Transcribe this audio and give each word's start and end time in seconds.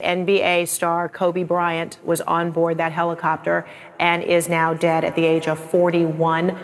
NBA 0.00 0.68
star 0.68 1.08
Kobe 1.08 1.42
Bryant 1.42 1.98
was 2.04 2.20
on 2.22 2.50
board 2.50 2.78
that 2.78 2.92
helicopter 2.92 3.66
and 3.98 4.22
is 4.22 4.48
now 4.48 4.74
dead 4.74 5.04
at 5.04 5.14
the 5.16 5.24
age 5.24 5.48
of 5.48 5.58
41. 5.58 6.56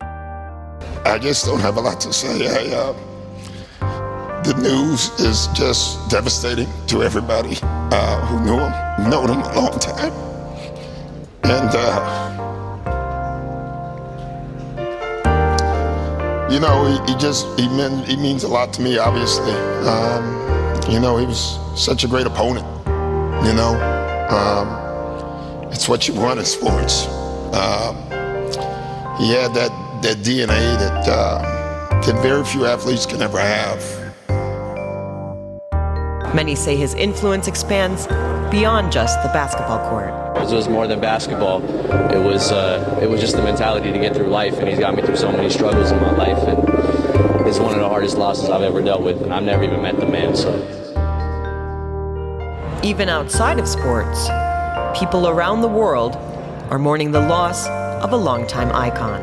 I 0.00 1.18
just 1.18 1.46
don't 1.46 1.60
have 1.60 1.76
a 1.76 1.80
lot 1.80 2.00
to 2.00 2.12
say. 2.12 2.48
I, 2.48 2.74
uh, 2.74 4.42
the 4.42 4.54
news 4.54 5.10
is 5.18 5.48
just 5.48 6.10
devastating 6.10 6.68
to 6.88 7.02
everybody 7.02 7.58
uh, 7.62 8.26
who 8.26 8.44
knew 8.44 8.58
him, 8.58 9.10
known 9.10 9.30
him 9.30 9.40
a 9.40 9.54
long 9.54 9.78
time. 9.78 10.12
And, 11.44 11.70
uh, 11.72 12.26
you 16.50 16.60
know, 16.60 16.86
he, 16.86 17.12
he 17.12 17.18
just, 17.18 17.46
he, 17.58 17.68
mean, 17.68 18.04
he 18.04 18.16
means 18.16 18.44
a 18.44 18.48
lot 18.48 18.72
to 18.74 18.82
me, 18.82 18.98
obviously. 18.98 19.52
Um, 19.52 20.55
you 20.88 21.00
know, 21.00 21.16
he 21.16 21.26
was 21.26 21.58
such 21.74 22.04
a 22.04 22.08
great 22.08 22.26
opponent. 22.26 22.66
You 23.44 23.52
know, 23.52 23.74
um, 24.30 25.66
it's 25.72 25.88
what 25.88 26.06
you 26.08 26.14
want 26.14 26.38
in 26.38 26.44
sports. 26.44 27.06
Um, 27.52 27.96
he 29.18 29.32
had 29.32 29.52
that 29.54 29.70
that 30.02 30.18
DNA 30.18 30.78
that 30.78 31.08
uh, 31.08 32.00
that 32.02 32.22
very 32.22 32.44
few 32.44 32.66
athletes 32.66 33.06
can 33.06 33.22
ever 33.22 33.40
have. 33.40 33.82
Many 36.34 36.54
say 36.54 36.76
his 36.76 36.94
influence 36.94 37.48
expands 37.48 38.06
beyond 38.50 38.92
just 38.92 39.22
the 39.22 39.28
basketball 39.28 39.88
court. 39.88 40.10
It 40.36 40.54
was 40.54 40.68
more 40.68 40.86
than 40.86 41.00
basketball. 41.00 41.62
It 42.12 42.22
was 42.22 42.52
uh, 42.52 42.98
it 43.02 43.08
was 43.08 43.20
just 43.20 43.36
the 43.36 43.42
mentality 43.42 43.90
to 43.90 43.98
get 43.98 44.14
through 44.14 44.28
life, 44.28 44.58
and 44.58 44.68
he's 44.68 44.78
got 44.78 44.94
me 44.94 45.02
through 45.02 45.16
so 45.16 45.32
many 45.32 45.50
struggles 45.50 45.90
in 45.90 46.00
my 46.00 46.12
life. 46.12 46.38
And 46.38 46.75
it's 47.46 47.58
one 47.58 47.72
of 47.72 47.80
the 47.80 47.88
hardest 47.88 48.18
losses 48.18 48.50
I've 48.50 48.62
ever 48.62 48.82
dealt 48.82 49.02
with, 49.02 49.22
and 49.22 49.32
I've 49.32 49.44
never 49.44 49.62
even 49.62 49.80
met 49.80 49.98
the 50.00 50.06
man. 50.06 50.34
So, 50.36 50.50
even 52.82 53.08
outside 53.08 53.58
of 53.58 53.68
sports, 53.68 54.28
people 54.98 55.28
around 55.28 55.60
the 55.60 55.68
world 55.68 56.16
are 56.70 56.78
mourning 56.78 57.12
the 57.12 57.20
loss 57.20 57.66
of 58.02 58.12
a 58.12 58.16
longtime 58.16 58.70
icon. 58.70 59.20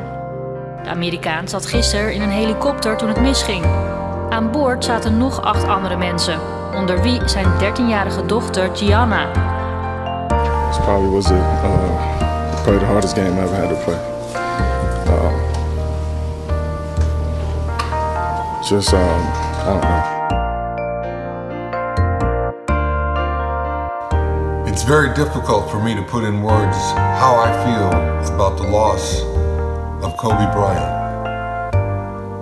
De 0.84 0.89
Amerikaan 0.89 1.47
zat 1.47 1.66
gisteren 1.66 2.14
in 2.14 2.22
een 2.22 2.30
helikopter 2.30 2.97
toen 2.97 3.08
het 3.08 3.22
misging. 3.22 3.66
Aan 4.30 4.52
boord 4.52 4.86
zaten 4.86 5.17
nog 5.17 5.42
acht 5.42 5.64
andere 5.67 5.97
mensen, 5.97 6.40
onder 6.75 7.02
wie 7.02 7.19
zijn 7.25 7.45
13-jarige 7.45 8.25
dochter 8.25 8.69
Gianna. 8.73 9.31
This 10.69 10.78
probably 10.78 11.09
was 11.09 11.31
a, 11.31 11.36
uh, 11.36 12.64
probably 12.64 12.80
the 12.80 12.86
hardest 12.86 13.16
game 13.16 13.40
I 13.40 13.44
ever 13.44 13.56
had 13.56 13.69
to 13.69 13.75
play. 13.84 14.00
Uh, 15.08 15.42
just, 18.73 18.91
um, 18.91 19.21
I 19.61 19.66
don't 19.69 19.81
know. 19.85 20.03
It's 24.66 24.81
very 24.81 25.13
difficult 25.13 25.69
for 25.69 25.79
me 25.79 25.93
to 25.93 26.02
put 26.02 26.23
in 26.23 26.41
words 26.41 26.75
how 27.21 27.35
I 27.35 27.51
feel 27.66 27.89
about 28.33 28.57
the 28.57 28.63
loss 28.63 29.21
of 30.01 30.17
Kobe 30.17 30.51
Bryant. 30.53 30.91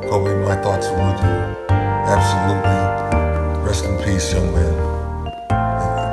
Kobe, 0.09 0.33
my 0.45 0.55
thoughts 0.63 0.87
are 0.87 1.11
with 1.11 1.19
you. 1.19 1.37
Absolutely. 2.15 2.79
Rest 3.67 3.83
in 3.83 3.97
peace, 4.01 4.31
young 4.31 4.53
man. 4.53 4.75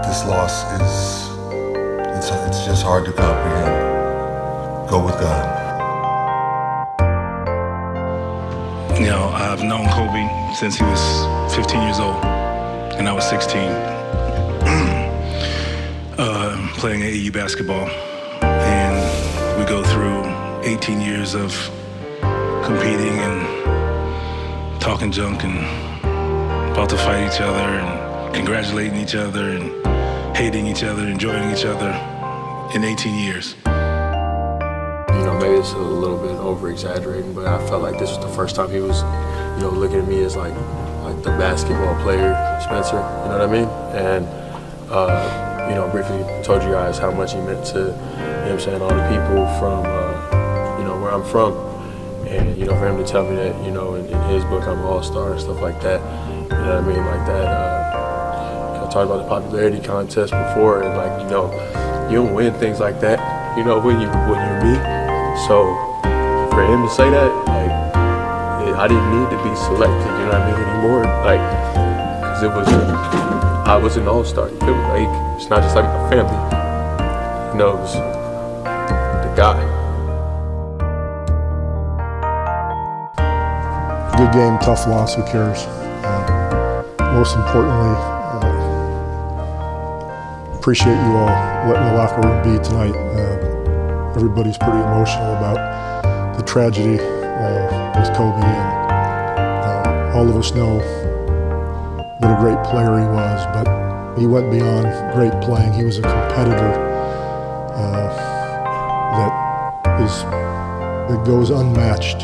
This 0.02 0.24
loss 0.27 0.64
is, 0.80 1.28
it's, 2.16 2.30
it's 2.48 2.66
just 2.66 2.83
hard 2.83 3.05
to 3.05 3.12
comprehend. 3.12 4.91
Go 4.91 4.98
with 5.05 5.14
God. 5.20 5.58
You 8.99 9.07
know, 9.07 9.29
I've 9.29 9.63
known 9.63 9.87
Kobe 9.91 10.29
since 10.57 10.75
he 10.75 10.83
was 10.83 11.01
15 11.55 11.83
years 11.83 12.01
old, 12.01 12.17
and 12.99 13.09
I 13.09 13.13
was 13.13 13.25
16, 13.29 13.61
uh, 16.19 16.69
playing 16.79 17.03
AAU 17.03 17.33
basketball. 17.33 17.89
And 18.43 19.57
we 19.57 19.65
go 19.67 19.85
through 19.85 20.25
18 20.69 21.01
years 21.01 21.37
of 21.37 21.55
competing 22.64 23.20
and 23.20 24.81
talking 24.81 25.13
junk 25.13 25.45
and 25.45 25.58
about 26.73 26.91
to 26.91 26.97
fight 26.97 27.33
each 27.33 27.41
other 27.41 27.79
and 27.79 28.35
congratulating 28.35 28.97
each 28.97 29.14
other 29.14 29.51
and 29.51 30.37
hating 30.37 30.67
each 30.67 30.83
other, 30.83 31.07
enjoying 31.07 31.53
each 31.57 31.64
other 31.64 31.92
in 32.75 32.83
18 32.83 33.14
years 33.14 33.55
it's 35.58 35.73
a 35.73 35.79
little 35.79 36.19
bit 36.19 36.36
over 36.36 36.70
exaggerating, 36.70 37.35
but 37.35 37.46
I 37.46 37.58
felt 37.67 37.83
like 37.83 37.98
this 37.98 38.11
was 38.11 38.20
the 38.20 38.33
first 38.33 38.55
time 38.55 38.70
he 38.70 38.80
was, 38.80 39.02
you 39.57 39.63
know, 39.63 39.70
looking 39.74 39.98
at 39.98 40.08
me 40.08 40.23
as 40.23 40.36
like 40.36 40.55
like 41.02 41.23
the 41.23 41.30
basketball 41.30 42.01
player, 42.02 42.33
Spencer. 42.63 42.96
You 42.96 43.29
know 43.29 43.39
what 43.39 43.41
I 43.41 43.46
mean? 43.46 43.69
And 43.96 44.27
uh, 44.91 45.67
you 45.69 45.74
know, 45.74 45.89
briefly 45.91 46.24
told 46.42 46.63
you 46.63 46.70
guys 46.70 46.98
how 46.98 47.11
much 47.11 47.35
he 47.35 47.41
meant 47.41 47.64
to, 47.67 47.79
you 47.79 47.85
know 47.85 48.52
I'm 48.52 48.61
saying, 48.61 48.80
all 48.80 48.89
the 48.89 49.08
people 49.08 49.46
from, 49.58 49.85
uh, 49.85 50.79
you 50.79 50.85
know, 50.85 50.98
where 51.01 51.13
I'm 51.13 51.24
from. 51.24 51.52
And, 52.27 52.57
you 52.57 52.67
know, 52.67 52.75
for 52.75 52.89
him 52.89 52.96
to 52.98 53.05
tell 53.05 53.25
me 53.25 53.36
that, 53.36 53.64
you 53.64 53.70
know, 53.70 53.95
in, 53.95 54.07
in 54.07 54.23
his 54.30 54.45
book 54.45 54.67
I'm 54.67 54.79
an 54.79 54.85
all-star 54.85 55.33
and 55.33 55.40
stuff 55.40 55.61
like 55.61 55.80
that, 55.83 56.01
you 56.42 56.48
know 56.48 56.83
what 56.83 56.85
I 56.85 56.86
mean, 56.86 57.05
like 57.05 57.27
that, 57.27 57.46
uh, 57.46 58.86
I 58.86 58.92
talked 58.92 59.11
about 59.11 59.23
the 59.23 59.29
popularity 59.29 59.80
contest 59.80 60.33
before, 60.33 60.83
and 60.83 60.96
like, 60.96 61.23
you 61.23 61.29
know, 61.30 62.08
you 62.11 62.17
don't 62.17 62.35
win 62.35 62.55
things 62.55 62.80
like 62.80 63.01
that, 63.01 63.57
you 63.57 63.64
know, 63.64 63.79
when 63.79 64.01
you 64.01 64.08
when 64.08 64.39
you're 64.46 64.64
me. 64.64 64.98
So 65.47 65.77
for 66.51 66.63
him 66.65 66.83
to 66.83 66.91
say 66.91 67.09
that, 67.11 67.31
like, 67.47 67.71
I 68.77 68.87
didn't 68.87 69.11
need 69.11 69.29
to 69.31 69.39
be 69.43 69.55
selected, 69.57 70.11
you 70.19 70.27
know 70.27 70.33
what 70.33 70.43
I 70.43 70.51
mean, 70.51 70.61
anymore. 70.69 71.05
Like, 71.25 71.43
cause 72.23 72.43
it 72.43 72.49
was, 72.49 72.69
I 73.67 73.77
was 73.77 73.97
an 73.97 74.09
all 74.09 74.25
star. 74.25 74.51
Like, 74.51 75.09
it's 75.37 75.49
not 75.49 75.63
just 75.63 75.75
like 75.75 75.85
my 75.85 76.11
family. 76.11 76.37
You 77.55 77.65
it 77.67 77.79
was 77.79 77.95
the 77.95 79.33
guy. 79.37 79.59
Good 84.17 84.33
game, 84.33 84.59
tough 84.59 84.87
loss. 84.87 85.15
Who 85.15 85.23
cares? 85.25 85.67
Uh, 86.05 86.83
most 87.15 87.37
importantly, 87.37 87.97
uh, 88.43 88.53
appreciate 90.59 90.95
you 90.95 91.17
all 91.17 91.33
letting 91.69 91.87
the 91.87 91.95
locker 91.95 92.20
room 92.20 92.43
be 92.43 92.59
tonight. 92.63 92.95
Uh, 92.95 93.48
everybody's 94.17 94.58
pretty 94.58 94.79
emotional 94.79 95.36
about 95.36 96.36
the 96.36 96.42
tragedy 96.45 96.98
uh, 97.01 97.92
with 97.98 98.17
Kobe, 98.17 98.42
and 98.42 99.86
uh, 99.86 100.17
all 100.17 100.29
of 100.29 100.36
us 100.36 100.52
know 100.55 100.79
what 102.20 102.30
a 102.30 102.36
great 102.41 102.63
player 102.64 102.98
he 102.98 103.07
was, 103.07 103.46
but 103.55 104.19
he 104.19 104.27
went 104.27 104.51
beyond 104.51 104.86
great 105.14 105.33
playing. 105.42 105.73
He 105.73 105.85
was 105.85 105.98
a 105.98 106.02
competitor 106.02 106.73
uh, 107.74 108.08
that 109.17 110.01
is 110.01 110.23
that 111.08 111.23
goes 111.25 111.51
unmatched. 111.51 112.23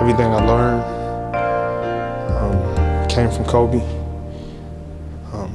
Everything 0.00 0.26
I 0.26 0.46
learned 0.46 0.84
um, 2.36 3.08
came 3.08 3.30
from 3.30 3.44
Kobe. 3.46 3.80
Um, 5.32 5.52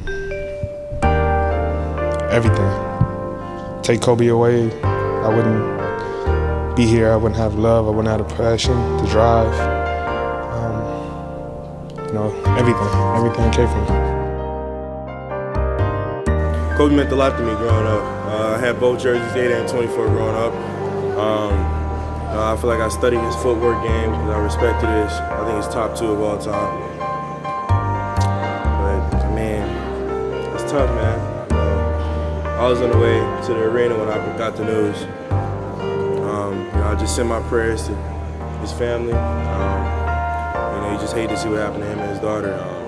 everything 2.31 2.92
take 3.83 4.01
Kobe 4.01 4.27
away, 4.27 4.71
I 4.81 5.27
wouldn't 5.27 6.75
be 6.75 6.85
here. 6.85 7.11
I 7.11 7.15
wouldn't 7.17 7.35
have 7.35 7.55
love. 7.55 7.85
I 7.85 7.89
wouldn't 7.89 8.07
have 8.07 8.27
the 8.27 8.35
passion, 8.35 8.75
the 8.97 9.07
drive. 9.07 9.53
Um, 10.53 12.07
you 12.07 12.13
know, 12.13 12.31
everything. 12.57 12.87
Everything 13.17 13.51
came 13.51 13.67
from 13.67 13.85
him. 13.85 14.13
Kobe 16.77 16.95
meant 16.95 17.11
a 17.11 17.15
lot 17.15 17.37
to 17.37 17.43
me 17.43 17.53
growing 17.55 17.85
up. 17.85 18.03
Uh, 18.03 18.55
I 18.55 18.57
had 18.57 18.79
both 18.79 19.01
jerseys, 19.01 19.35
8 19.35 19.51
and 19.51 19.69
24 19.69 20.07
growing 20.07 20.35
up. 20.35 20.53
Um, 21.17 21.53
uh, 22.33 22.53
I 22.53 22.57
feel 22.59 22.69
like 22.69 22.79
I 22.79 22.89
studied 22.89 23.19
his 23.19 23.35
footwork 23.35 23.83
game 23.83 24.09
because 24.09 24.29
I 24.29 24.39
respected 24.39 24.87
his. 24.87 25.11
I 25.11 25.45
think 25.45 25.63
he's 25.63 25.73
top 25.73 25.95
two 25.95 26.07
of 26.07 26.21
all 26.21 26.37
time. 26.39 26.92
I 32.63 32.67
was 32.69 32.79
on 32.79 32.91
the 32.91 32.97
way 32.97 33.19
to 33.45 33.53
the 33.53 33.65
arena 33.65 33.99
when 33.99 34.07
I 34.07 34.37
got 34.37 34.55
the 34.55 34.63
news. 34.63 34.95
Um, 36.23 36.63
you 36.63 36.71
know, 36.71 36.95
I 36.95 36.95
just 36.97 37.13
sent 37.13 37.27
my 37.27 37.41
prayers 37.49 37.87
to 37.87 37.95
his 38.61 38.71
family. 38.71 39.11
Um, 39.11 39.83
you 40.73 40.79
know, 40.79 40.91
you 40.93 40.97
just 40.97 41.13
hate 41.13 41.27
to 41.27 41.35
see 41.35 41.49
what 41.49 41.59
happened 41.59 41.83
to 41.83 41.89
him 41.89 41.99
and 41.99 42.09
his 42.09 42.19
daughter. 42.19 42.53
Um, 42.53 42.85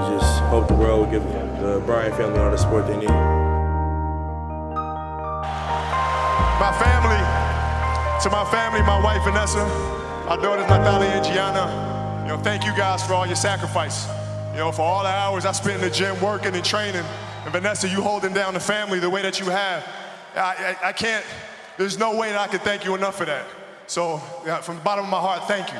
you 0.00 0.18
just 0.18 0.40
hope 0.44 0.66
the 0.66 0.74
world 0.74 1.00
will 1.00 1.10
give 1.12 1.22
the 1.60 1.82
Bryant 1.84 2.16
family 2.16 2.38
all 2.38 2.50
the 2.50 2.56
support 2.56 2.86
they 2.86 2.96
need. 2.96 3.10
My 6.56 6.72
family, 6.80 7.20
to 8.22 8.30
my 8.30 8.46
family, 8.50 8.80
my 8.80 8.98
wife 9.04 9.22
Vanessa, 9.24 9.60
our 10.26 10.38
daughters 10.40 10.70
Natalia 10.70 11.10
and 11.10 11.22
Gianna, 11.26 12.22
you 12.22 12.28
know, 12.28 12.38
thank 12.38 12.64
you 12.64 12.74
guys 12.74 13.06
for 13.06 13.12
all 13.12 13.26
your 13.26 13.36
sacrifice. 13.36 14.08
You 14.52 14.60
know, 14.60 14.72
for 14.72 14.80
all 14.80 15.02
the 15.02 15.10
hours 15.10 15.44
I 15.44 15.52
spent 15.52 15.74
in 15.74 15.80
the 15.82 15.94
gym 15.94 16.18
working 16.22 16.54
and 16.54 16.64
training. 16.64 17.04
And 17.46 17.52
Vanessa, 17.52 17.88
you 17.88 18.02
holding 18.02 18.34
down 18.34 18.54
the 18.54 18.60
family 18.60 18.98
the 18.98 19.08
way 19.08 19.22
that 19.22 19.38
you 19.38 19.46
have. 19.46 19.88
I, 20.34 20.76
I, 20.82 20.88
I 20.88 20.92
can't, 20.92 21.24
there's 21.78 21.96
no 21.96 22.16
way 22.16 22.32
that 22.32 22.40
I 22.40 22.48
could 22.48 22.62
thank 22.62 22.84
you 22.84 22.96
enough 22.96 23.16
for 23.16 23.24
that. 23.24 23.46
So, 23.86 24.20
yeah, 24.44 24.60
from 24.60 24.76
the 24.76 24.82
bottom 24.82 25.04
of 25.04 25.10
my 25.12 25.20
heart, 25.20 25.46
thank 25.46 25.72
you. 25.72 25.78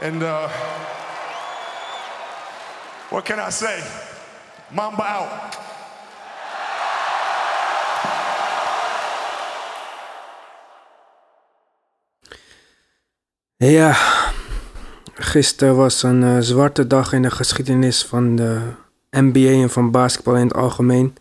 And 0.00 0.22
uh, 0.22 0.48
What 3.10 3.24
can 3.24 3.38
I 3.38 3.50
say? 3.50 3.82
Mamba 4.70 5.04
out. 5.04 5.58
Ja, 13.56 13.96
gisteren 15.14 15.76
was 15.76 16.02
een 16.02 16.22
uh, 16.22 16.36
zwarte 16.40 16.86
dag 16.86 17.12
in 17.12 17.22
de 17.22 17.30
geschiedenis 17.30 18.04
van 18.04 18.36
de 18.36 18.82
NBA 19.20 19.62
en 19.62 19.70
van 19.70 19.90
basketbal 19.90 20.36
in 20.36 20.46
het 20.46 20.56
algemeen. 20.56 21.16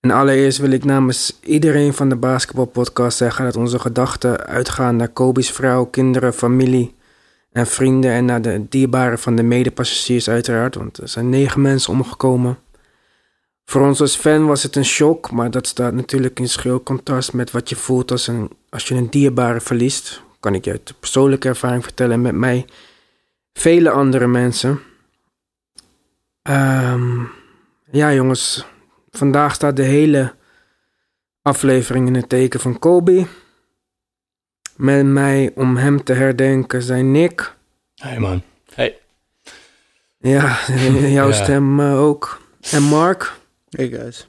En 0.00 0.10
allereerst 0.10 0.58
wil 0.58 0.70
ik 0.70 0.84
namens 0.84 1.38
iedereen 1.42 1.94
van 1.94 2.08
de 2.08 2.16
basketbalpodcast 2.16 3.16
zeggen 3.16 3.44
dat 3.44 3.56
onze 3.56 3.78
gedachten 3.78 4.46
uitgaan 4.46 4.96
naar 4.96 5.08
Kobe's 5.08 5.50
vrouw, 5.50 5.84
kinderen, 5.84 6.34
familie 6.34 6.94
en 7.52 7.66
vrienden 7.66 8.10
en 8.10 8.24
naar 8.24 8.42
de 8.42 8.66
dierbaren 8.68 9.18
van 9.18 9.36
de 9.36 9.42
medepassagiers 9.42 10.28
uiteraard, 10.28 10.74
want 10.74 10.98
er 10.98 11.08
zijn 11.08 11.28
negen 11.28 11.60
mensen 11.60 11.92
omgekomen. 11.92 12.58
Voor 13.64 13.86
ons 13.86 14.00
als 14.00 14.16
fan 14.16 14.46
was 14.46 14.62
het 14.62 14.76
een 14.76 14.84
shock, 14.84 15.30
maar 15.30 15.50
dat 15.50 15.66
staat 15.66 15.94
natuurlijk 15.94 16.40
in 16.40 16.48
schil 16.48 16.82
contrast 16.82 17.32
met 17.32 17.50
wat 17.50 17.68
je 17.68 17.76
voelt 17.76 18.10
als, 18.10 18.26
een, 18.26 18.50
als 18.68 18.88
je 18.88 18.94
een 18.94 19.10
dierbare 19.10 19.60
verliest. 19.60 20.22
Kan 20.40 20.54
ik 20.54 20.64
je 20.64 20.70
uit 20.70 20.94
persoonlijke 21.00 21.48
ervaring 21.48 21.82
vertellen 21.82 22.20
met 22.20 22.34
mij 22.34 22.64
vele 23.52 23.90
andere 23.90 24.26
mensen. 24.26 24.80
Um, 26.50 27.30
ja, 27.90 28.12
jongens, 28.12 28.66
vandaag 29.10 29.54
staat 29.54 29.76
de 29.76 29.82
hele 29.82 30.34
aflevering 31.42 32.06
in 32.06 32.14
het 32.14 32.28
teken 32.28 32.60
van 32.60 32.78
Kobe. 32.78 33.26
Met 34.76 35.06
mij 35.06 35.52
om 35.54 35.76
hem 35.76 36.04
te 36.04 36.12
herdenken 36.12 36.82
zijn 36.82 37.10
Nick. 37.10 37.56
Hey 37.94 38.18
man. 38.18 38.42
Hey. 38.74 38.98
Ja, 40.18 40.58
jouw 41.18 41.28
ja. 41.28 41.32
stem 41.32 41.80
uh, 41.80 42.00
ook. 42.00 42.40
En 42.70 42.82
Mark. 42.82 43.32
Hey 43.68 43.88
guys. 43.88 44.28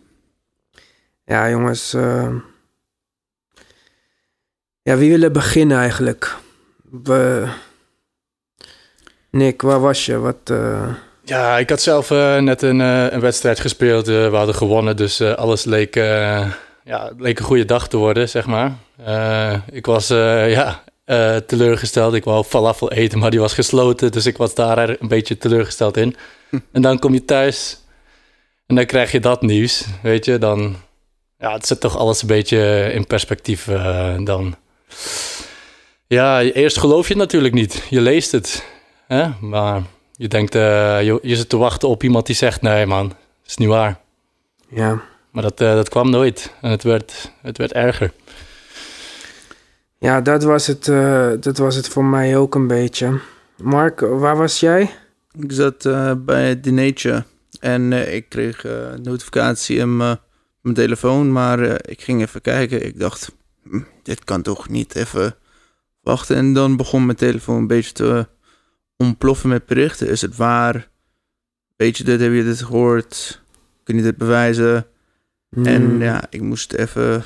Ja, 1.26 1.50
jongens. 1.50 1.94
Uh, 1.94 2.36
ja, 4.82 4.98
wie 4.98 5.10
willen 5.10 5.34
beginnen 5.34 5.78
eigenlijk? 5.78 6.36
We... 7.04 7.50
Nick, 9.30 9.62
waar 9.62 9.80
was 9.80 10.06
je? 10.06 10.18
Wat... 10.18 10.50
Uh... 10.50 10.94
Ja, 11.24 11.58
ik 11.58 11.70
had 11.70 11.82
zelf 11.82 12.12
uh, 12.12 12.38
net 12.38 12.62
een, 12.62 12.80
uh, 12.80 13.12
een, 13.12 13.20
wedstrijd 13.20 13.60
gespeeld. 13.60 14.06
we 14.06 14.30
hadden 14.32 14.56
gewonnen, 14.56 14.98
dus 14.98 15.22
alles 15.22 15.64
leek, 15.64 15.96
ja, 16.84 17.12
leek 17.18 17.40
een 17.40 17.46
goede 17.46 17.66
dag 17.66 17.88
te 17.88 17.98
worden, 17.98 18.30
zeg 18.30 18.46
maar. 18.46 18.72
ik 19.72 19.86
was 19.86 20.08
ja, 20.08 20.84
teleurgesteld. 21.48 22.14
Ik 22.14 22.24
wou 22.24 22.44
falafel 22.44 22.92
eten, 22.92 23.20
maar 23.20 23.32
die 23.32 23.40
was 23.40 23.54
gesloten. 23.54 24.12
Dus 24.12 24.26
ik 24.26 24.38
was 24.38 24.56
daar 24.56 24.90
een 24.90 25.08
beetje 25.08 25.38
teleurgesteld 25.38 25.98
in. 25.98 26.16
Hm. 26.50 26.60
En 26.72 26.82
dan 26.82 27.00
kom 27.00 27.14
je 27.14 27.26
thuis 27.26 27.80
en 28.68 28.76
dan 28.76 28.86
krijg 28.86 29.12
je 29.12 29.20
dat 29.20 29.42
nieuws, 29.42 29.86
weet 30.02 30.26
je. 30.26 30.38
Dan 30.38 30.76
ja, 31.38 31.54
het 31.54 31.68
zet 31.68 31.80
toch 31.80 31.98
alles 31.98 32.22
een 32.22 32.28
beetje 32.28 32.92
in 32.94 33.08
perspectief 33.08 33.70
dan. 34.24 34.56
Ja, 36.08 36.42
eerst 36.42 36.78
geloof 36.78 37.08
je 37.08 37.14
het 37.14 37.22
natuurlijk 37.22 37.54
niet. 37.54 37.84
Je 37.90 38.02
leest 38.02 38.32
het. 38.32 38.66
Hè? 39.08 39.28
Maar 39.40 39.82
je 40.22 40.28
denkt, 40.28 40.56
uh, 40.56 40.62
je, 41.04 41.20
je 41.22 41.36
zit 41.36 41.50
te 41.50 41.58
wachten 41.58 41.90
op 41.90 42.04
iemand 42.04 42.26
die 42.26 42.36
zegt: 42.36 42.62
nee, 42.62 42.86
man, 42.86 43.08
dat 43.08 43.18
is 43.46 43.58
niet 43.58 43.68
waar. 43.68 44.00
Ja. 44.68 45.02
Maar 45.32 45.44
dat, 45.44 45.62
uh, 45.62 45.74
dat 45.74 45.90
kwam 45.90 46.10
nooit. 46.10 46.54
En 46.62 46.72
het 46.72 46.84
werd, 46.84 47.32
het 47.42 47.58
werd 47.58 47.72
erger. 47.72 48.14
Ja, 49.98 50.22
dat 50.22 50.44
was, 50.44 50.68
het, 50.68 50.88
uh, 50.88 51.32
dat 51.40 51.58
was 51.58 51.76
het 51.76 51.88
voor 51.88 52.06
mij 52.06 52.38
ook 52.38 52.56
een 52.56 52.68
beetje. 52.68 53.20
Mark, 53.58 54.00
waar 54.00 54.38
was 54.38 54.60
jij? 54.60 54.90
Ik 55.32 55.52
zat 55.52 55.84
bij 56.26 56.50
het 56.50 56.64
dinertje 56.64 57.24
en 57.60 57.94
ik 58.14 58.30
kreeg 58.30 58.64
een 58.64 59.02
notificatie 59.02 59.78
in 59.78 59.98
mijn 59.98 60.20
telefoon, 60.74 61.32
maar 61.32 61.90
ik 61.90 62.02
ging 62.02 62.22
even 62.22 62.42
kijken. 62.42 62.86
Ik 62.86 63.00
dacht, 63.00 63.32
hm, 63.64 63.82
dit 64.04 64.24
kan 64.24 64.42
toch 64.42 64.70
niet 64.70 64.96
even 64.96 65.36
wachten. 66.02 66.36
En 66.36 66.54
dan 66.54 66.78
begon 66.78 67.06
mijn 67.06 67.18
telefoon 67.18 67.58
een 67.58 67.68
beetje 67.68 67.94
te 67.94 68.28
ontploffen 69.02 69.50
met 69.50 69.66
berichten. 69.66 70.08
Is 70.08 70.22
het 70.22 70.36
waar? 70.36 70.90
Weet 71.76 71.98
je 71.98 72.04
dit? 72.04 72.20
Heb 72.20 72.34
je 72.34 72.44
dit 72.44 72.62
gehoord? 72.62 73.42
Kun 73.84 73.96
je 73.96 74.02
dit 74.02 74.18
bewijzen? 74.18 74.86
En 75.52 75.82
hmm. 75.82 76.02
ja, 76.02 76.24
ik 76.30 76.42
moest 76.42 76.74
even, 76.74 77.24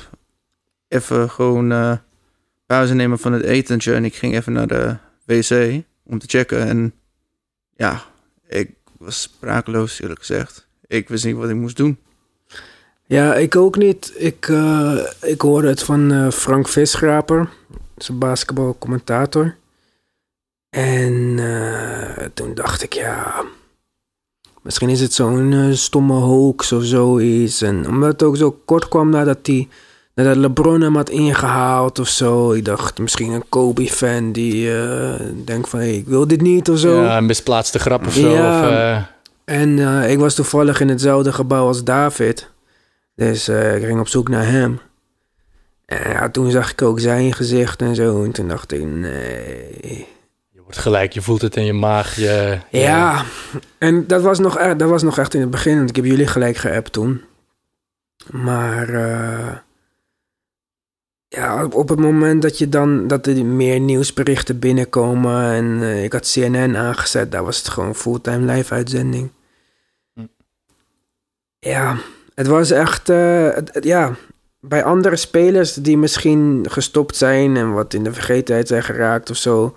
even 0.88 1.30
gewoon 1.30 1.72
uh, 1.72 1.96
pauze 2.66 2.94
nemen 2.94 3.18
van 3.18 3.32
het 3.32 3.42
etentje. 3.42 3.94
En 3.94 4.04
ik 4.04 4.14
ging 4.14 4.34
even 4.34 4.52
naar 4.52 4.66
de 4.66 4.96
wc 5.24 5.82
om 6.04 6.18
te 6.18 6.26
checken. 6.28 6.66
En 6.66 6.92
ja, 7.76 8.02
ik 8.48 8.70
was 8.98 9.22
sprakeloos, 9.22 10.00
eerlijk 10.00 10.20
gezegd. 10.20 10.68
Ik 10.86 11.08
wist 11.08 11.24
niet 11.24 11.36
wat 11.36 11.48
ik 11.48 11.56
moest 11.56 11.76
doen. 11.76 11.98
Ja, 13.06 13.34
ik 13.34 13.56
ook 13.56 13.76
niet. 13.76 14.12
Ik, 14.16 14.48
uh, 14.48 15.06
ik 15.22 15.40
hoorde 15.40 15.68
het 15.68 15.82
van 15.82 16.12
uh, 16.12 16.30
Frank 16.30 16.68
Visgraper, 16.68 17.48
zijn 17.96 18.18
basketbalcommentator. 18.18 19.56
En 20.76 21.12
uh, 21.38 22.24
toen 22.34 22.54
dacht 22.54 22.82
ik, 22.82 22.92
ja, 22.92 23.44
misschien 24.62 24.88
is 24.88 25.00
het 25.00 25.12
zo'n 25.12 25.70
stomme 25.72 26.14
hoax 26.14 26.72
of 26.72 26.84
zoiets. 26.84 27.62
En 27.62 27.88
omdat 27.88 28.12
het 28.12 28.22
ook 28.22 28.36
zo 28.36 28.60
kort 28.64 28.88
kwam 28.88 29.10
nadat, 29.10 29.44
die, 29.44 29.68
nadat 30.14 30.36
LeBron 30.36 30.80
hem 30.80 30.96
had 30.96 31.08
ingehaald 31.08 31.98
of 31.98 32.08
zo. 32.08 32.52
Ik 32.52 32.64
dacht, 32.64 32.98
misschien 32.98 33.32
een 33.32 33.48
Kobe-fan 33.48 34.32
die 34.32 34.70
denkt 35.44 35.68
van, 35.68 35.78
hey, 35.78 35.94
ik 35.96 36.06
wil 36.06 36.26
dit 36.26 36.40
niet 36.40 36.70
of 36.70 36.78
zo. 36.78 37.02
Ja, 37.02 37.16
een 37.16 37.26
misplaatste 37.26 37.78
grap 37.78 38.06
of 38.06 38.12
zo. 38.12 38.28
Ja, 38.28 38.98
of, 38.98 39.04
en 39.44 39.78
ik 40.08 40.18
was 40.18 40.34
toevallig 40.34 40.80
in 40.80 40.88
hetzelfde 40.88 41.32
gebouw 41.32 41.66
als 41.66 41.84
David. 41.84 42.50
Dus 43.14 43.48
ik 43.48 43.84
ging 43.84 44.00
op 44.00 44.08
zoek 44.08 44.28
naar 44.28 44.46
hem. 44.46 44.80
En 45.86 46.10
ja, 46.10 46.30
toen 46.30 46.50
zag 46.50 46.70
ik 46.70 46.82
ook 46.82 47.00
zijn 47.00 47.32
gezicht 47.32 47.82
en 47.82 47.94
zo. 47.94 48.24
En 48.24 48.32
toen 48.32 48.48
dacht 48.48 48.72
ik, 48.72 48.84
nee. 48.84 50.14
Wordt 50.66 50.80
gelijk, 50.80 51.12
je 51.12 51.22
voelt 51.22 51.42
het 51.42 51.56
in 51.56 51.64
je 51.64 51.72
maag. 51.72 52.16
Je, 52.16 52.58
ja, 52.70 53.24
en 53.78 54.06
dat 54.06 54.22
was, 54.22 54.38
nog, 54.38 54.76
dat 54.76 54.88
was 54.88 55.02
nog 55.02 55.18
echt 55.18 55.34
in 55.34 55.40
het 55.40 55.50
begin. 55.50 55.76
Want 55.76 55.88
ik 55.88 55.96
heb 55.96 56.04
jullie 56.04 56.26
gelijk 56.26 56.56
geappt 56.56 56.92
toen. 56.92 57.22
Maar 58.30 58.90
uh, 58.90 59.56
ja, 61.28 61.64
op 61.64 61.88
het 61.88 61.98
moment 61.98 62.42
dat 62.42 62.58
je 62.58 62.68
dan 62.68 63.06
dat 63.06 63.26
er 63.26 63.44
meer 63.44 63.80
nieuwsberichten 63.80 64.58
binnenkomen. 64.58 65.52
En 65.52 65.64
uh, 65.64 66.04
ik 66.04 66.12
had 66.12 66.30
CNN 66.32 66.76
aangezet, 66.76 67.32
daar 67.32 67.44
was 67.44 67.58
het 67.58 67.68
gewoon 67.68 67.94
fulltime 67.94 68.52
live 68.52 68.74
uitzending. 68.74 69.30
Hm. 70.14 70.26
Ja, 71.58 71.96
het 72.34 72.46
was 72.46 72.70
echt, 72.70 73.08
uh, 73.08 73.56
ja, 73.80 74.14
bij 74.60 74.84
andere 74.84 75.16
spelers 75.16 75.74
die 75.74 75.98
misschien 75.98 76.66
gestopt 76.68 77.16
zijn 77.16 77.56
en 77.56 77.72
wat 77.72 77.94
in 77.94 78.04
de 78.04 78.12
vergetenheid 78.12 78.68
zijn 78.68 78.82
geraakt 78.82 79.30
of 79.30 79.36
zo, 79.36 79.76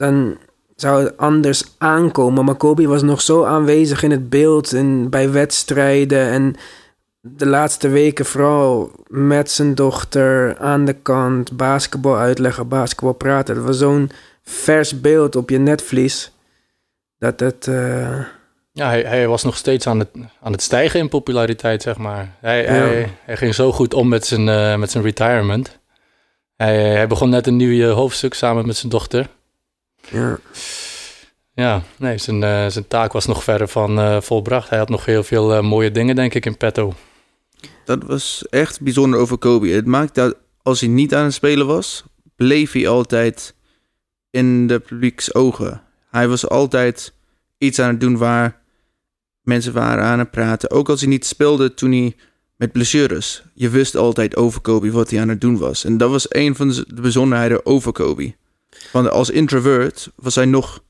dan 0.00 0.38
zou 0.76 1.04
het 1.04 1.16
anders 1.16 1.64
aankomen. 1.78 2.44
Maar 2.44 2.54
Kobe 2.54 2.86
was 2.86 3.02
nog 3.02 3.20
zo 3.20 3.44
aanwezig 3.44 4.02
in 4.02 4.10
het 4.10 4.30
beeld 4.30 4.72
en 4.72 5.10
bij 5.10 5.30
wedstrijden 5.30 6.28
en 6.28 6.56
de 7.20 7.46
laatste 7.46 7.88
weken 7.88 8.24
vooral 8.24 8.90
met 9.08 9.50
zijn 9.50 9.74
dochter 9.74 10.58
aan 10.58 10.84
de 10.84 10.92
kant, 10.92 11.56
basketbal 11.56 12.16
uitleggen, 12.16 12.68
basketbal 12.68 13.12
praten. 13.12 13.56
Het 13.56 13.64
was 13.64 13.78
zo'n 13.78 14.10
vers 14.42 15.00
beeld 15.00 15.36
op 15.36 15.50
je 15.50 15.58
netvlies 15.58 16.32
dat 17.18 17.40
het. 17.40 17.66
Uh, 17.66 18.24
ja, 18.72 18.88
hij, 18.88 19.02
hij, 19.02 19.28
was 19.28 19.42
nog 19.42 19.56
steeds 19.56 19.86
aan 19.86 19.98
het, 19.98 20.08
aan 20.40 20.52
het 20.52 20.62
stijgen 20.62 21.00
in 21.00 21.08
populariteit, 21.08 21.82
zeg 21.82 21.96
maar. 21.96 22.34
Hij, 22.40 22.64
hij, 22.64 23.10
hij 23.24 23.36
ging 23.36 23.54
zo 23.54 23.72
goed 23.72 23.94
om 23.94 24.08
met 24.08 24.26
zijn, 24.26 24.46
uh, 24.46 24.76
met 24.76 24.90
zijn 24.90 25.04
retirement. 25.04 25.78
Hij, 26.56 26.76
hij 26.76 27.06
begon 27.06 27.30
net 27.30 27.46
een 27.46 27.56
nieuw 27.56 27.90
hoofdstuk 27.90 28.34
samen 28.34 28.66
met 28.66 28.76
zijn 28.76 28.90
dochter. 28.90 29.28
Ja. 30.08 30.38
Ja, 31.54 31.82
nee, 31.98 32.18
zijn, 32.18 32.42
uh, 32.42 32.66
zijn 32.66 32.88
taak 32.88 33.12
was 33.12 33.26
nog 33.26 33.44
verder 33.44 33.68
van 33.68 33.98
uh, 33.98 34.20
volbracht. 34.20 34.68
Hij 34.68 34.78
had 34.78 34.88
nog 34.88 35.04
heel 35.04 35.22
veel 35.22 35.62
mooie 35.62 35.90
dingen, 35.90 36.16
denk 36.16 36.34
ik, 36.34 36.46
in 36.46 36.56
petto. 36.56 36.94
Dat 37.84 38.02
was 38.02 38.46
echt 38.50 38.80
bijzonder 38.80 39.20
over 39.20 39.38
Kobe. 39.38 39.68
Het 39.68 39.86
maakt 39.86 40.14
dat 40.14 40.36
als 40.62 40.80
hij 40.80 40.88
niet 40.88 41.14
aan 41.14 41.24
het 41.24 41.34
spelen 41.34 41.66
was, 41.66 42.04
bleef 42.36 42.72
hij 42.72 42.88
altijd 42.88 43.54
in 44.30 44.66
de 44.66 44.78
publieks 44.78 45.34
ogen. 45.34 45.82
Hij 46.10 46.28
was 46.28 46.48
altijd 46.48 47.12
iets 47.58 47.78
aan 47.78 47.88
het 47.88 48.00
doen 48.00 48.16
waar 48.16 48.60
Mensen 49.42 49.72
waren 49.72 50.04
aan 50.04 50.18
het 50.18 50.30
praten. 50.30 50.70
Ook 50.70 50.88
als 50.88 51.00
hij 51.00 51.08
niet 51.08 51.26
speelde 51.26 51.74
toen 51.74 51.92
hij 51.92 52.16
met 52.56 52.72
blessures. 52.72 53.42
Je 53.54 53.68
wist 53.68 53.96
altijd 53.96 54.36
over 54.36 54.60
Kobe 54.60 54.90
wat 54.90 55.10
hij 55.10 55.20
aan 55.20 55.28
het 55.28 55.40
doen 55.40 55.58
was. 55.58 55.84
En 55.84 55.96
dat 55.96 56.10
was 56.10 56.34
een 56.34 56.56
van 56.56 56.68
de 56.68 56.86
bijzonderheden 57.00 57.66
over 57.66 57.92
Kobe. 57.92 58.34
Want 58.92 59.10
als 59.10 59.30
introvert 59.30 60.10
was 60.16 60.34
hij 60.34 60.44
nog... 60.44 60.82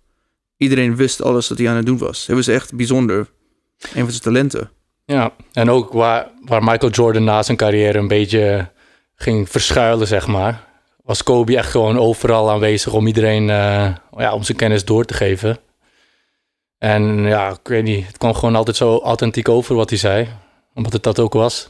Iedereen 0.56 0.96
wist 0.96 1.22
alles 1.22 1.48
wat 1.48 1.58
hij 1.58 1.68
aan 1.68 1.76
het 1.76 1.86
doen 1.86 1.98
was. 1.98 2.26
Hij 2.26 2.36
was 2.36 2.46
echt 2.46 2.74
bijzonder. 2.74 3.30
Een 3.80 4.02
van 4.02 4.10
zijn 4.10 4.22
talenten. 4.22 4.70
Ja, 5.04 5.32
en 5.52 5.70
ook 5.70 5.92
waar, 5.92 6.30
waar 6.44 6.64
Michael 6.64 6.92
Jordan 6.92 7.24
na 7.24 7.42
zijn 7.42 7.56
carrière 7.56 7.98
een 7.98 8.08
beetje 8.08 8.70
ging 9.14 9.48
verschuilen, 9.48 10.06
zeg 10.06 10.26
maar. 10.26 10.68
Was 11.04 11.22
Kobe 11.22 11.56
echt 11.56 11.70
gewoon 11.70 11.98
overal 11.98 12.50
aanwezig 12.50 12.92
om 12.92 13.06
iedereen, 13.06 13.42
uh, 13.42 13.94
ja, 14.16 14.32
om 14.32 14.42
zijn 14.42 14.56
kennis 14.56 14.84
door 14.84 15.04
te 15.04 15.14
geven. 15.14 15.58
En 16.78 17.22
ja, 17.22 17.50
ik 17.50 17.68
weet 17.68 17.84
niet, 17.84 18.06
het 18.06 18.18
kwam 18.18 18.34
gewoon 18.34 18.56
altijd 18.56 18.76
zo 18.76 18.98
authentiek 18.98 19.48
over 19.48 19.74
wat 19.74 19.90
hij 19.90 19.98
zei. 19.98 20.28
Omdat 20.74 20.92
het 20.92 21.02
dat 21.02 21.18
ook 21.18 21.32
was. 21.32 21.68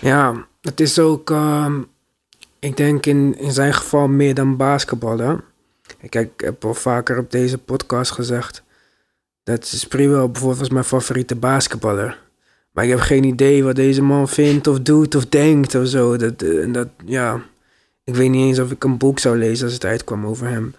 Ja, 0.00 0.46
het 0.60 0.80
is 0.80 0.98
ook, 0.98 1.30
ehm, 1.30 1.82
ik 2.62 2.76
denk 2.76 3.06
in, 3.06 3.38
in 3.38 3.52
zijn 3.52 3.74
geval 3.74 4.08
meer 4.08 4.34
dan 4.34 4.56
basketballen. 4.56 5.44
Kijk, 6.10 6.14
ik 6.14 6.44
heb 6.44 6.64
al 6.64 6.74
vaker 6.74 7.18
op 7.18 7.30
deze 7.30 7.58
podcast 7.58 8.10
gezegd 8.10 8.62
dat 9.42 9.66
Sprewell 9.66 10.30
bijvoorbeeld 10.30 10.72
mijn 10.72 10.84
favoriete 10.84 11.36
basketballer. 11.36 12.18
Maar 12.72 12.84
ik 12.84 12.90
heb 12.90 12.98
geen 12.98 13.24
idee 13.24 13.64
wat 13.64 13.76
deze 13.76 14.02
man 14.02 14.28
vindt 14.28 14.66
of 14.66 14.80
doet 14.80 15.14
of 15.14 15.26
denkt 15.26 15.74
of 15.74 15.86
zo. 15.86 16.16
Dat, 16.16 16.42
eh, 16.42 16.72
dat, 16.72 16.88
ja, 17.04 17.42
ik 18.04 18.14
weet 18.14 18.30
niet 18.30 18.46
eens 18.46 18.58
of 18.58 18.70
ik 18.70 18.84
een 18.84 18.98
boek 18.98 19.18
zou 19.18 19.38
lezen 19.38 19.64
als 19.64 19.74
het 19.74 19.84
uitkwam 19.84 20.26
over 20.26 20.46
hem. 20.48 20.74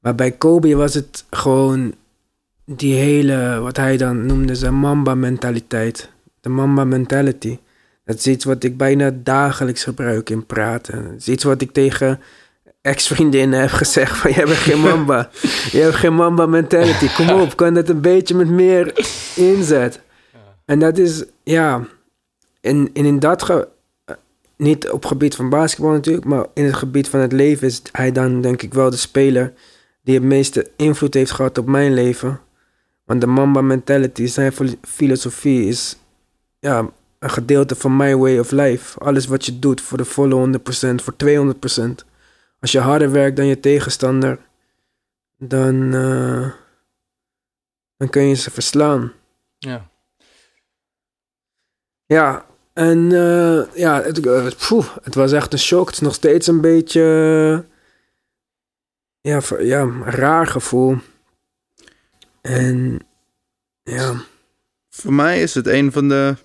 Maar 0.00 0.14
bij 0.14 0.30
Kobe 0.30 0.74
was 0.74 0.94
het 0.94 1.24
gewoon 1.30 1.94
die 2.64 2.94
hele, 2.94 3.58
wat 3.60 3.76
hij 3.76 3.96
dan 3.96 4.26
noemde, 4.26 4.54
zijn 4.54 4.74
Mamba-mentaliteit. 4.74 6.10
De 6.40 6.48
Mamba-mentality. 6.48 7.58
Dat 8.10 8.18
is 8.18 8.26
iets 8.26 8.44
wat 8.44 8.64
ik 8.64 8.76
bijna 8.76 9.10
dagelijks 9.22 9.84
gebruik 9.84 10.30
in 10.30 10.46
praten. 10.46 11.04
Het 11.04 11.20
is 11.20 11.28
iets 11.28 11.44
wat 11.44 11.60
ik 11.60 11.72
tegen 11.72 12.20
ex-vriendinnen 12.80 13.60
heb 13.60 13.70
gezegd 13.70 14.16
van... 14.16 14.30
je 14.30 14.36
hebt 14.36 14.50
geen 14.50 14.80
Mamba. 14.88 15.30
je 15.70 15.78
hebt 15.78 15.94
geen 15.94 16.14
Mamba-mentality. 16.14 17.08
Kom 17.14 17.30
op, 17.30 17.56
kan 17.56 17.74
dat 17.74 17.88
een 17.88 18.00
beetje 18.00 18.34
met 18.34 18.48
meer 18.48 19.08
inzet. 19.36 20.00
En 20.64 20.78
dat 20.78 20.98
is, 20.98 21.24
ja... 21.42 21.84
En, 22.60 22.90
en 22.92 23.04
in 23.04 23.18
dat... 23.18 23.42
Ge 23.42 23.68
niet 24.56 24.90
op 24.90 25.04
gebied 25.04 25.34
van 25.34 25.48
basketbal 25.48 25.92
natuurlijk... 25.92 26.26
maar 26.26 26.46
in 26.54 26.64
het 26.64 26.74
gebied 26.74 27.08
van 27.08 27.20
het 27.20 27.32
leven 27.32 27.66
is 27.66 27.82
hij 27.92 28.12
dan 28.12 28.40
denk 28.40 28.62
ik 28.62 28.74
wel 28.74 28.90
de 28.90 28.96
speler... 28.96 29.52
die 30.02 30.14
het 30.14 30.24
meeste 30.24 30.70
invloed 30.76 31.14
heeft 31.14 31.30
gehad 31.30 31.58
op 31.58 31.66
mijn 31.66 31.94
leven... 31.94 32.40
Want 33.04 33.20
de 33.20 33.26
Mamba 33.26 33.60
mentality, 33.60 34.26
zijn 34.26 34.52
filosofie 34.82 35.66
is 35.66 35.96
ja, 36.58 36.90
een 37.20 37.30
gedeelte 37.30 37.74
van 37.74 37.96
my 37.96 38.16
way 38.16 38.38
of 38.38 38.50
life. 38.50 38.98
Alles 38.98 39.26
wat 39.26 39.46
je 39.46 39.58
doet 39.58 39.80
voor 39.80 39.98
de 39.98 40.04
volle 40.04 40.58
100%, 40.58 40.94
voor 40.94 41.14
200%. 41.16 42.04
Als 42.60 42.72
je 42.72 42.78
harder 42.78 43.10
werkt 43.10 43.36
dan 43.36 43.46
je 43.46 43.60
tegenstander, 43.60 44.38
dan, 45.38 45.94
uh, 45.94 46.50
dan 47.96 48.10
kun 48.10 48.22
je 48.22 48.34
ze 48.34 48.50
verslaan. 48.50 49.12
Ja. 49.58 49.88
Ja, 52.06 52.46
en 52.72 52.98
uh, 53.10 53.74
ja, 53.74 54.02
het, 54.02 54.26
uh, 54.26 54.46
het 55.02 55.14
was 55.14 55.32
echt 55.32 55.52
een 55.52 55.58
shock. 55.58 55.86
Het 55.86 55.94
is 55.94 56.00
nog 56.00 56.14
steeds 56.14 56.46
een 56.46 56.60
beetje 56.60 57.00
ja, 59.20 59.40
ja, 59.58 59.80
een 59.80 60.04
raar 60.04 60.46
gevoel. 60.46 60.98
En 62.40 62.98
ja. 63.82 64.14
Voor 64.88 65.12
mij 65.12 65.42
is 65.42 65.54
het 65.54 65.66
een 65.66 65.92
van 65.92 66.08
de. 66.08 66.36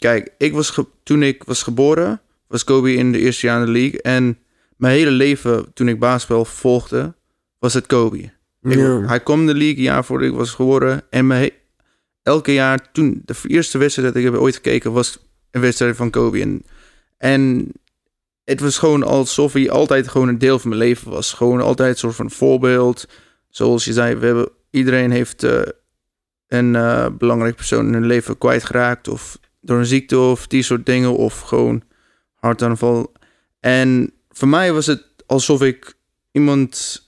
Kijk, 0.00 0.34
ik 0.38 0.52
was 0.52 0.80
toen 1.02 1.22
ik 1.22 1.44
was 1.44 1.62
geboren, 1.62 2.20
was 2.46 2.64
Kobe 2.64 2.92
in 2.94 3.12
de 3.12 3.18
eerste 3.18 3.46
jaar 3.46 3.60
in 3.60 3.66
de 3.66 3.72
league. 3.72 4.02
En 4.02 4.38
mijn 4.76 4.94
hele 4.94 5.10
leven, 5.10 5.72
toen 5.74 5.88
ik 5.88 5.98
basketbal 5.98 6.44
volgde, 6.44 7.14
was 7.58 7.74
het 7.74 7.86
Kobe. 7.86 8.30
Ja. 8.60 9.00
hij 9.06 9.20
kwam 9.20 9.40
in 9.40 9.46
de 9.46 9.54
league 9.54 9.82
jaar 9.82 10.04
voordat 10.04 10.28
ik 10.28 10.34
was 10.34 10.50
geboren. 10.50 11.02
En 11.10 11.26
mijn, 11.26 11.50
elke 12.22 12.52
jaar, 12.52 12.92
toen 12.92 13.22
de 13.24 13.34
eerste 13.46 13.78
wedstrijd 13.78 14.08
dat 14.08 14.22
ik 14.22 14.30
heb 14.32 14.40
ooit 14.40 14.54
gekeken, 14.54 14.92
was 14.92 15.18
een 15.50 15.60
wedstrijd 15.60 15.96
van 15.96 16.10
Kobe. 16.10 16.40
En, 16.40 16.64
en 17.18 17.72
het 18.44 18.60
was 18.60 18.78
gewoon 18.78 19.02
alsof 19.02 19.52
hij 19.52 19.70
altijd 19.70 20.08
gewoon 20.08 20.28
een 20.28 20.38
deel 20.38 20.58
van 20.58 20.68
mijn 20.68 20.82
leven 20.82 21.10
was. 21.10 21.32
Gewoon 21.32 21.60
altijd 21.60 21.92
een 21.92 21.98
soort 21.98 22.14
van 22.14 22.30
voorbeeld. 22.30 23.08
Zoals 23.48 23.84
je 23.84 23.92
zei, 23.92 24.14
we 24.14 24.26
hebben, 24.26 24.48
iedereen 24.70 25.10
heeft 25.10 25.44
uh, 25.44 25.60
een 26.46 26.74
uh, 26.74 27.06
belangrijk 27.18 27.56
persoon 27.56 27.86
in 27.86 27.92
hun 27.92 28.06
leven 28.06 28.38
kwijtgeraakt. 28.38 29.08
Of 29.08 29.38
door 29.60 29.78
een 29.78 29.86
ziekte 29.86 30.18
of 30.18 30.46
die 30.46 30.62
soort 30.62 30.86
dingen. 30.86 31.16
Of 31.16 31.40
gewoon 31.40 31.82
hartaanval. 32.34 33.12
En 33.60 34.12
voor 34.30 34.48
mij 34.48 34.72
was 34.72 34.86
het 34.86 35.04
alsof 35.26 35.62
ik 35.62 35.94
iemand, 36.32 37.02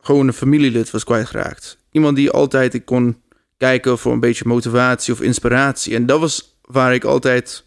gewoon 0.00 0.26
een 0.26 0.32
familielid 0.32 0.90
was 0.90 1.04
kwijtgeraakt. 1.04 1.78
Iemand 1.90 2.16
die 2.16 2.30
altijd 2.30 2.74
ik 2.74 2.84
kon 2.84 3.22
kijken 3.56 3.98
voor 3.98 4.12
een 4.12 4.20
beetje 4.20 4.48
motivatie 4.48 5.12
of 5.12 5.20
inspiratie. 5.20 5.94
En 5.94 6.06
dat 6.06 6.20
was 6.20 6.58
waar 6.62 6.94
ik 6.94 7.04
altijd 7.04 7.64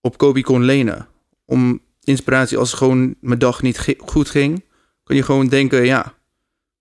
op 0.00 0.18
Kobe 0.18 0.40
kon 0.42 0.64
lenen. 0.64 1.08
Om 1.44 1.80
inspiratie 2.04 2.58
als 2.58 2.72
gewoon 2.72 3.14
mijn 3.20 3.38
dag 3.38 3.62
niet 3.62 3.96
goed 3.98 4.30
ging, 4.30 4.64
kon 5.04 5.16
je 5.16 5.22
gewoon 5.22 5.48
denken, 5.48 5.84
ja, 5.84 6.14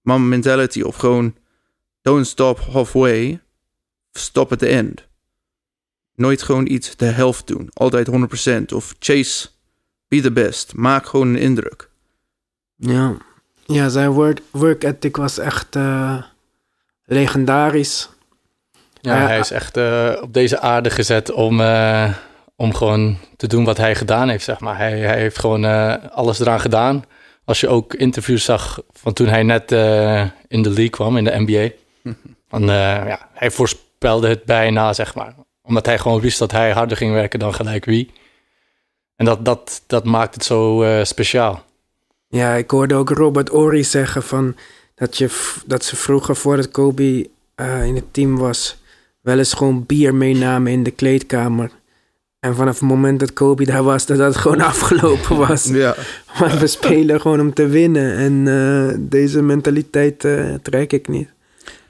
mama 0.02 0.26
mentality 0.26 0.82
of 0.82 0.96
gewoon 0.96 1.36
don't 2.02 2.28
stop 2.28 2.60
halfway, 2.60 3.42
stop 4.12 4.52
at 4.52 4.60
the 4.60 4.68
end. 4.68 5.08
Nooit 6.20 6.42
gewoon 6.42 6.68
iets 6.68 6.96
de 6.96 7.06
helft 7.06 7.48
doen, 7.48 7.70
altijd 7.74 8.10
100% 8.72 8.74
of 8.76 8.96
chase, 9.00 9.48
be 10.08 10.22
the 10.22 10.32
best, 10.32 10.76
maak 10.76 11.06
gewoon 11.06 11.28
een 11.28 11.36
indruk. 11.36 11.90
Ja, 12.76 13.18
ja 13.66 13.90
zijn 13.90 14.10
work, 14.10 14.42
work 14.52 14.84
ethic 14.84 15.16
was 15.16 15.38
echt 15.38 15.76
uh, 15.76 16.24
legendarisch. 17.06 18.10
Ja, 19.02 19.28
hij 19.28 19.40
is 19.40 19.52
echt 19.52 19.78
uh, 19.78 20.18
op 20.22 20.34
deze 20.34 20.60
aarde 20.60 20.90
gezet 20.90 21.32
om, 21.32 21.60
uh, 21.60 22.14
om 22.56 22.74
gewoon 22.74 23.18
te 23.36 23.48
doen 23.48 23.64
wat 23.64 23.78
hij 23.78 23.96
gedaan 23.96 24.30
heeft, 24.30 24.44
zeg 24.44 24.60
maar. 24.60 24.78
Hij, 24.78 25.00
hij 25.00 25.20
heeft 25.20 25.40
gewoon 25.40 25.66
uh, 25.66 25.96
alles 26.12 26.40
eraan 26.40 26.60
gedaan. 26.60 27.04
Als 27.46 27.60
je 27.60 27.68
ook 27.68 27.94
interviews 27.94 28.44
zag 28.44 28.82
van 28.92 29.14
toen 29.14 29.28
hij 29.28 29.44
net 29.44 29.72
uh, 29.72 30.26
in 30.48 30.62
de 30.62 30.70
league 30.70 30.90
kwam, 30.90 31.18
in 31.18 31.24
de 31.24 31.40
NBA. 31.46 31.70
Dan, 32.50 32.62
uh, 32.62 33.08
ja, 33.08 33.30
hij 33.34 33.52
voorspelde 33.52 34.28
het 34.28 34.44
bijna, 34.44 34.94
zeg 34.94 35.16
maar. 35.16 35.34
Omdat 35.70 35.86
hij 35.86 35.98
gewoon 35.98 36.22
wist 36.22 36.40
dat 36.40 36.52
hij 36.52 36.72
harder 36.72 36.98
ging 36.98 37.14
werken 37.14 37.40
dan 37.40 37.54
gelijk 37.54 37.86
wie. 37.86 38.12
En 39.16 39.26
dat, 39.26 39.46
dat, 39.46 39.82
dat 39.88 40.06
maakt 40.06 40.34
het 40.34 40.44
zo 40.44 40.86
speciaal. 41.04 41.64
Ja, 42.28 42.54
ik 42.54 42.70
hoorde 42.72 42.96
ook 42.96 43.10
Robert 43.10 43.54
Ory 43.54 43.84
zeggen 43.84 44.24
van 44.24 44.56
dat, 44.96 45.18
je, 45.18 45.56
dat 45.66 45.84
ze 45.84 45.96
vroeger 45.96 46.36
voordat 46.36 46.72
Kobe 46.72 47.30
in 47.86 47.96
het 47.96 48.14
team 48.14 48.38
was... 48.38 48.78
wel 49.22 49.38
eens 49.38 49.54
gewoon 49.54 49.86
bier 49.86 50.16
meenamen 50.16 50.72
in 50.72 50.84
de 50.84 50.92
kleedkamer... 50.92 51.72
En 52.40 52.56
vanaf 52.56 52.80
het 52.80 52.90
moment 52.90 53.20
dat 53.20 53.34
Kobe 53.34 53.66
daar 53.66 53.84
was, 53.84 54.06
dat 54.06 54.18
dat 54.18 54.36
gewoon 54.36 54.62
afgelopen 54.74 55.38
was. 55.38 55.64
Ja. 55.66 55.96
Want 56.40 56.60
we 56.60 56.68
spelen 56.68 57.22
gewoon 57.22 57.40
om 57.40 57.54
te 57.54 57.68
winnen. 57.68 58.16
En 58.16 58.46
uh, 58.46 58.94
deze 59.10 59.42
mentaliteit 59.42 60.24
uh, 60.24 60.54
trek 60.62 60.94
ik 60.94 61.08
niet. 61.08 61.30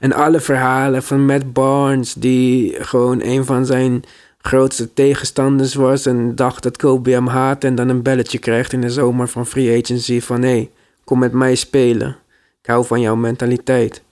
En 0.00 0.12
alle 0.12 0.40
verhalen 0.40 1.02
van 1.02 1.26
Matt 1.26 1.52
Barnes, 1.52 2.14
die 2.14 2.84
gewoon 2.84 3.22
een 3.22 3.44
van 3.44 3.66
zijn 3.66 4.04
grootste 4.38 4.92
tegenstanders 4.92 5.74
was. 5.74 6.06
En 6.06 6.34
dacht 6.34 6.62
dat 6.62 6.76
Kobe 6.76 7.10
hem 7.10 7.26
haat. 7.26 7.64
En 7.64 7.74
dan 7.74 7.88
een 7.88 8.02
belletje 8.02 8.38
krijgt 8.38 8.72
in 8.72 8.80
de 8.80 8.90
zomer 8.90 9.28
van 9.28 9.46
free 9.46 9.82
agency: 9.82 10.20
van 10.20 10.42
hé, 10.42 10.48
hey, 10.48 10.70
kom 11.04 11.18
met 11.18 11.32
mij 11.32 11.54
spelen. 11.54 12.16
Ik 12.60 12.66
hou 12.66 12.84
van 12.84 13.00
jouw 13.00 13.16
mentaliteit. 13.16 14.02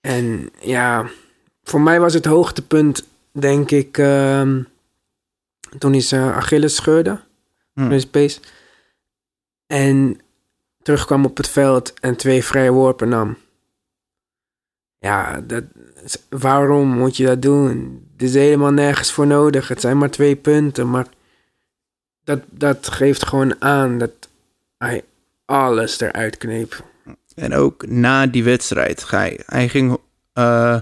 En 0.00 0.50
ja, 0.60 1.06
voor 1.62 1.80
mij 1.80 2.00
was 2.00 2.14
het 2.14 2.24
hoogtepunt, 2.24 3.04
denk 3.32 3.70
ik. 3.70 3.98
Uh, 3.98 4.40
toen 5.78 5.92
hij 5.92 6.00
zijn 6.00 6.32
Achilles 6.32 6.74
scheurde. 6.74 7.20
Hmm. 7.72 7.98
Space. 7.98 8.40
En 9.66 10.20
terugkwam 10.82 11.24
op 11.24 11.36
het 11.36 11.48
veld 11.48 11.94
en 12.00 12.16
twee 12.16 12.44
vrije 12.44 12.70
worpen 12.70 13.08
nam. 13.08 13.36
Ja, 15.04 15.40
dat, 15.46 15.64
waarom 16.28 16.88
moet 16.88 17.16
je 17.16 17.26
dat 17.26 17.42
doen? 17.42 18.02
Er 18.16 18.24
is 18.24 18.34
helemaal 18.34 18.72
nergens 18.72 19.12
voor 19.12 19.26
nodig. 19.26 19.68
Het 19.68 19.80
zijn 19.80 19.98
maar 19.98 20.10
twee 20.10 20.36
punten. 20.36 20.90
Maar 20.90 21.06
dat, 22.24 22.40
dat 22.50 22.88
geeft 22.88 23.26
gewoon 23.26 23.62
aan 23.62 23.98
dat 23.98 24.10
hij 24.78 25.04
alles 25.44 26.00
eruit 26.00 26.36
kneep. 26.36 26.84
En 27.34 27.54
ook 27.54 27.86
na 27.86 28.26
die 28.26 28.44
wedstrijd. 28.44 29.10
Hij, 29.10 29.40
hij 29.46 29.68
ging 29.68 29.98
uh, 30.34 30.78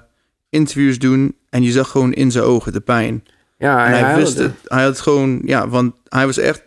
interviews 0.49 0.99
doen 0.99 1.37
en 1.49 1.62
je 1.62 1.73
zag 1.73 1.88
gewoon 1.88 2.12
in 2.12 2.31
zijn 2.31 2.45
ogen 2.45 2.73
de 2.73 2.81
pijn. 2.81 3.25
Ja, 3.59 3.87
en 3.87 3.91
hij, 3.91 4.00
hij 4.00 4.17
wist 4.17 4.38
het. 4.38 4.55
Hij 4.64 4.83
had 4.83 5.00
gewoon, 5.00 5.41
ja, 5.45 5.69
want 5.69 5.95
hij 6.09 6.26
was 6.26 6.38
echt, 6.38 6.62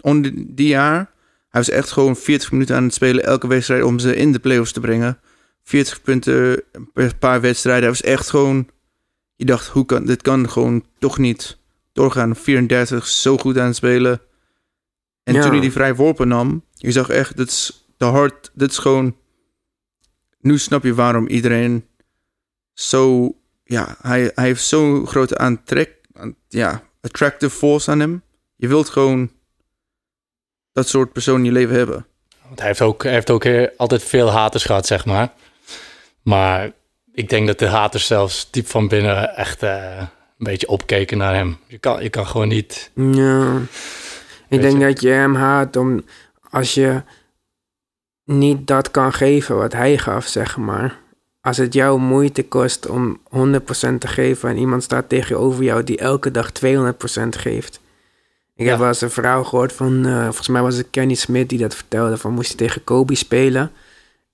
onder 0.00 0.32
die 0.36 0.68
jaar, 0.68 1.10
hij 1.48 1.60
was 1.60 1.70
echt 1.70 1.90
gewoon 1.90 2.16
40 2.16 2.52
minuten 2.52 2.76
aan 2.76 2.84
het 2.84 2.94
spelen 2.94 3.24
elke 3.24 3.46
wedstrijd 3.46 3.82
om 3.82 3.98
ze 3.98 4.16
in 4.16 4.32
de 4.32 4.38
playoffs 4.38 4.72
te 4.72 4.80
brengen. 4.80 5.18
40 5.66 6.02
punten 6.02 6.62
per 6.92 7.16
paar 7.16 7.40
wedstrijden. 7.40 7.82
Hij 7.82 7.90
was 7.92 8.02
echt 8.02 8.30
gewoon, 8.30 8.68
je 9.36 9.44
dacht, 9.44 9.66
hoe 9.68 9.84
kan, 9.86 10.04
dit 10.04 10.22
kan 10.22 10.50
gewoon 10.50 10.84
toch 10.98 11.18
niet 11.18 11.58
doorgaan. 11.92 12.36
34, 12.36 13.06
zo 13.06 13.36
goed 13.36 13.58
aan 13.58 13.66
het 13.66 13.76
spelen. 13.76 14.20
En 15.22 15.34
Ja. 15.34 15.40
toen 15.42 15.50
hij 15.50 15.60
die 15.60 15.72
vrij 15.72 15.94
worpen 15.94 16.28
nam, 16.28 16.64
je 16.72 16.92
zag 16.92 17.08
echt, 17.08 17.36
dit 17.36 17.48
is 17.48 17.86
de 17.96 18.04
hard, 18.04 18.50
dit 18.54 18.70
is 18.70 18.78
gewoon, 18.78 19.16
nu 20.40 20.58
snap 20.58 20.82
je 20.84 20.94
waarom 20.94 21.26
iedereen 21.28 21.86
zo, 22.72 23.32
ja, 23.64 23.96
hij, 24.02 24.30
hij 24.34 24.44
heeft 24.44 24.64
zo'n 24.64 25.06
grote 25.06 25.38
aantrek, 25.38 26.00
aan- 26.12 26.36
ja, 26.48 26.82
attractive 27.00 27.56
force 27.56 27.90
aan 27.90 28.00
hem. 28.00 28.22
Je 28.56 28.68
wilt 28.68 28.88
gewoon 28.88 29.30
dat 30.72 30.88
soort 30.88 31.12
persoon 31.12 31.38
in 31.38 31.44
je 31.44 31.52
leven 31.52 31.76
hebben. 31.76 32.06
Want 32.46 32.58
hij 32.58 32.68
heeft 32.68 32.80
ook, 32.80 33.02
hij 33.02 33.12
heeft 33.12 33.30
ook 33.30 33.44
eh, 33.44 33.66
altijd 33.76 34.02
veel 34.02 34.30
haters 34.30 34.64
gehad, 34.64 34.86
zeg 34.86 35.04
maar. 35.04 35.32
Maar 36.26 36.72
ik 37.12 37.28
denk 37.28 37.46
dat 37.46 37.58
de 37.58 37.66
haters 37.66 38.06
zelfs 38.06 38.50
diep 38.50 38.66
van 38.66 38.88
binnen 38.88 39.36
echt 39.36 39.62
eh, 39.62 39.98
een 39.98 40.06
beetje 40.38 40.68
opkeken 40.68 41.18
naar 41.18 41.34
hem. 41.34 41.58
Je 41.66 41.78
kan, 41.78 42.02
je 42.02 42.08
kan 42.08 42.26
gewoon 42.26 42.48
niet... 42.48 42.90
Ja. 42.94 43.60
Ik 44.48 44.60
denk 44.60 44.78
je? 44.78 44.86
dat 44.86 45.00
je 45.00 45.08
hem 45.08 45.34
haat 45.34 45.76
om 45.76 46.04
als 46.50 46.74
je 46.74 47.02
niet 48.24 48.66
dat 48.66 48.90
kan 48.90 49.12
geven 49.12 49.56
wat 49.56 49.72
hij 49.72 49.98
gaf, 49.98 50.26
zeg 50.26 50.56
maar. 50.56 50.98
Als 51.40 51.56
het 51.56 51.74
jou 51.74 52.00
moeite 52.00 52.44
kost 52.44 52.88
om 52.88 53.20
100% 53.36 53.58
te 53.98 54.08
geven 54.08 54.48
en 54.48 54.56
iemand 54.56 54.82
staat 54.82 55.08
tegenover 55.08 55.64
jou 55.64 55.84
die 55.84 55.98
elke 55.98 56.30
dag 56.30 56.50
200% 56.52 56.62
geeft. 57.28 57.80
Ik 58.54 58.66
heb 58.66 58.78
wel 58.78 58.88
eens 58.88 59.00
een 59.00 59.10
verhaal 59.10 59.44
gehoord 59.44 59.72
van, 59.72 60.06
eh, 60.06 60.22
volgens 60.22 60.48
mij 60.48 60.62
was 60.62 60.76
het 60.76 60.90
Kenny 60.90 61.14
Smith 61.14 61.48
die 61.48 61.58
dat 61.58 61.74
vertelde, 61.74 62.16
van 62.16 62.32
moest 62.32 62.48
hij 62.48 62.56
tegen 62.56 62.84
Kobe 62.84 63.14
spelen. 63.14 63.72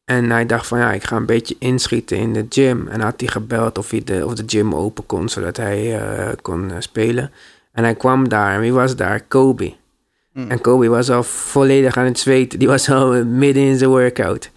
En 0.05 0.31
hij 0.31 0.47
dacht 0.47 0.67
van 0.67 0.79
ja, 0.79 0.93
ik 0.93 1.05
ga 1.05 1.17
een 1.17 1.27
beetje 1.27 1.57
inschieten 1.59 2.17
in 2.17 2.33
de 2.33 2.47
gym. 2.49 2.89
En 2.89 3.01
had 3.01 3.21
hij 3.21 3.29
gebeld 3.29 3.79
of, 3.79 3.91
hij 3.91 4.05
de, 4.05 4.27
of 4.27 4.35
de 4.35 4.43
gym 4.47 4.75
open 4.75 5.07
kon, 5.07 5.29
zodat 5.29 5.57
hij 5.57 6.01
eh, 6.01 6.29
kon 6.43 6.71
eh, 6.71 6.77
spelen. 6.79 7.31
En 7.73 7.85
hij 7.85 7.95
kwam 7.95 8.29
daar 8.29 8.55
en 8.55 8.61
wie 8.61 8.73
was 8.73 8.97
daar? 8.97 9.21
Kobe. 9.21 9.75
En 10.49 10.61
Kobe 10.61 10.89
was 10.89 11.11
al 11.11 11.23
volledig 11.23 11.97
aan 11.97 12.05
het 12.05 12.19
zweten. 12.19 12.59
Die 12.59 12.69
was 12.69 12.91
al 12.91 13.25
midden 13.25 13.63
in 13.63 13.77
zijn 13.77 13.91
workout. 13.91 14.51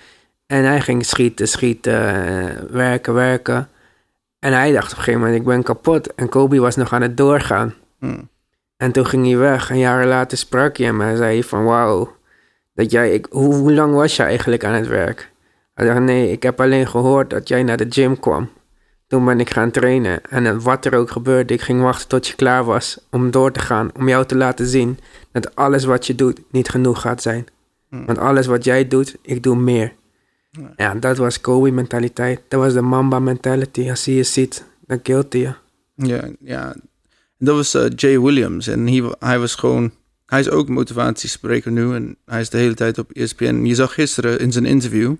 En 0.47 0.63
hij 0.63 0.81
ging 0.81 1.05
schieten, 1.05 1.47
schieten, 1.47 1.93
eh, 1.93 2.61
werken, 2.69 3.13
werken. 3.13 3.69
En 4.39 4.53
hij 4.53 4.71
dacht 4.71 4.91
op 4.91 4.97
een 4.97 5.03
gegeven 5.03 5.19
moment, 5.19 5.39
ik 5.39 5.45
ben 5.45 5.63
kapot. 5.63 6.15
En 6.15 6.29
Kobe 6.29 6.59
was 6.59 6.75
nog 6.75 6.93
aan 6.93 7.01
het 7.01 7.17
doorgaan. 7.17 7.73
En 8.77 8.91
toen 8.91 9.05
ging 9.05 9.25
hij 9.25 9.37
weg. 9.37 9.69
En 9.69 9.77
jaren 9.77 10.07
later 10.07 10.37
sprak 10.37 10.77
hij 10.77 10.85
hem 10.85 11.01
en 11.01 11.17
zei 11.17 11.43
van, 11.43 11.63
wauw. 11.63 12.15
Dat 12.73 12.91
jij, 12.91 13.13
ik, 13.13 13.27
hoe, 13.29 13.53
hoe 13.53 13.73
lang 13.73 13.93
was 13.93 14.15
je 14.15 14.23
eigenlijk 14.23 14.63
aan 14.63 14.73
het 14.73 14.87
werk? 14.87 15.31
Hij 15.75 15.85
dacht, 15.85 15.99
nee, 15.99 16.31
ik 16.31 16.43
heb 16.43 16.61
alleen 16.61 16.87
gehoord 16.87 17.29
dat 17.29 17.47
jij 17.47 17.63
naar 17.63 17.77
de 17.77 17.85
gym 17.89 18.19
kwam. 18.19 18.49
Toen 19.07 19.25
ben 19.25 19.39
ik 19.39 19.49
gaan 19.49 19.71
trainen. 19.71 20.21
En 20.29 20.45
eh, 20.45 20.57
wat 20.57 20.85
er 20.85 20.95
ook 20.95 21.11
gebeurde, 21.11 21.53
ik 21.53 21.61
ging 21.61 21.81
wachten 21.81 22.07
tot 22.07 22.27
je 22.27 22.35
klaar 22.35 22.63
was 22.63 22.99
om 23.11 23.31
door 23.31 23.51
te 23.51 23.59
gaan. 23.59 23.89
Om 23.97 24.07
jou 24.07 24.25
te 24.25 24.35
laten 24.35 24.67
zien 24.67 24.99
dat 25.31 25.55
alles 25.55 25.83
wat 25.83 26.07
je 26.07 26.15
doet 26.15 26.41
niet 26.51 26.69
genoeg 26.69 27.01
gaat 27.01 27.21
zijn. 27.21 27.45
Want 28.05 28.17
alles 28.17 28.45
wat 28.45 28.63
jij 28.63 28.87
doet, 28.87 29.15
ik 29.21 29.43
doe 29.43 29.55
meer. 29.55 29.93
Ja, 30.75 30.95
dat 30.95 31.17
was 31.17 31.41
Kobe-mentaliteit. 31.41 32.41
Dat 32.47 32.59
was 32.59 32.73
de 32.73 32.81
Mamba-mentality. 32.81 33.89
Als 33.89 34.05
hij 34.05 34.13
je 34.13 34.23
ziet, 34.23 34.65
dan 34.87 35.01
killt 35.01 35.33
hij 35.33 35.41
je. 35.41 35.53
Ja, 35.95 36.29
ja. 36.39 36.75
Dat 37.37 37.55
was 37.55 37.73
eh, 37.73 37.85
Jay 37.95 38.19
Williams. 38.19 38.67
En 38.67 38.87
hij, 38.87 39.15
hij 39.19 39.39
was 39.39 39.55
gewoon... 39.55 39.91
Hij 40.25 40.39
is 40.39 40.49
ook 40.49 40.69
motivatiespreker 40.69 41.71
nu. 41.71 41.95
En 41.95 42.17
hij 42.25 42.41
is 42.41 42.49
de 42.49 42.57
hele 42.57 42.73
tijd 42.73 42.97
op 42.97 43.11
ESPN. 43.11 43.63
Je 43.63 43.75
zag 43.75 43.93
gisteren 43.93 44.39
in 44.39 44.51
zijn 44.51 44.65
interview... 44.65 45.15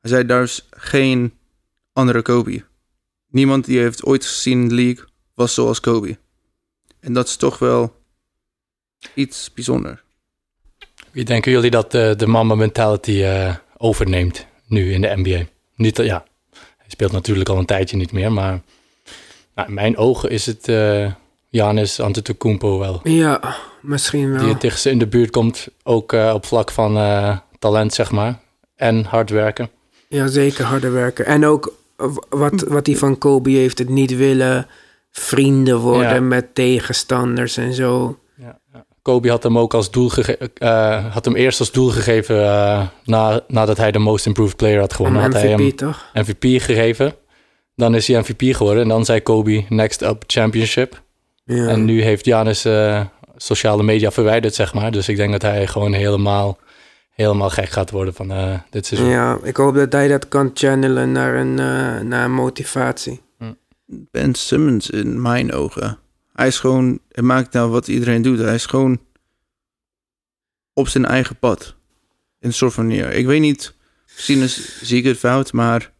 Hij 0.00 0.10
zei, 0.10 0.24
daar 0.26 0.42
is 0.42 0.66
geen 0.70 1.34
andere 1.92 2.22
Kobe. 2.22 2.64
Niemand 3.30 3.64
die 3.64 3.78
heeft 3.78 4.04
ooit 4.04 4.26
gezien 4.26 4.60
in 4.62 4.68
de 4.68 4.74
league 4.74 5.04
was 5.34 5.54
zoals 5.54 5.80
Kobe. 5.80 6.18
En 7.00 7.12
dat 7.12 7.26
is 7.28 7.36
toch 7.36 7.58
wel 7.58 7.94
iets 9.14 9.52
bijzonder. 9.54 10.02
Wie 11.10 11.24
denken 11.24 11.52
jullie 11.52 11.70
dat 11.70 11.94
eh, 11.94 12.14
de 12.16 12.26
Mamba 12.26 12.54
mentality 12.54 13.22
eh, 13.22 13.54
overneemt 13.76 14.46
nu 14.66 14.92
in 14.92 15.00
de 15.00 15.12
NBA? 15.16 15.44
Niet, 15.74 15.96
dat- 15.96 16.06
ja, 16.06 16.24
hij 16.76 16.88
speelt 16.90 17.12
natuurlijk 17.12 17.48
al 17.48 17.58
een 17.58 17.66
tijdje 17.66 17.96
niet 17.96 18.12
meer, 18.12 18.32
maar 18.32 18.60
nou, 19.54 19.68
in 19.68 19.74
mijn 19.74 19.96
ogen 19.96 20.30
is 20.30 20.46
het 20.46 20.68
eh 20.68 21.12
Giannis 21.50 22.00
Antetokounmpo 22.00 22.78
wel. 22.78 23.00
Ja, 23.04 23.56
misschien 23.82 24.30
wel. 24.30 24.40
Die 24.40 24.48
het 24.48 24.60
dichtst 24.60 24.86
in 24.86 24.98
de 24.98 25.06
buurt 25.06 25.30
komt, 25.30 25.68
ook 25.82 26.12
op 26.12 26.44
vlak 26.46 26.70
van 26.70 26.96
eh, 26.96 27.38
talent, 27.58 27.94
zeg 27.94 28.10
maar. 28.10 28.40
En 28.74 29.04
hard 29.04 29.30
werken. 29.30 29.70
Ja, 30.12 30.26
zeker 30.26 30.64
harder 30.64 30.92
werken. 30.92 31.26
En 31.26 31.46
ook 31.46 31.72
wat, 32.28 32.60
wat 32.68 32.86
hij 32.86 32.96
van 32.96 33.18
Kobe 33.18 33.50
heeft, 33.50 33.78
het 33.78 33.88
niet 33.88 34.16
willen 34.16 34.66
vrienden 35.10 35.78
worden 35.78 36.14
Ja. 36.14 36.20
met 36.20 36.54
tegenstanders 36.54 37.56
en 37.56 37.74
zo. 37.74 38.18
Kobe 39.02 39.28
had 39.30 39.42
hem 39.42 39.58
ook 39.58 39.74
als 39.74 39.90
doel 39.90 40.08
gege- 40.08 40.50
eh, 40.54 41.12
had 41.12 41.24
hem 41.24 41.34
eerst 41.34 41.60
als 41.60 41.72
doel 41.72 41.88
gegeven 41.88 42.44
eh, 42.44 42.86
na, 43.04 43.40
nadat 43.48 43.76
hij 43.76 43.90
de 43.92 43.98
Most 43.98 44.26
Improved 44.26 44.56
Player 44.56 44.80
had 44.80 44.94
gewonnen. 44.94 45.22
Had 45.22 45.32
hij 45.32 45.54
MVP 45.54 45.58
hem 45.60 45.76
toch? 45.76 46.10
MVP 46.14 46.62
gegeven. 46.62 47.14
Dan 47.76 47.94
is 47.94 48.06
hij 48.08 48.18
MVP 48.20 48.56
geworden 48.56 48.82
en 48.82 48.88
dan 48.88 49.04
zei 49.04 49.20
Kobe 49.22 49.64
next 49.68 50.02
up 50.02 50.24
championship. 50.26 51.02
Ja. 51.44 51.66
En 51.66 51.84
nu 51.84 52.02
heeft 52.02 52.24
Giannis 52.24 52.64
eh, 52.64 53.00
sociale 53.36 53.82
media 53.82 54.10
verwijderd, 54.10 54.54
zeg 54.54 54.74
maar. 54.74 54.90
Dus 54.90 55.08
ik 55.08 55.16
denk 55.16 55.32
dat 55.32 55.42
hij 55.42 55.66
gewoon 55.66 55.92
helemaal, 55.92 56.58
helemaal 57.22 57.50
gek 57.50 57.68
gaat 57.68 57.90
worden 57.90 58.14
van 58.14 58.30
eh, 58.30 58.58
dit 58.70 58.86
seizoen. 58.86 59.10
Ja, 59.10 59.38
ik 59.42 59.56
hoop 59.56 59.74
dat 59.74 59.92
hij 59.92 60.08
dat 60.08 60.28
kan 60.28 60.50
channelen 60.54 61.12
naar 61.12 61.34
een, 61.34 61.58
eh, 61.58 62.00
naar 62.00 62.24
een 62.24 62.32
motivatie. 62.34 63.20
Ben 63.86 64.34
Simmons 64.34 64.90
in 64.90 65.22
mijn 65.22 65.52
ogen. 65.52 65.98
Hij 66.32 66.46
is 66.46 66.58
gewoon, 66.58 66.98
hij 67.08 67.22
maakt 67.22 67.52
nou 67.52 67.70
wat 67.70 67.88
iedereen 67.88 68.22
doet. 68.22 68.38
Hij 68.38 68.54
is 68.54 68.66
gewoon 68.66 69.00
op 70.72 70.88
zijn 70.88 71.04
eigen 71.04 71.36
pad. 71.38 71.74
In 72.38 72.48
een 72.48 72.54
soort 72.54 72.72
van 72.72 72.86
manier. 72.86 73.12
Ik 73.12 73.26
weet 73.26 73.40
niet, 73.40 73.74
misschien 74.14 74.38
is, 74.40 74.80
zie 74.82 74.98
ik 74.98 75.04
het 75.04 75.18
fout, 75.18 75.52
maar 75.52 75.92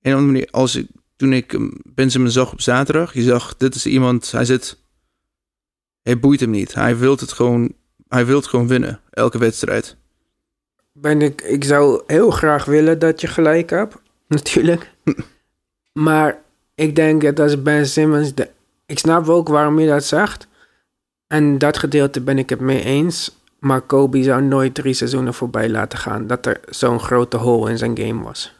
in 0.00 0.10
een 0.10 0.16
andere 0.16 0.32
manier, 0.32 0.48
als 0.50 0.74
ik, 0.74 0.86
toen 1.16 1.32
ik 1.32 1.50
hem- 1.50 1.72
Ben 1.84 2.10
Simmons 2.10 2.34
zag 2.34 2.52
op 2.52 2.60
zaterdag, 2.60 3.14
je 3.14 3.22
zag, 3.22 3.56
dit 3.56 3.74
is 3.74 3.86
iemand, 3.86 4.30
hij 4.30 4.44
zit, 4.44 4.78
hij 6.02 6.18
boeit 6.18 6.40
hem 6.40 6.50
niet. 6.50 6.74
Hij 6.74 6.96
wil 6.96 7.16
het 7.16 7.32
gewoon, 7.32 7.72
hij 8.08 8.26
wil 8.26 8.42
gewoon 8.42 8.68
winnen, 8.68 9.00
elke 9.10 9.38
wedstrijd. 9.38 9.96
Ben 10.98 11.22
ik, 11.22 11.40
ik 11.42 11.64
zou 11.64 12.02
heel 12.06 12.30
graag 12.30 12.64
willen 12.64 12.98
dat 12.98 13.20
je 13.20 13.26
gelijk 13.26 13.70
hebt, 13.70 13.96
natuurlijk. 14.28 14.90
maar 15.92 16.38
ik 16.74 16.96
denk 16.96 17.22
dat 17.22 17.40
als 17.40 17.62
Ben 17.62 17.86
Simmons... 17.86 18.34
De, 18.34 18.48
ik 18.86 18.98
snap 18.98 19.28
ook 19.28 19.48
waarom 19.48 19.78
je 19.80 19.86
dat 19.88 20.04
zegt. 20.04 20.46
En 21.26 21.58
dat 21.58 21.78
gedeelte 21.78 22.20
ben 22.20 22.38
ik 22.38 22.50
het 22.50 22.60
mee 22.60 22.82
eens. 22.84 23.36
Maar 23.58 23.80
Kobe 23.80 24.22
zou 24.22 24.42
nooit 24.42 24.74
drie 24.74 24.94
seizoenen 24.94 25.34
voorbij 25.34 25.68
laten 25.68 25.98
gaan... 25.98 26.26
dat 26.26 26.46
er 26.46 26.60
zo'n 26.68 27.00
grote 27.00 27.36
hole 27.36 27.70
in 27.70 27.78
zijn 27.78 27.98
game 27.98 28.22
was. 28.22 28.54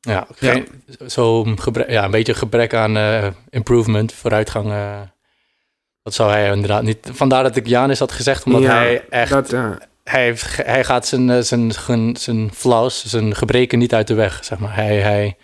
Ja, 0.00 0.26
geen, 0.34 0.66
zo'n 1.06 1.60
gebrek, 1.60 1.90
ja, 1.90 2.04
een 2.04 2.10
beetje 2.10 2.34
gebrek 2.34 2.74
aan 2.74 2.96
eh, 2.96 3.26
improvement, 3.50 4.12
vooruitgang. 4.12 4.70
eh, 4.70 5.00
dat 6.02 6.14
zou 6.14 6.30
hij 6.30 6.52
inderdaad 6.52 6.82
niet. 6.82 7.08
Vandaar 7.12 7.42
dat 7.42 7.56
ik 7.56 7.66
Janis 7.66 7.98
had 7.98 8.12
gezegd, 8.12 8.44
omdat 8.44 8.62
Ja, 8.62 8.74
hij 8.74 9.04
echt. 9.08 9.30
dat, 9.32 9.52
eh, 9.52 9.70
hij, 10.10 10.22
heeft, 10.24 10.56
hij 10.56 10.84
gaat 10.84 11.06
zijn, 11.06 11.30
eh, 11.30 11.40
zijn, 11.40 11.72
zijn, 11.72 12.16
zijn 12.16 12.50
flaws, 12.54 13.04
zijn 13.06 13.34
gebreken 13.34 13.78
niet 13.78 13.94
uit 13.94 14.06
de 14.06 14.14
weg. 14.14 14.44
Zeg 14.44 14.58
maar. 14.58 14.74
hij, 14.74 14.96
hij, 15.00 15.36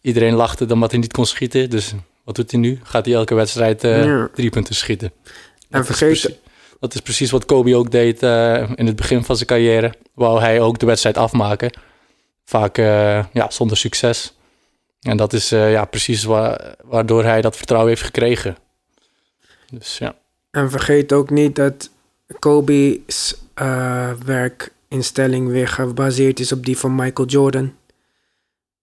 iedereen 0.00 0.34
lachte 0.34 0.66
dan 0.66 0.78
wat 0.80 0.90
hij 0.90 1.00
niet 1.00 1.12
kon 1.12 1.26
schieten. 1.26 1.70
Dus 1.70 1.92
wat 2.24 2.34
doet 2.34 2.50
hij 2.50 2.60
nu? 2.60 2.80
Gaat 2.82 3.04
hij 3.04 3.14
elke 3.14 3.34
wedstrijd 3.34 3.84
eh, 3.84 4.04
Ja. 4.04 4.28
drie 4.34 4.50
punten 4.50 4.74
schieten? 4.74 5.12
En 5.24 5.32
Dat 5.68 5.80
is 5.80 5.86
vergeet- 5.86 6.20
precies- 6.20 6.38
dat 6.80 6.94
is 6.94 7.00
precies 7.00 7.30
wat 7.30 7.44
Kobe 7.44 7.76
ook 7.76 7.90
deed 7.90 8.22
eh, 8.22 8.70
in 8.74 8.86
het 8.86 8.96
begin 8.96 9.24
van 9.24 9.36
zijn 9.36 9.48
carrière. 9.48 9.94
Wou 10.14 10.40
hij 10.40 10.60
ook 10.60 10.78
de 10.78 10.86
wedstrijd 10.86 11.16
afmaken. 11.16 11.72
Vaak 12.44 12.76
ja, 12.76 13.50
zonder 13.50 13.76
succes. 13.76 14.34
En 15.00 15.16
dat 15.16 15.32
is 15.32 15.48
ja, 15.48 15.84
precies 15.84 16.24
wa- 16.24 16.74
waardoor 16.84 17.24
hij 17.24 17.40
dat 17.40 17.56
vertrouwen 17.56 17.90
heeft 17.90 18.02
gekregen. 18.04 18.56
Dus 19.70 19.98
ja. 19.98 20.14
En 20.50 20.70
vergeet 20.70 21.12
ook 21.12 21.30
niet 21.30 21.56
dat 21.56 21.90
Kobe's 22.38 23.34
eh, 23.54 24.12
werkinstelling 24.12 25.48
weer 25.48 25.68
gebaseerd 25.68 26.40
is 26.40 26.52
op 26.52 26.64
die 26.64 26.78
van 26.78 26.94
Michael 26.94 27.28
Jordan. 27.28 27.74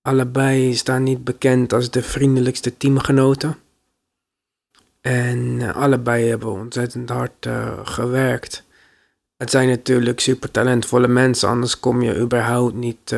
Allebei 0.01 0.75
staan 0.75 1.03
niet 1.03 1.23
bekend 1.23 1.73
als 1.73 1.91
de 1.91 2.01
vriendelijkste 2.03 2.77
teamgenoten. 2.77 3.57
En 5.01 5.57
eh, 5.61 5.75
allebei 5.75 6.29
hebben 6.29 6.51
ontzettend 6.51 7.09
hard 7.09 7.45
eh, 7.45 7.79
gewerkt. 7.83 8.63
Het 9.37 9.49
zijn 9.49 9.67
natuurlijk 9.67 10.19
super 10.19 10.51
talentvolle 10.51 11.07
mensen, 11.07 11.49
anders 11.49 11.79
kom 11.79 12.01
je 12.01 12.19
überhaupt 12.19 12.75
niet, 12.75 13.15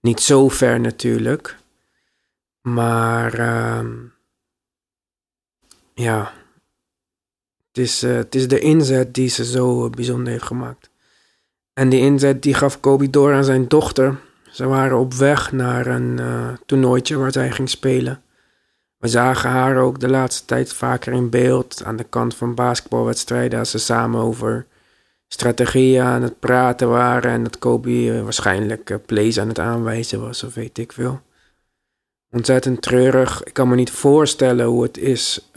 niet 0.00 0.20
zo 0.20 0.48
ver 0.48 0.80
natuurlijk. 0.80 1.56
Maar 2.60 3.34
ehm, 3.34 3.96
ja, 5.94 6.32
het 7.72 7.78
is, 7.78 8.02
eh, 8.02 8.14
het 8.14 8.34
is 8.34 8.48
de 8.48 8.58
inzet 8.58 9.14
die 9.14 9.28
ze 9.28 9.44
zo 9.44 9.84
eh, 9.84 9.90
bijzonder 9.90 10.32
heeft 10.32 10.44
gemaakt. 10.44 10.90
En 11.72 11.88
die 11.88 12.00
inzet 12.00 12.42
die 12.42 12.54
gaf 12.54 12.80
Kobe 12.80 13.10
door 13.10 13.34
aan 13.34 13.44
zijn 13.44 13.68
dochter. 13.68 14.18
Ze 14.50 14.66
waren 14.66 14.98
op 14.98 15.14
weg 15.14 15.52
naar 15.52 15.86
een 15.86 16.18
eh 16.18 16.48
toernooitje 16.66 17.16
waar 17.16 17.32
zij 17.32 17.50
ging 17.50 17.68
spelen. 17.68 18.22
We 18.96 19.08
zagen 19.08 19.50
haar 19.50 19.76
ook 19.76 20.00
de 20.00 20.08
laatste 20.08 20.44
tijd 20.44 20.72
vaker 20.72 21.12
in 21.12 21.30
beeld 21.30 21.84
aan 21.84 21.96
de 21.96 22.04
kant 22.04 22.34
van 22.34 22.54
basketbalwedstrijden 22.54 23.58
als 23.58 23.70
ze 23.70 23.78
samen 23.78 24.20
over 24.20 24.66
strategieën 25.28 26.02
aan 26.02 26.22
het 26.22 26.38
praten 26.38 26.88
waren 26.88 27.30
en 27.30 27.42
dat 27.42 27.58
Kobe 27.58 28.22
waarschijnlijk 28.22 28.98
plays 29.06 29.38
aan 29.38 29.48
het 29.48 29.58
aanwijzen 29.58 30.20
was 30.20 30.42
of 30.42 30.54
weet 30.54 30.78
ik 30.78 30.92
veel. 30.92 31.20
Ontzettend 32.30 32.82
treurig. 32.82 33.42
Ik 33.44 33.52
kan 33.52 33.68
me 33.68 33.74
niet 33.74 33.90
voorstellen 33.90 34.66
hoe 34.66 34.82
het 34.82 34.98
is 34.98 35.50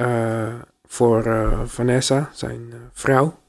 voor 0.93 1.25
eh, 1.25 1.61
Vanessa, 1.65 2.29
zijn 2.33 2.67
eh, 2.71 2.77
vrouw. 2.91 3.41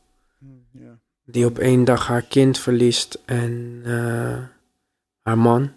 Die 1.25 1.47
op 1.47 1.59
één 1.59 1.85
dag 1.85 2.07
haar 2.07 2.23
kind 2.23 2.59
verliest 2.59 3.19
en 3.25 3.81
eh, 3.85 4.39
haar 5.23 5.39
man. 5.39 5.73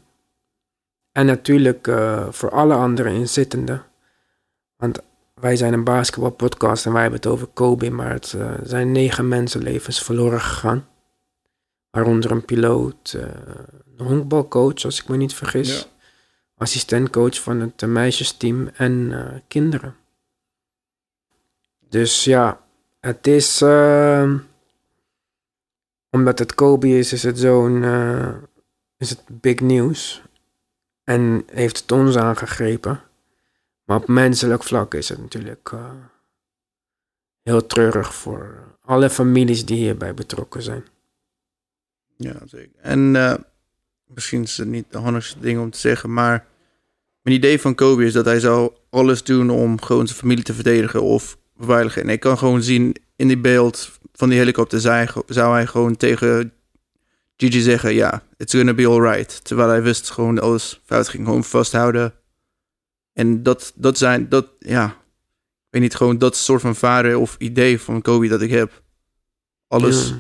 En 1.12 1.26
natuurlijk 1.26 1.92
voor 2.30 2.50
alle 2.50 2.74
andere 2.74 3.14
inzittenden. 3.14 3.84
Want 4.76 5.00
wij 5.34 5.56
zijn 5.56 5.74
een 5.74 5.84
basketbalpodcast 5.84 6.86
en 6.86 6.92
wij 6.92 7.02
hebben 7.02 7.20
het 7.20 7.30
over 7.30 7.48
Kobe, 7.48 7.90
maar 7.90 8.12
het 8.12 8.34
uh, 8.36 8.54
zijn 8.64 8.92
negen 8.92 9.28
mensenlevens 9.28 10.04
verloren 10.04 10.42
gegaan. 10.42 10.88
Waaronder 11.90 12.32
een 12.32 12.46
piloot, 12.46 13.14
uh, 13.16 13.22
een 13.98 14.06
honkbalcoach, 14.06 14.84
als 14.84 15.02
ik 15.02 15.08
me 15.08 15.18
niet 15.18 15.34
vergis. 15.34 15.80
Ja. 15.80 15.86
Assistentcoach 16.58 17.42
van 17.42 17.60
het 17.60 17.82
meisjesteam 17.82 18.68
en 18.68 19.14
kinderen. 19.48 19.96
Dus 21.90 22.24
ja, 22.24 22.62
het 23.00 23.28
is. 23.28 23.62
omdat 26.10 26.40
het 26.40 26.56
Kobe 26.56 26.98
is, 26.98 27.14
is 27.14 27.24
het 27.24 27.40
zo'n. 27.40 27.84
is 28.98 29.10
het 29.10 29.22
big 29.28 29.60
nieuws. 29.60 30.22
En 31.04 31.44
heeft 31.46 31.80
het 31.80 31.92
ons 31.92 32.18
aangegrepen. 32.18 33.02
Maar 33.88 33.98
op 33.98 34.08
menselijk 34.08 34.64
vlak 34.64 34.94
is 34.94 35.10
het 35.10 35.20
natuurlijk 35.20 35.72
uh, 35.74 35.92
heel 37.44 37.66
treurig 37.66 38.16
voor 38.16 38.76
alle 38.82 39.10
families 39.10 39.66
die 39.66 39.78
hierbij 39.78 40.14
betrokken 40.14 40.62
zijn. 40.62 40.86
Ja, 42.18 42.36
zeker. 42.46 42.80
En 42.82 43.16
uh, 43.16 43.34
misschien 44.06 44.44
is 44.44 44.58
het 44.58 44.68
niet 44.68 44.86
de 44.90 44.98
handigste 44.98 45.40
ding 45.40 45.60
om 45.60 45.72
te 45.72 45.80
zeggen, 45.80 46.14
maar 46.14 46.46
mijn 47.22 47.36
idee 47.36 47.62
van 47.62 47.76
Kobe 47.76 48.06
is 48.06 48.14
dat 48.14 48.26
hij 48.26 48.40
zou 48.40 48.72
alles 48.90 49.24
doen 49.24 49.50
om 49.50 49.82
gewoon 49.82 50.08
zijn 50.08 50.20
familie 50.20 50.44
te 50.44 50.54
verdedigen 50.54 51.02
of 51.02 51.38
beveiligen. 51.58 52.02
En 52.02 52.10
ik 52.10 52.20
kan 52.20 52.38
gewoon 52.38 52.64
zien 52.64 52.96
in 53.16 53.28
die 53.28 53.38
beeld 53.38 53.92
van 54.14 54.30
die 54.30 54.38
helikopter 54.38 54.80
zou 55.28 55.54
hij 55.54 55.68
gewoon 55.68 55.98
tegen 55.98 56.52
Gigi 57.38 57.62
zeggen, 57.62 57.94
ja, 57.94 58.24
it's 58.38 58.54
gonna 58.54 58.74
be 58.74 58.88
alright. 58.88 59.44
Terwijl 59.44 59.70
hij 59.70 59.82
wist 59.82 60.10
gewoon 60.10 60.40
alles 60.40 60.82
fout 60.86 61.08
ging. 61.08 61.26
Gewoon 61.26 61.44
vasthouden. 61.44 62.14
En 63.14 63.44
dat, 63.44 63.72
dat 63.76 63.98
zijn, 63.98 64.30
dat, 64.30 64.48
ja, 64.60 64.86
ik 64.86 65.68
weet 65.70 65.82
niet, 65.82 65.96
gewoon 65.96 66.18
dat 66.18 66.36
soort 66.36 66.62
van 66.62 66.76
vader 66.76 67.18
of 67.18 67.36
idee 67.38 67.82
van 67.82 68.02
Kobe 68.02 68.28
dat 68.28 68.42
ik 68.42 68.50
heb. 68.50 68.82
Alles, 69.68 70.14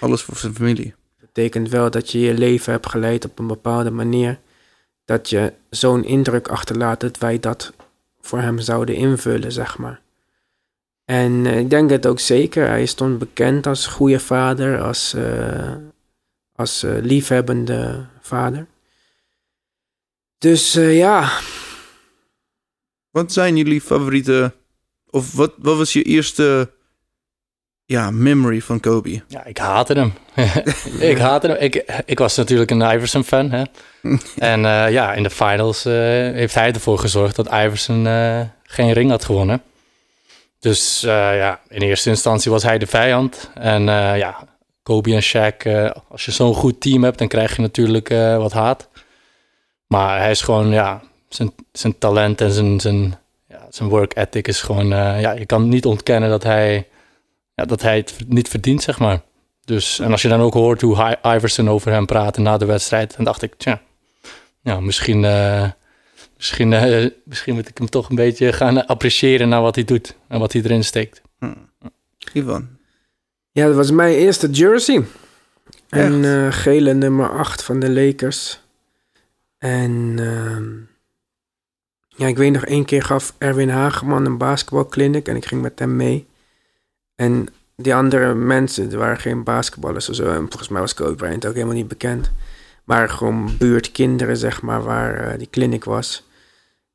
alles 0.00 0.22
voor 0.22 0.36
zijn 0.36 0.54
familie. 0.54 0.94
Dat 1.18 1.32
betekent 1.32 1.68
wel 1.68 1.90
dat 1.90 2.10
je 2.10 2.20
je 2.20 2.34
leven 2.34 2.72
hebt 2.72 2.88
geleid 2.88 3.24
op 3.24 3.38
een 3.38 3.46
bepaalde 3.46 3.90
manier. 3.90 4.38
Dat 5.04 5.30
je 5.30 5.52
zo'n 5.70 6.04
indruk 6.04 6.48
achterlaat 6.48 7.00
dat 7.00 7.18
wij 7.18 7.38
dat 7.38 7.72
voor 8.28 8.40
hem 8.40 8.58
zouden 8.58 8.94
invullen, 8.94 9.52
zeg 9.52 9.78
maar. 9.78 10.00
En 11.04 11.46
eh, 11.46 11.58
ik 11.58 11.70
denk 11.70 11.90
het 11.90 12.06
ook 12.06 12.20
zeker. 12.20 12.66
Hij 12.66 12.86
stond 12.86 13.18
bekend 13.18 13.66
als 13.66 13.86
goede 13.86 14.20
vader, 14.20 14.80
als, 14.82 15.14
uh, 15.14 15.74
als 16.54 16.84
uh, 16.84 16.98
liefhebbende 17.00 18.06
vader. 18.20 18.66
Dus 20.38 20.72
ja. 20.72 21.40
Wat 23.10 23.32
zijn 23.32 23.56
jullie 23.56 23.80
favoriete. 23.80 24.54
Of 25.10 25.32
wat, 25.32 25.54
wat 25.58 25.76
was 25.76 25.92
je 25.92 26.02
eerste. 26.02 26.70
Ja, 27.88 28.10
memory 28.10 28.60
van 28.60 28.80
Kobe? 28.80 29.22
Ja, 29.28 29.44
ik 29.44 29.58
haatte 29.58 29.92
hem. 29.92 30.12
ik 31.10 31.18
haatte 31.18 31.46
hem. 31.46 31.56
Ik, 31.60 32.02
ik 32.04 32.18
was 32.18 32.36
natuurlijk 32.36 32.70
een 32.70 32.94
Iverson-fan. 32.94 33.50
Hè? 33.50 33.62
en 34.52 34.60
ja, 34.92 35.14
in 35.14 35.22
de 35.22 35.30
finals 35.30 35.84
heeft 35.84 36.54
hij 36.54 36.72
ervoor 36.72 36.98
gezorgd 36.98 37.36
dat 37.36 37.46
Iverson 37.46 38.04
geen 38.62 38.92
ring 38.92 39.10
had 39.10 39.24
gewonnen. 39.24 39.62
Dus 40.60 41.00
ja, 41.00 41.60
in 41.68 41.82
eerste 41.82 42.10
instantie 42.10 42.50
was 42.50 42.62
hij 42.62 42.78
de 42.78 42.86
vijand. 42.86 43.50
En 43.54 43.82
ja, 44.16 44.48
Kobe 44.82 45.14
en 45.14 45.22
Shaq, 45.22 45.92
als 46.08 46.24
je 46.24 46.30
zo'n 46.30 46.54
goed 46.54 46.80
team 46.80 47.04
hebt, 47.04 47.18
dan 47.18 47.28
krijg 47.28 47.56
je 47.56 47.62
natuurlijk 47.62 48.08
wat 48.36 48.52
haat. 48.52 48.88
Maar 49.86 50.18
hij 50.18 50.30
is 50.30 50.40
gewoon, 50.40 50.70
ja, 50.70 51.02
zijn, 51.28 51.52
zijn 51.72 51.98
talent 51.98 52.40
en 52.40 52.50
zijn, 52.50 52.80
zijn, 52.80 53.18
ja, 53.48 53.66
zijn 53.70 53.88
work 53.88 54.16
ethic 54.16 54.48
is 54.48 54.60
gewoon, 54.60 54.88
ja, 55.20 55.30
je 55.30 55.46
kan 55.46 55.68
niet 55.68 55.86
ontkennen 55.86 56.30
dat 56.30 56.42
hij, 56.42 56.86
ja, 57.58 57.64
dat 57.64 57.82
hij 57.82 57.96
het 57.96 58.14
niet 58.26 58.48
verdient, 58.48 58.82
zeg 58.82 58.98
maar. 58.98 59.22
Dus, 59.64 59.98
en 59.98 60.10
als 60.10 60.22
je 60.22 60.28
dan 60.28 60.40
ook 60.40 60.54
hoort 60.54 60.80
hoe 60.80 61.18
Iverson 61.22 61.70
over 61.70 61.92
hem 61.92 62.06
praatte 62.06 62.40
na 62.40 62.56
de 62.56 62.64
wedstrijd, 62.64 63.16
dan 63.16 63.24
dacht 63.24 63.42
ik, 63.42 63.54
tja, 63.56 63.80
ja, 64.62 64.80
misschien 64.80 65.24
Misschien, 66.38 66.72
uh, 66.72 67.06
misschien 67.24 67.54
moet 67.54 67.68
ik 67.68 67.78
hem 67.78 67.88
toch 67.88 68.08
een 68.08 68.16
beetje 68.16 68.52
gaan 68.52 68.86
appreciëren 68.86 69.48
naar 69.48 69.62
wat 69.62 69.74
hij 69.74 69.84
doet 69.84 70.16
en 70.28 70.38
wat 70.38 70.52
hij 70.52 70.62
erin 70.62 70.84
steekt. 70.84 71.22
Hm. 71.38 71.54
Ivan. 72.32 72.68
Ja, 73.50 73.66
dat 73.66 73.74
was 73.74 73.90
mijn 73.90 74.14
eerste 74.14 74.50
jersey. 74.50 75.04
Een 75.88 76.22
uh, 76.22 76.52
gele 76.52 76.94
nummer 76.94 77.30
8 77.30 77.62
van 77.62 77.80
de 77.80 77.90
Lakers. 77.90 78.60
En 79.58 80.16
uh, 80.20 80.60
ja, 82.08 82.26
ik 82.26 82.36
weet 82.36 82.52
nog 82.52 82.64
één 82.64 82.84
keer 82.84 83.02
gaf 83.02 83.34
Erwin 83.38 83.68
Hageman 83.68 84.26
een 84.26 84.38
basketbalclinic 84.38 85.28
en 85.28 85.36
ik 85.36 85.46
ging 85.46 85.62
met 85.62 85.78
hem 85.78 85.96
mee. 85.96 86.26
En 87.18 87.48
die 87.76 87.94
andere 87.94 88.34
mensen, 88.34 88.92
er 88.92 88.98
waren 88.98 89.18
geen 89.18 89.42
basketballers 89.42 90.08
of 90.08 90.14
zo. 90.14 90.30
En 90.30 90.46
volgens 90.48 90.68
mij 90.68 90.80
was 90.80 90.94
Kobe 90.94 91.14
Bryant 91.14 91.46
ook 91.46 91.54
helemaal 91.54 91.74
niet 91.74 91.88
bekend. 91.88 92.30
Maar 92.84 93.08
gewoon 93.08 93.50
buurtkinderen, 93.58 94.36
zeg 94.36 94.62
maar, 94.62 94.82
waar 94.82 95.32
uh, 95.32 95.38
die 95.38 95.48
clinic 95.50 95.84
was. 95.84 96.26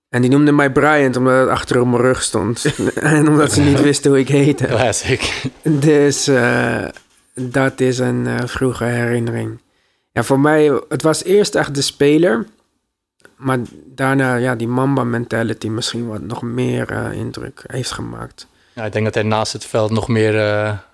En 0.09 0.21
die 0.21 0.29
noemde 0.29 0.51
mij 0.51 0.71
Bryant 0.71 1.15
omdat 1.15 1.39
het 1.39 1.49
achter 1.49 1.81
op 1.81 1.87
mijn 1.87 2.01
rug 2.01 2.21
stond. 2.21 2.65
en 2.95 3.27
omdat 3.27 3.51
ze 3.51 3.61
niet 3.61 3.81
wisten 3.81 4.11
hoe 4.11 4.19
ik 4.19 4.27
heette. 4.27 4.65
Classic. 4.65 5.51
Dus 5.61 6.27
uh, 6.27 6.85
dat 7.33 7.79
is 7.79 7.99
een 7.99 8.25
uh, 8.25 8.37
vroege 8.45 8.83
herinnering. 8.83 9.59
Ja, 10.11 10.23
voor 10.23 10.39
mij, 10.39 10.81
het 10.89 11.01
was 11.01 11.23
eerst 11.23 11.55
echt 11.55 11.75
de 11.75 11.81
speler. 11.81 12.45
Maar 13.35 13.59
daarna, 13.85 14.35
ja, 14.35 14.55
die 14.55 14.67
Mamba 14.67 15.03
mentality 15.03 15.67
misschien 15.67 16.07
wat 16.07 16.21
nog 16.21 16.41
meer 16.41 17.11
indruk 17.13 17.63
heeft 17.67 17.91
gemaakt. 17.91 18.47
Ja, 18.75 18.85
ik 18.85 18.91
denk 18.91 19.05
dat 19.05 19.13
hij 19.13 19.23
naast 19.23 19.53
het 19.53 19.65
veld 19.65 19.91
nog 19.91 20.07
meer 20.07 20.35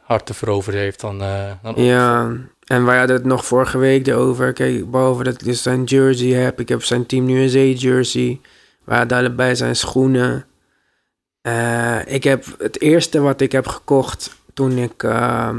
hard 0.02 0.26
te 0.26 0.34
veroveren 0.34 0.80
heeft 0.80 1.02
dan, 1.02 1.18
dan 1.62 1.84
Ja, 1.84 2.32
en 2.65 2.86
wij 2.86 2.98
hadden 2.98 3.15
het 3.15 3.26
nog 3.26 3.46
vorige 3.46 3.78
week 3.78 4.08
erover. 4.08 4.54
Kijk, 4.54 4.92
behalve 4.92 5.24
dat 5.24 5.46
ik 5.46 5.56
zijn 5.56 5.84
jersey 5.84 6.28
heb. 6.28 6.60
Ik 6.60 6.70
heb 6.70 6.84
zijn 6.84 7.06
Team 7.06 7.30
USA 7.30 7.60
jersey. 7.60 8.39
We 8.84 8.94
hadden 8.94 9.18
allebei 9.18 9.56
zijn 9.56 9.76
schoenen. 9.76 10.46
Uh, 11.42 12.00
ik 12.06 12.24
heb 12.24 12.46
het 12.58 12.82
eerste 12.82 13.20
wat 13.20 13.42
ik 13.42 13.52
heb 13.52 13.68
gekocht 13.68 14.36
toen 14.54 14.78
ik 14.78 15.04
uh, 15.04 15.58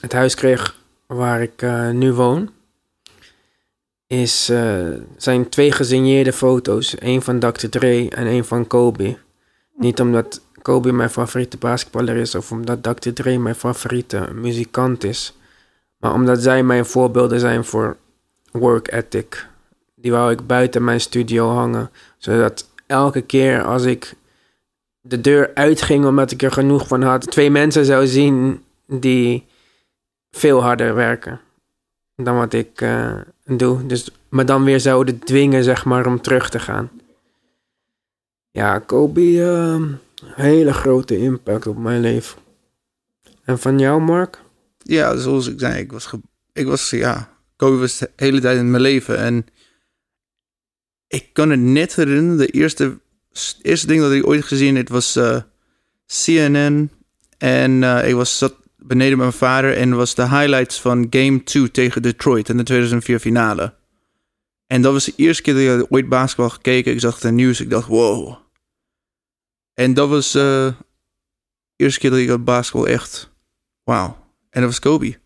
het 0.00 0.12
huis 0.12 0.34
kreeg 0.34 0.76
waar 1.06 1.42
ik 1.42 1.62
uh, 1.62 1.90
nu 1.90 2.12
woon, 2.12 2.50
is, 4.06 4.44
zijn 5.16 5.48
twee 5.48 5.72
gesigneerde 5.72 6.32
foto's. 6.32 6.96
Eén 6.98 7.22
van 7.22 7.38
Dr. 7.38 7.68
Dre 7.68 8.08
en 8.10 8.26
één 8.26 8.44
van 8.44 8.66
Kobe. 8.66 9.16
Niet 9.76 10.00
omdat 10.00 10.40
Kobe 10.64 10.92
mijn 10.92 11.10
favoriete 11.10 11.56
basketballer 11.56 12.16
is 12.16 12.34
of 12.34 12.52
omdat 12.52 12.82
Dr. 12.82 13.12
Dre 13.12 13.38
mijn 13.38 13.54
favoriete 13.54 14.28
muzikant 14.32 15.04
is. 15.04 15.36
Maar 15.98 16.12
omdat 16.12 16.42
zij 16.42 16.62
mijn 16.62 16.86
voorbeelden 16.86 17.40
zijn 17.40 17.64
voor 17.64 17.96
work 18.50 18.92
ethic. 18.92 19.46
Die 19.94 20.10
wou 20.12 20.32
ik 20.32 20.46
buiten 20.46 20.84
mijn 20.84 21.00
studio 21.00 21.50
hangen. 21.50 21.90
Zodat 22.18 22.68
elke 22.86 23.20
keer 23.20 23.64
als 23.64 23.84
ik 23.84 24.14
de 25.00 25.20
deur 25.20 25.50
uitging 25.54 26.06
omdat 26.06 26.30
ik 26.30 26.42
er 26.42 26.52
genoeg 26.52 26.86
van 26.88 27.02
had, 27.02 27.30
twee 27.30 27.50
mensen 27.50 27.84
zou 27.84 28.06
zien 28.06 28.64
die 28.86 29.46
veel 30.30 30.62
harder 30.62 30.94
werken 30.94 31.40
dan 32.16 32.36
wat 32.36 32.52
ik 32.52 32.80
uh, 32.80 33.16
doe. 33.44 33.86
Dus 33.86 34.10
me 34.28 34.44
dan 34.44 34.64
weer 34.64 34.80
zouden 34.80 35.18
dwingen, 35.18 35.64
zeg 35.64 35.84
maar, 35.84 36.06
om 36.06 36.20
terug 36.20 36.50
te 36.50 36.58
gaan. 36.58 36.90
Ja, 38.50 38.78
Kobe, 38.78 39.20
uh, 39.20 39.82
hele 40.26 40.72
grote 40.72 41.18
impact 41.18 41.66
op 41.66 41.76
mijn 41.76 42.00
leven. 42.00 42.38
En 43.44 43.58
van 43.58 43.78
jou, 43.78 44.00
Mark? 44.00 44.42
Ja, 44.78 45.16
zoals 45.16 45.46
ik 45.46 45.60
zei, 45.60 45.78
ik 45.78 45.92
was, 45.92 46.10
ik 46.52 46.66
was 46.66 46.90
ja, 46.90 47.34
Kobe 47.56 47.76
was 47.76 47.98
de 47.98 48.10
hele 48.16 48.40
tijd 48.40 48.58
in 48.58 48.70
mijn 48.70 48.82
leven. 48.82 49.18
En 49.18 49.46
ik 51.08 51.28
kan 51.32 51.50
het 51.50 51.60
net 51.60 51.94
herinneren, 51.94 52.38
de 52.38 52.46
eerste, 52.46 52.98
eerste 53.62 53.86
ding 53.86 54.00
dat 54.00 54.12
ik 54.12 54.26
ooit 54.26 54.44
gezien 54.44 54.76
heb 54.76 54.88
was 54.88 55.16
uh, 55.16 55.36
CNN. 56.06 56.90
En 57.38 57.82
uh, 57.82 58.08
ik 58.08 58.14
was 58.14 58.38
zat 58.38 58.54
beneden 58.76 59.18
met 59.18 59.26
mijn 59.26 59.38
vader 59.38 59.76
en 59.76 59.96
was 59.96 60.14
de 60.14 60.28
highlights 60.28 60.80
van 60.80 61.06
Game 61.10 61.42
2 61.42 61.70
tegen 61.70 62.02
Detroit 62.02 62.48
in 62.48 62.56
de 62.56 62.62
2004 62.62 63.18
finale. 63.18 63.74
En 64.66 64.82
dat 64.82 64.92
was 64.92 65.04
de 65.04 65.12
eerste 65.16 65.42
keer 65.42 65.54
dat 65.54 65.84
ik 65.84 65.92
ooit 65.92 66.08
basketbal 66.08 66.50
gekeken. 66.50 66.92
Ik 66.92 67.00
zag 67.00 67.20
het 67.20 67.32
nieuws, 67.32 67.60
ik 67.60 67.70
dacht 67.70 67.88
wow. 67.88 68.36
En 69.74 69.94
dat 69.94 70.08
was 70.08 70.34
uh, 70.34 70.42
de 70.42 70.74
eerste 71.76 72.00
keer 72.00 72.10
dat 72.10 72.18
ik 72.18 72.44
basketbal 72.44 72.88
echt 72.88 73.30
wauw. 73.84 74.16
En 74.50 74.60
dat 74.60 74.70
was 74.70 74.78
Kobe. 74.78 75.18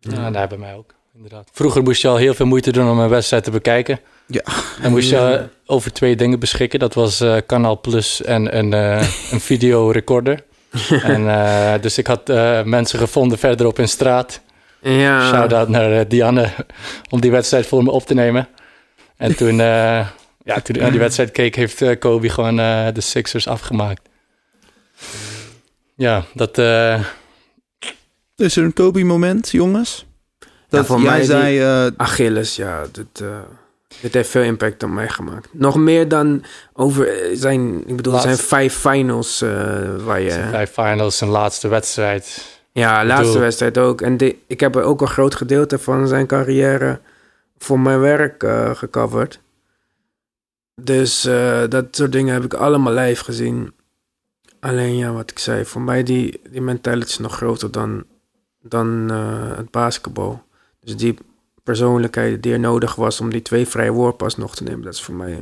Ja, 0.00 0.30
daar 0.30 0.48
bij 0.48 0.58
mij 0.58 0.74
ook, 0.74 0.94
inderdaad. 1.14 1.48
Vroeger 1.52 1.82
moest 1.82 2.02
je 2.02 2.08
al 2.08 2.16
heel 2.16 2.34
veel 2.34 2.46
moeite 2.46 2.72
doen 2.72 2.90
om 2.90 2.98
een 2.98 3.08
wedstrijd 3.08 3.44
te 3.44 3.50
bekijken. 3.50 4.00
Ja. 4.26 4.42
En 4.82 4.90
moest 4.90 5.10
je 5.10 5.48
over 5.66 5.92
twee 5.92 6.16
dingen 6.16 6.38
beschikken. 6.38 6.78
Dat 6.78 6.94
was 6.94 7.20
uh, 7.20 7.36
Kanaal 7.46 7.80
Plus 7.80 8.22
en 8.22 8.58
een, 8.58 8.72
uh, 8.72 9.32
een 9.32 9.40
videorecorder. 9.40 10.44
en, 11.02 11.22
uh, 11.22 11.74
dus 11.80 11.98
ik 11.98 12.06
had 12.06 12.26
mensen 12.64 12.98
gevonden 12.98 13.38
verderop 13.38 13.78
in 13.78 13.88
straat. 13.88 14.40
Ja. 14.80 15.28
Shout-out 15.28 15.68
naar 15.68 16.08
Dianne 16.08 16.52
om 17.10 17.20
die 17.20 17.30
wedstrijd 17.30 17.66
voor 17.66 17.82
me 17.82 17.90
op 17.90 18.06
te 18.06 18.14
nemen. 18.14 18.48
En 19.16 19.36
toen, 19.36 19.60
eh, 19.60 20.06
ja, 20.44 20.60
toen 20.60 20.74
ik 20.74 20.80
naar 20.82 20.90
die 20.90 21.00
wedstrijd 21.00 21.30
keek, 21.30 21.54
heeft 21.54 21.82
eh, 21.82 21.98
Kobe 21.98 22.28
gewoon 22.28 22.58
eh, 22.58 22.86
de 22.92 23.00
Sixers 23.00 23.48
afgemaakt. 23.48 24.08
Ja, 25.96 26.24
dat... 26.34 26.58
eh, 26.58 27.04
Is 28.36 28.56
er 28.56 28.64
een 28.64 28.72
Kobe-moment, 28.72 29.50
jongens? 29.50 30.06
Ja, 30.38 30.46
Dat 30.68 30.86
voor 30.86 31.00
jij 31.00 31.10
mij 31.10 31.22
zei... 31.24 31.52
die 31.88 31.98
Achilles, 31.98 32.56
ja, 32.56 32.82
dit, 32.92 33.20
eh, 33.20 33.38
dit 34.00 34.14
heeft 34.14 34.30
veel 34.30 34.42
impact 34.42 34.82
op 34.82 34.90
mij 34.90 35.08
gemaakt. 35.08 35.48
Nog 35.52 35.76
meer 35.76 36.08
dan 36.08 36.44
over 36.72 37.08
zijn, 37.32 37.88
ik 37.88 37.96
bedoel, 37.96 38.12
Laatste- 38.12 38.34
zijn 38.34 38.46
vijf 38.48 38.74
finals 38.74 39.42
eh, 39.42 39.50
waar 40.04 40.20
je... 40.20 40.30
zijn 40.30 40.50
vijf 40.50 40.70
finals, 40.70 41.18
zijn 41.18 41.30
laatste 41.30 41.68
wedstrijd. 41.68 42.52
Ja, 42.72 43.04
laatste 43.04 43.26
bedoel, 43.26 43.40
wedstrijd 43.42 43.78
ook. 43.78 44.00
En 44.00 44.18
ik 44.46 44.60
heb 44.60 44.74
er 44.76 44.82
ook 44.82 45.00
een 45.00 45.06
groot 45.08 45.34
gedeelte 45.34 45.78
van 45.78 46.08
zijn 46.08 46.26
carrière 46.26 47.00
voor 47.58 47.80
mijn 47.80 48.00
werk 48.00 48.42
eh, 48.42 48.70
gecoverd. 48.74 49.40
Dus 50.82 51.24
eh, 51.24 51.62
dat 51.68 51.84
soort 51.90 52.12
dingen 52.12 52.34
heb 52.34 52.44
ik 52.44 52.54
allemaal 52.54 52.92
live 52.92 53.24
gezien. 53.24 53.72
Alleen 54.60 54.96
ja, 54.96 55.12
wat 55.12 55.30
ik 55.30 55.38
zei, 55.38 55.64
voor 55.64 55.80
mij 55.82 56.02
die, 56.02 56.40
die 56.50 56.60
mentality 56.60 57.06
is 57.10 57.18
nog 57.18 57.36
groter 57.36 57.70
dan, 57.70 58.04
dan 58.62 59.10
eh, 59.10 59.56
het 59.56 59.70
basketbal. 59.70 60.42
Dus 60.80 60.96
die 60.96 61.18
persoonlijkheid 61.62 62.42
die 62.42 62.52
er 62.52 62.60
nodig 62.60 62.94
was 62.94 63.20
om 63.20 63.30
die 63.30 63.42
twee 63.42 63.66
vrije 63.68 63.90
worpen 63.92 64.32
nog 64.36 64.54
te 64.56 64.62
nemen, 64.62 64.82
dat 64.82 64.94
is 64.94 65.02
voor 65.02 65.14
mij 65.14 65.38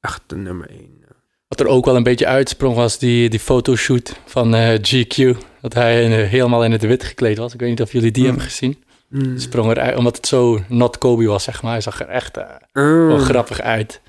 echt 0.00 0.22
de 0.26 0.36
nummer 0.36 0.70
één. 0.70 1.04
Wat 1.48 1.60
er 1.60 1.66
ook 1.66 1.84
wel 1.84 1.96
een 1.96 2.02
beetje 2.02 2.26
uitsprong 2.26 2.74
was 2.74 2.98
die, 2.98 3.28
die 3.28 3.40
fotoshoot 3.40 4.20
van 4.24 4.54
eh, 4.54 4.78
GQ. 4.78 5.36
Dat 5.60 5.74
hij 5.74 6.02
in, 6.04 6.10
helemaal 6.10 6.64
in 6.64 6.72
het 6.72 6.82
wit 6.82 7.04
gekleed 7.04 7.38
was. 7.38 7.54
Ik 7.54 7.60
weet 7.60 7.68
niet 7.68 7.82
of 7.82 7.92
jullie 7.92 8.10
die 8.10 8.22
Mm. 8.22 8.28
hebben 8.28 8.46
gezien. 8.46 8.84
Mm. 9.08 9.38
Sprong 9.38 9.70
eruit, 9.70 9.96
omdat 9.96 10.16
het 10.16 10.26
zo 10.26 10.60
not 10.68 10.98
Kobe 10.98 11.26
was, 11.26 11.44
zeg 11.44 11.62
maar. 11.62 11.72
Hij 11.72 11.80
zag 11.80 12.00
er 12.00 12.08
echt 12.08 12.36
eh, 12.36 12.44
Mm. 12.72 13.06
wel 13.06 13.18
grappig 13.18 13.60
uit. 13.60 14.00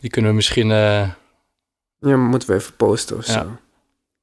Die 0.00 0.10
kunnen 0.10 0.30
we 0.30 0.36
misschien... 0.36 0.70
eh, 0.70 1.08
Ja, 1.98 2.16
moeten 2.16 2.48
we 2.48 2.54
even 2.54 2.76
posten 2.76 3.16
of 3.16 3.26
Ja. 3.26 3.32
zo. 3.32 3.40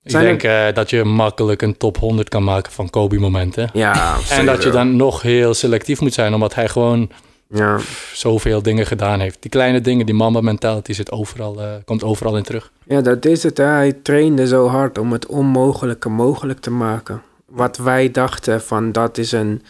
ik 0.04 0.12
Zijn 0.12 0.24
denk 0.24 0.44
eh, 0.44 0.74
dat 0.74 0.90
je 0.90 1.04
makkelijk 1.04 1.62
een 1.62 1.78
top 1.78 1.98
100 1.98 2.30
kan 2.30 2.44
maken 2.44 2.72
van 2.72 2.90
Kobe-momenten. 2.90 3.70
Ja, 3.74 4.18
En 4.30 4.46
dat 4.46 4.64
je 4.64 4.70
dan 4.70 4.96
nog 4.96 5.22
heel 5.22 5.54
selectief 5.54 6.02
moet 6.02 6.14
zijn, 6.14 6.34
omdat 6.34 6.56
hij 6.56 6.68
gewoon 6.70 7.10
Ja. 7.54 7.76
pff, 7.76 8.12
zoveel 8.16 8.62
dingen 8.62 8.86
gedaan 8.86 9.20
heeft. 9.20 9.42
Die 9.42 9.52
kleine 9.52 9.82
dingen, 9.82 10.06
die 10.06 10.16
mama 10.16 10.42
mentality 10.42 10.94
zit 10.94 11.12
overal, 11.12 11.62
eh, 11.62 11.74
komt 11.86 12.04
overal 12.04 12.38
in 12.38 12.44
terug. 12.44 12.72
Ja, 12.86 13.02
dat 13.02 13.26
is 13.26 13.44
het. 13.44 13.58
Hè. 13.58 13.64
Hij 13.66 13.94
trainde 13.94 14.48
zo 14.48 14.68
hard 14.68 14.98
om 14.98 15.12
het 15.12 15.26
onmogelijke 15.26 16.10
mogelijk 16.10 16.60
te 16.60 16.72
maken. 16.72 17.22
Wat 17.46 17.78
wij 17.78 18.12
dachten 18.12 18.62
van 18.62 18.92
dat 18.92 19.18
is 19.18 19.32
een 19.32 19.64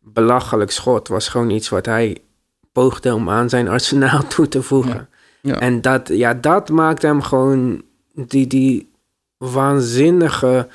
belachelijk 0.00 0.70
schot, 0.70 1.08
was 1.08 1.28
gewoon 1.28 1.50
iets 1.50 1.68
wat 1.68 1.86
hij 1.86 2.18
poogde 2.72 3.14
om 3.14 3.30
aan 3.30 3.48
zijn 3.48 3.68
arsenaal 3.68 4.26
toe 4.26 4.48
te 4.48 4.62
voegen. 4.62 4.94
Ja. 4.94 5.08
En 5.54 5.80
dat, 5.80 6.08
ja, 6.08 6.34
dat 6.34 6.68
maakt 6.68 7.02
hem 7.02 7.22
gewoon 7.22 7.82
die, 8.14 8.46
die 8.46 8.90
waanzinnige 9.36 10.68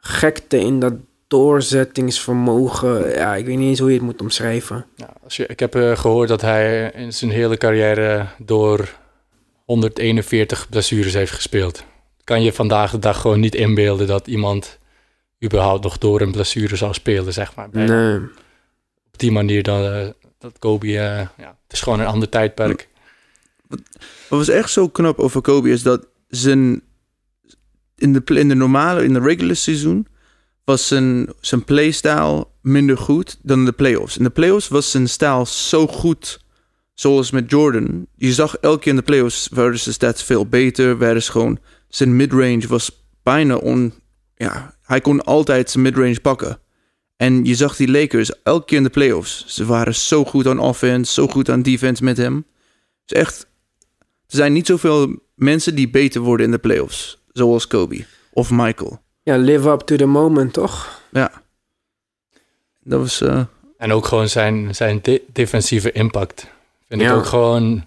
gekte 0.00 0.58
in 0.60 0.80
dat 0.80 0.94
doorzettingsvermogen. 1.28 3.08
Ja, 3.14 3.34
ik 3.34 3.46
weet 3.46 3.56
niet 3.58 3.68
eens 3.68 3.78
hoe 3.78 3.88
je 3.88 3.94
het 3.96 4.04
moet 4.04 4.20
omschrijven. 4.20 4.86
Ja, 4.96 5.08
als 5.24 5.36
je, 5.36 5.46
ik 5.46 5.60
heb 5.60 5.74
eh, 5.74 5.96
gehoord 5.96 6.28
dat 6.28 6.40
hij 6.40 6.90
in 6.94 7.12
zijn 7.12 7.30
hele 7.30 7.56
carrière 7.56 8.26
door 8.38 8.88
141 9.64 10.68
blessures 10.68 11.14
heeft 11.14 11.32
gespeeld. 11.32 11.84
Kan 12.24 12.42
je 12.42 12.52
vandaag 12.52 12.90
de 12.90 12.98
dag 12.98 13.20
gewoon 13.20 13.40
niet 13.40 13.54
inbeelden 13.54 14.06
dat 14.06 14.26
iemand 14.26 14.78
überhaupt 15.44 15.82
nog 15.82 15.98
door 15.98 16.20
een 16.20 16.32
blessure 16.32 16.76
zou 16.76 16.92
spelen, 16.94 17.32
zeg 17.32 17.54
maar. 17.56 17.70
Bij- 17.70 17.84
Nee. 17.86 18.16
Op 19.12 19.18
die 19.18 19.32
manier 19.32 19.62
dan, 19.62 19.84
eh, 19.84 20.06
dat 20.38 20.58
Kobe, 20.58 20.86
eh, 20.86 20.92
ja, 21.18 21.56
het 21.62 21.72
is 21.72 21.80
gewoon 21.80 22.00
een 22.00 22.06
ander 22.06 22.28
tijdperk. 22.28 22.88
Wat 24.28 24.38
was 24.38 24.48
echt 24.48 24.70
zo 24.70 24.88
knap 24.88 25.18
over 25.18 25.40
Kobe 25.40 25.70
is 25.70 25.82
dat 25.82 26.06
zijn 26.28 26.82
in 27.96 28.12
de, 28.12 28.22
in 28.24 28.48
de 28.48 28.54
normale, 28.54 29.04
in 29.04 29.12
de 29.12 29.20
regular 29.20 29.56
seizoen 29.56 30.06
was 30.64 30.86
zijn, 30.86 31.28
zijn 31.40 31.64
playstyle 31.64 32.46
minder 32.60 32.98
goed 32.98 33.38
dan 33.42 33.58
in 33.58 33.64
de 33.64 33.72
playoffs. 33.72 34.16
In 34.16 34.24
de 34.24 34.30
playoffs 34.30 34.68
was 34.68 34.90
zijn 34.90 35.08
stijl 35.08 35.46
zo 35.46 35.86
goed, 35.86 36.40
zoals 36.94 37.30
met 37.30 37.50
Jordan. 37.50 38.06
Je 38.16 38.32
zag 38.32 38.56
elke 38.56 38.78
keer 38.80 38.90
in 38.90 38.96
de 38.96 39.02
playoffs 39.04 39.48
werden 39.48 39.78
zijn 39.78 39.94
stats 39.94 40.22
veel 40.22 40.46
beter, 40.46 40.98
werden 40.98 41.22
gewoon 41.22 41.58
zijn 41.88 42.16
midrange 42.16 42.66
was 42.68 43.04
bijna 43.22 43.56
on, 43.56 43.94
ja, 44.36 44.76
hij 44.82 45.00
kon 45.00 45.24
altijd 45.24 45.70
zijn 45.70 45.82
midrange 45.82 46.20
pakken. 46.20 46.60
En 47.16 47.44
je 47.44 47.54
zag 47.54 47.76
die 47.76 47.90
Lakers 47.90 48.42
elke 48.42 48.64
keer 48.64 48.76
in 48.76 48.82
de 48.82 48.90
playoffs. 48.90 49.44
Ze 49.46 49.64
waren 49.64 49.94
zo 49.94 50.24
goed 50.24 50.46
aan 50.46 50.58
offense, 50.58 51.12
zo 51.12 51.26
goed 51.26 51.50
aan 51.50 51.62
defense 51.62 52.04
met 52.04 52.16
hem. 52.16 52.36
Het 53.04 53.12
is 53.12 53.20
echt 53.20 53.46
zijn 54.36 54.52
niet 54.52 54.66
zoveel 54.66 55.16
mensen 55.34 55.74
die 55.74 55.90
beter 55.90 56.20
worden 56.20 56.46
in 56.46 56.52
de 56.52 56.58
playoffs. 56.58 57.18
Zoals 57.32 57.66
Kobe 57.66 58.04
of 58.32 58.50
Michael. 58.50 59.00
Ja, 59.22 59.36
live 59.36 59.68
up 59.70 59.80
to 59.80 59.96
the 59.96 60.06
moment, 60.06 60.52
toch? 60.52 61.00
Ja. 61.10 61.42
Dat 62.84 63.00
was... 63.00 63.20
eh, 63.20 63.40
En 63.78 63.92
ook 63.92 64.06
gewoon 64.06 64.28
zijn, 64.28 64.74
zijn 64.74 64.98
de- 65.02 65.22
defensieve 65.32 65.92
impact. 65.92 66.46
Vind 66.88 67.00
ik 67.00 67.06
Ja. 67.06 67.14
ook 67.14 67.24
gewoon 67.26 67.86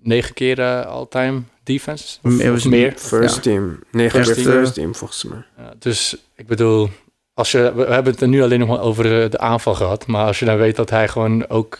negen 0.00 0.34
keer 0.34 0.58
eh, 0.60 0.86
all-time 0.86 1.42
defense. 1.62 2.18
Of, 2.22 2.32
Meer 2.32 2.46
of 2.46 2.52
was- 2.52 2.64
meer. 2.64 2.92
First 2.96 3.34
Ja. 3.34 3.40
team. 3.40 3.78
Negen 3.90 4.10
First 4.24 4.34
keer 4.34 4.42
team. 4.44 4.56
first 4.56 4.74
team, 4.74 4.94
volgens 4.94 5.24
mij. 5.24 5.44
Ja, 5.56 5.72
dus 5.78 6.16
ik 6.36 6.46
bedoel, 6.46 6.88
als 7.34 7.50
je, 7.52 7.72
we 7.74 7.82
hebben 7.84 8.12
het 8.12 8.22
er 8.22 8.28
nu 8.28 8.42
alleen 8.42 8.58
nog 8.58 8.68
maar 8.68 8.80
over 8.80 9.04
de, 9.04 9.26
de 9.30 9.38
aanval 9.38 9.74
gehad. 9.74 10.06
Maar 10.06 10.26
als 10.26 10.38
je 10.38 10.44
dan 10.44 10.56
weet 10.56 10.76
dat 10.76 10.90
hij 10.90 11.08
gewoon 11.08 11.48
ook 11.48 11.78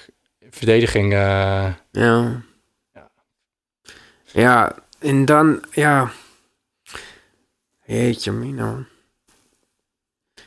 verdediging... 0.51 1.13
eh, 1.13 1.67
Ja. 1.91 2.43
Ja, 4.35 4.77
en 4.99 5.25
dan, 5.25 5.65
ja. 5.71 6.11
Jeetje, 7.85 8.33
Mino. 8.33 8.85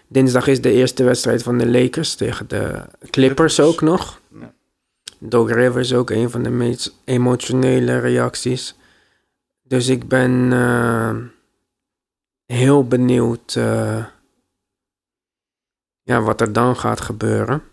Dinsdag 0.07 0.47
is 0.47 0.61
de 0.61 0.71
eerste 0.71 1.03
wedstrijd 1.03 1.43
van 1.43 1.57
de 1.57 1.67
Lakers 1.67 2.15
tegen 2.15 2.47
de 2.47 2.85
Clippers 3.09 3.59
ook 3.59 3.81
nog. 3.81 4.21
Doc 5.19 5.49
Rivers 5.49 5.93
ook 5.93 6.09
een 6.09 6.29
van 6.29 6.43
de 6.43 6.49
meest 6.49 6.95
emotionele 7.03 7.99
reacties. 7.99 8.75
Dus 9.63 9.87
ik 9.87 10.07
ben 10.07 10.49
eh, 10.51 11.15
heel 12.45 12.87
benieuwd 12.87 13.55
eh, 13.55 14.05
ja, 16.03 16.21
wat 16.21 16.41
er 16.41 16.53
dan 16.53 16.75
gaat 16.75 17.01
gebeuren. 17.01 17.63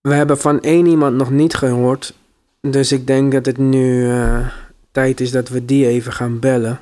We 0.00 0.14
hebben 0.14 0.38
van 0.38 0.60
één 0.60 0.86
iemand 0.86 1.16
nog 1.16 1.30
niet 1.30 1.54
gehoord. 1.54 2.14
Dus 2.70 2.92
ik 2.92 3.06
denk 3.06 3.32
dat 3.32 3.46
het 3.46 3.58
nu 3.58 4.08
eh, 4.10 4.48
tijd 4.90 5.20
is 5.20 5.30
dat 5.30 5.48
we 5.48 5.64
die 5.64 5.86
even 5.86 6.12
gaan 6.12 6.38
bellen. 6.38 6.80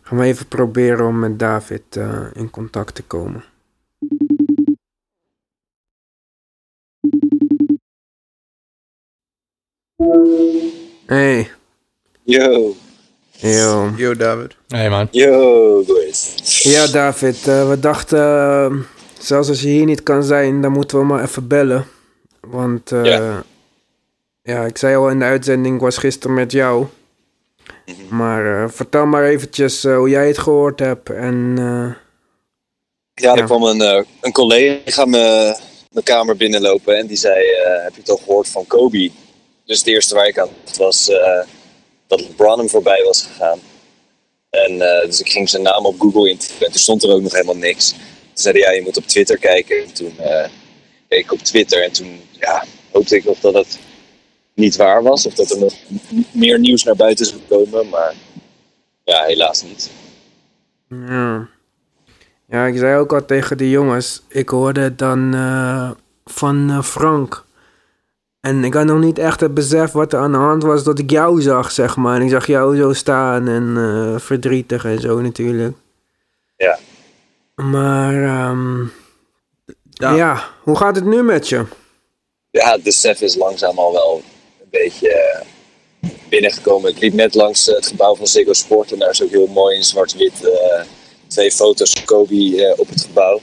Gaan 0.00 0.18
we 0.18 0.24
even 0.24 0.48
proberen 0.48 1.06
om 1.06 1.18
met 1.18 1.38
David 1.38 1.96
eh, 1.96 2.26
in 2.32 2.50
contact 2.50 2.94
te 2.94 3.02
komen. 3.02 3.44
Hey. 11.06 11.50
Yo. 12.24 12.74
Yo. 13.40 13.90
Yo, 13.96 14.14
David. 14.14 14.56
Hey 14.68 14.88
man. 14.90 15.08
Yo, 15.10 15.82
boys. 15.86 16.34
Ja, 16.62 16.86
David. 16.86 17.48
eh, 17.48 17.68
we 17.68 17.80
dachten, 17.80 18.86
zelfs 19.18 19.48
als 19.48 19.60
je 19.62 19.68
hier 19.68 19.84
niet 19.84 20.02
kan 20.02 20.24
zijn, 20.24 20.60
dan 20.60 20.72
moeten 20.72 20.98
we 20.98 21.04
maar 21.04 21.22
even 21.22 21.48
bellen. 21.48 21.84
Want 22.40 22.92
eh, 22.92 23.04
Ja. 23.04 23.44
Ja, 24.44 24.64
ik 24.64 24.78
zei 24.78 24.96
al 24.96 25.08
in 25.10 25.18
de 25.18 25.24
uitzending, 25.24 25.74
ik 25.74 25.80
was 25.80 25.96
gisteren 25.96 26.34
met 26.36 26.52
jou. 26.52 26.86
Maar 28.10 28.62
eh, 28.62 28.70
vertel 28.70 29.06
maar 29.06 29.24
eventjes 29.24 29.84
eh, 29.84 29.96
hoe 29.96 30.08
jij 30.08 30.26
het 30.26 30.38
gehoord 30.38 30.78
hebt. 30.78 31.10
En 31.10 31.54
eh, 31.58 31.94
Ja, 33.14 33.32
er 33.32 33.38
Ja. 33.38 33.44
kwam 33.44 33.62
een, 33.62 34.06
een 34.20 34.32
collega 34.32 35.04
me, 35.04 35.56
mijn 35.90 36.04
kamer 36.04 36.36
binnenlopen 36.36 36.96
en 36.98 37.06
die 37.06 37.16
zei: 37.16 37.44
Heb 37.82 37.94
je 37.94 38.00
het 38.00 38.10
al 38.10 38.16
gehoord 38.16 38.48
van 38.48 38.66
Kobe? 38.66 39.10
Dus 39.64 39.78
het 39.78 39.86
eerste 39.86 40.14
waar 40.14 40.26
ik 40.26 40.38
aan 40.38 40.48
dacht 40.64 40.76
was 40.76 41.10
dat 42.06 42.20
LeBron 42.20 42.58
hem 42.58 42.68
voorbij 42.68 43.02
was 43.04 43.22
gegaan. 43.22 43.58
En 44.50 44.78
dus 45.06 45.20
ik 45.20 45.28
ging 45.28 45.48
zijn 45.48 45.62
naam 45.62 45.86
op 45.86 46.00
Google 46.00 46.30
intypen 46.30 46.66
en 46.66 46.72
toen 46.72 46.80
stond 46.80 47.02
er 47.02 47.10
ook 47.10 47.20
nog 47.22 47.32
helemaal 47.32 47.56
niks. 47.56 47.88
Toen 47.90 47.98
zei 48.32 48.58
hij: 48.60 48.68
Ja, 48.70 48.76
je 48.78 48.82
moet 48.82 48.96
op 48.96 49.06
Twitter 49.06 49.38
kijken. 49.38 49.82
En 49.82 49.92
toen 49.92 50.16
keek 51.08 51.18
ik 51.24 51.32
op 51.32 51.38
Twitter 51.38 51.82
en 51.82 51.92
toen 51.92 52.20
ja, 52.30 52.64
hoopte 52.92 53.16
ik 53.16 53.24
nog 53.24 53.38
dat 53.40 53.54
het 53.54 53.78
niet 54.54 54.76
waar 54.76 55.02
was 55.02 55.26
of 55.26 55.34
dat 55.34 55.50
er 55.50 55.58
nog 55.58 55.74
meer 56.32 56.58
nieuws 56.58 56.84
naar 56.84 56.96
buiten 56.96 57.26
zou 57.26 57.40
komen. 57.48 57.88
Maar 57.88 58.14
ja, 59.04 59.22
helaas 59.24 59.62
niet. 59.62 59.90
ja. 60.88 61.48
ja, 62.48 62.66
ik 62.66 62.76
zei 62.78 62.98
ook 62.98 63.12
al 63.12 63.24
tegen 63.24 63.56
de 63.58 63.70
jongens, 63.70 64.22
ik 64.28 64.48
hoorde 64.48 64.80
het 64.80 64.98
dan 64.98 65.34
eh, 65.34 65.90
van 66.24 66.70
eh, 66.70 66.82
Frank. 66.82 67.44
En 68.40 68.64
ik 68.64 68.74
had 68.74 68.84
nog 68.84 69.00
niet 69.00 69.18
echt 69.18 69.40
het 69.40 69.54
besef 69.54 69.92
wat 69.92 70.12
er 70.12 70.18
aan 70.18 70.32
de 70.32 70.38
hand 70.38 70.62
was 70.62 70.84
dat 70.84 70.98
ik 70.98 71.10
jou 71.10 71.42
zag, 71.42 71.70
zeg 71.70 71.96
maar. 71.96 72.16
En 72.16 72.22
ik 72.22 72.30
zag 72.30 72.46
jou 72.46 72.76
zo 72.76 72.92
staan 72.92 73.48
en 73.48 73.74
eh, 73.76 74.20
verdrietig 74.20 74.84
en 74.84 75.00
zo 75.00 75.20
natuurlijk. 75.20 75.76
Ja. 76.56 76.78
Maar 77.54 78.14
ehm, 78.24 78.80
Ja. 79.90 80.14
ja, 80.14 80.44
hoe 80.62 80.76
gaat 80.76 80.96
het 80.96 81.04
nu 81.04 81.22
met 81.22 81.48
je? 81.48 81.64
ja, 82.50 82.72
het 82.72 82.82
besef 82.82 83.20
is 83.20 83.36
langzaam 83.36 83.78
al 83.78 83.92
wel 83.92 84.22
beetje 84.82 85.08
eh, 85.08 85.40
binnengekomen. 86.28 86.90
Ik 86.90 87.00
liep 87.00 87.12
net 87.12 87.34
langs 87.34 87.68
eh, 87.68 87.74
het 87.74 87.86
gebouw 87.86 88.14
van 88.14 88.26
Ziggo 88.26 88.52
Sport 88.52 88.92
en 88.92 88.98
daar 88.98 89.10
is 89.10 89.22
ook 89.22 89.30
heel 89.30 89.46
mooi 89.46 89.76
in 89.76 89.84
zwart-wit 89.84 90.44
eh, 90.44 90.82
twee 91.26 91.52
foto's 91.52 91.92
van 91.92 92.04
Kobe 92.04 92.66
eh, 92.66 92.78
op 92.80 92.88
het 92.88 93.02
gebouw. 93.02 93.40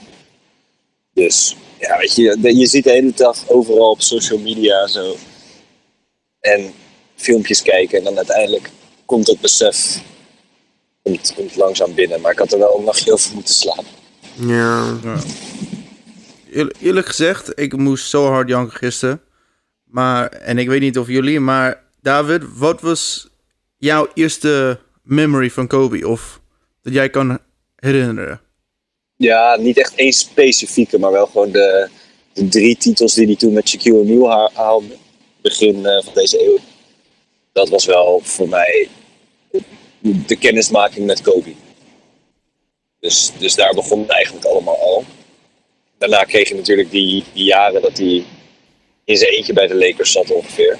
Dus 1.14 1.56
ja, 1.78 1.98
weet 1.98 2.14
je, 2.14 2.56
je 2.56 2.66
ziet 2.66 2.84
de 2.84 2.90
hele 2.90 3.12
dag 3.14 3.48
overal 3.48 3.90
op 3.90 4.02
social 4.02 4.38
media 4.38 4.86
zo. 4.86 5.16
En 6.40 6.72
filmpjes 7.16 7.62
kijken 7.62 7.98
en 7.98 8.04
dan 8.04 8.16
uiteindelijk 8.16 8.70
komt 9.04 9.26
het 9.26 9.40
besef 9.40 10.00
komt, 11.02 11.32
komt 11.34 11.56
langzaam 11.56 11.94
binnen. 11.94 12.20
Maar 12.20 12.32
ik 12.32 12.38
had 12.38 12.52
er 12.52 12.58
wel 12.58 12.78
een 12.78 12.84
nachtje 12.84 13.12
over 13.12 13.34
moeten 13.34 13.54
slapen. 13.54 13.84
Ja. 14.46 14.98
Eerlijk, 16.52 16.76
eerlijk 16.80 17.06
gezegd, 17.06 17.60
ik 17.60 17.76
moest 17.76 18.08
zo 18.08 18.26
hard 18.26 18.48
janken 18.48 18.76
gisteren. 18.76 19.20
Maar, 19.92 20.28
en 20.28 20.58
ik 20.58 20.68
weet 20.68 20.80
niet 20.80 20.98
of 20.98 21.08
jullie, 21.08 21.40
maar 21.40 21.82
David, 22.02 22.42
wat 22.56 22.80
was 22.80 23.28
jouw 23.76 24.08
eerste 24.14 24.78
memory 25.02 25.50
van 25.50 25.66
Kobe? 25.66 26.08
Of 26.08 26.40
dat 26.82 26.92
jij 26.92 27.10
kan 27.10 27.38
herinneren? 27.76 28.40
Ja, 29.16 29.56
niet 29.56 29.78
echt 29.78 29.94
één 29.94 30.12
specifieke, 30.12 30.98
maar 30.98 31.12
wel 31.12 31.26
gewoon 31.26 31.50
de, 31.50 31.88
de 32.32 32.48
drie 32.48 32.76
titels 32.76 33.14
die 33.14 33.26
hij 33.26 33.36
toen 33.36 33.52
met 33.52 33.68
Shaquille 33.68 33.98
O'Neal 33.98 34.30
ha- 34.30 34.50
haalde. 34.54 34.96
Begin 35.40 35.86
eh, 35.86 36.02
van 36.04 36.14
deze 36.14 36.44
eeuw. 36.44 36.58
Dat 37.52 37.68
was 37.68 37.84
wel 37.84 38.20
voor 38.22 38.48
mij 38.48 38.88
de 40.02 40.36
kennismaking 40.36 41.06
met 41.06 41.20
Kobe. 41.20 41.52
Dus, 43.00 43.32
dus 43.38 43.54
daar 43.54 43.74
begon 43.74 44.00
het 44.00 44.10
eigenlijk 44.10 44.44
allemaal 44.46 44.78
al. 44.78 45.04
Daarna 45.98 46.24
kreeg 46.24 46.48
je 46.48 46.54
natuurlijk 46.54 46.90
die, 46.90 47.24
die 47.32 47.44
jaren 47.44 47.82
dat 47.82 47.98
hij 47.98 48.24
in 49.04 49.16
zijn 49.16 49.30
eentje 49.30 49.52
bij 49.52 49.66
de 49.66 49.74
Lakers 49.74 50.12
zat 50.12 50.30
ongeveer. 50.30 50.78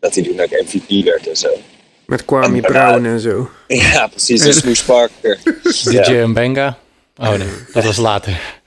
Dat 0.00 0.14
hij 0.14 0.24
toen 0.24 0.40
ook 0.40 0.50
MVP 0.50 1.04
werd 1.04 1.28
en 1.28 1.36
zo. 1.36 1.48
Met 2.06 2.24
Kwame 2.24 2.60
Brown 2.60 3.04
en 3.04 3.20
zo. 3.20 3.50
Ja, 3.68 4.06
precies. 4.06 4.44
En 4.44 4.54
Smoosh 4.54 4.82
Parker. 4.82 5.38
DJ 5.90 6.12
Mbenga. 6.12 6.78
Oh 7.16 7.34
nee, 7.34 7.48
dat 7.72 7.84
was 7.84 7.96
later. 7.96 8.60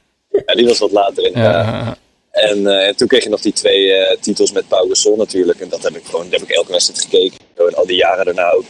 Ja, 0.46 0.54
die 0.54 0.66
was 0.66 0.80
wat 0.80 0.92
later 0.92 1.26
in. 1.26 1.42
Ja. 1.42 1.98
En, 2.32 2.68
eh, 2.68 2.88
en 2.88 2.96
toen 2.96 3.08
kreeg 3.08 3.24
je 3.24 3.30
nog 3.30 3.42
die 3.42 3.54
twee 3.54 3.94
eh, 3.94 4.18
titels 4.20 4.52
met 4.52 4.68
Pau 4.68 4.90
Gasol 4.90 5.16
natuurlijk. 5.16 5.60
En 5.60 5.70
dat 5.70 5.84
heb 5.84 5.96
ik 5.96 6.06
gewoon, 6.06 6.30
daar 6.30 6.40
heb 6.40 6.50
ik 6.50 6.56
elke 6.56 6.72
wedstrijd 6.72 7.02
gekeken. 7.02 7.38
Zo, 7.58 7.66
En 7.68 7.76
al 7.76 7.86
die 7.86 7.96
jaren 7.96 8.26
daarna 8.26 8.52
ook. 8.52 8.66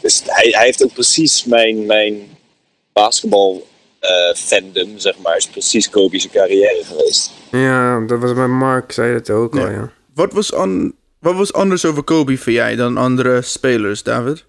Dus 0.00 0.22
hij, 0.26 0.48
hij 0.50 0.64
heeft 0.64 0.84
ook 0.84 0.92
precies 0.92 1.44
mijn, 1.44 1.86
mijn 1.86 2.38
basketbal 2.92 3.66
eh, 3.98 4.34
fandom, 4.34 4.98
zeg 4.98 5.18
maar, 5.18 5.36
is 5.36 5.46
precies 5.46 5.90
Kobe's 5.90 6.28
carrière 6.32 6.84
geweest. 6.84 7.30
Ja, 7.50 8.00
dat 8.00 8.18
was 8.20 8.32
met 8.34 8.48
Mark, 8.48 8.92
zei 8.92 9.14
het 9.14 9.30
ook 9.30 9.56
al, 9.56 9.70
ja. 9.70 9.92
Wat 10.14 10.32
was, 10.32 10.52
an, 10.52 10.94
wat 11.18 11.34
was 11.34 11.52
anders 11.52 11.84
over 11.84 12.02
Kobe 12.02 12.38
voor 12.38 12.52
jij 12.52 12.76
dan 12.76 12.96
andere 12.96 13.42
spelers, 13.42 14.02
David? 14.02 14.44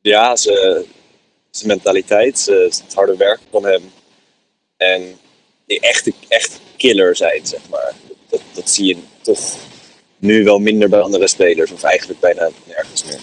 Ja, 0.00 0.36
zijn 0.36 0.84
zijn 1.50 1.68
mentaliteit, 1.68 2.38
ze- 2.38 2.66
het 2.84 2.94
harde 2.94 3.16
werk 3.16 3.40
van 3.50 3.64
hem. 3.64 3.82
En 4.76 5.02
die 5.66 5.80
echte, 5.80 6.12
echte 6.28 6.56
killer 6.76 7.16
zijn, 7.16 7.46
zeg 7.46 7.60
maar. 7.70 7.92
Dat, 8.28 8.40
dat 8.54 8.70
zie 8.70 8.84
je 8.86 8.96
toch 9.22 9.56
nu 10.18 10.44
wel 10.44 10.58
minder 10.58 10.88
bij 10.88 11.00
andere 11.00 11.28
spelers. 11.28 11.70
Of 11.70 11.82
eigenlijk 11.82 12.20
bijna 12.20 12.50
nergens 12.66 13.04
meer. 13.04 13.20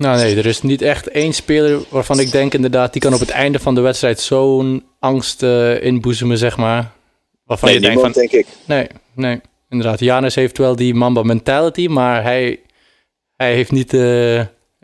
Nou 0.00 0.16
nee, 0.18 0.36
er 0.36 0.46
is 0.46 0.62
niet 0.62 0.82
echt 0.82 1.08
één 1.08 1.32
speler 1.32 1.80
waarvan 1.88 2.20
ik 2.20 2.32
denk 2.32 2.54
inderdaad... 2.54 2.92
die 2.92 3.02
kan 3.02 3.14
op 3.14 3.20
het 3.20 3.30
einde 3.30 3.58
van 3.58 3.74
de 3.74 3.80
wedstrijd 3.80 4.20
zo'n 4.20 4.84
angst 4.98 5.42
eh, 5.42 5.82
inboezemen, 5.82 6.38
zeg 6.38 6.56
maar. 6.56 6.90
Waarvan 7.44 7.68
Nee, 7.68 7.78
je 7.80 7.84
denkt 7.86 8.00
van... 8.00 8.12
denk 8.12 8.30
ik. 8.30 8.46
Nee, 8.64 8.86
nee. 9.14 9.40
Inderdaad, 9.68 10.00
Janus 10.00 10.34
heeft 10.34 10.58
wel 10.58 10.76
die 10.76 10.94
Mamba 10.94 11.22
mentality, 11.22 11.86
maar 11.86 12.22
hij, 12.22 12.60
hij 13.36 13.54
heeft 13.54 13.70
niet... 13.70 13.94
eh 13.94 14.36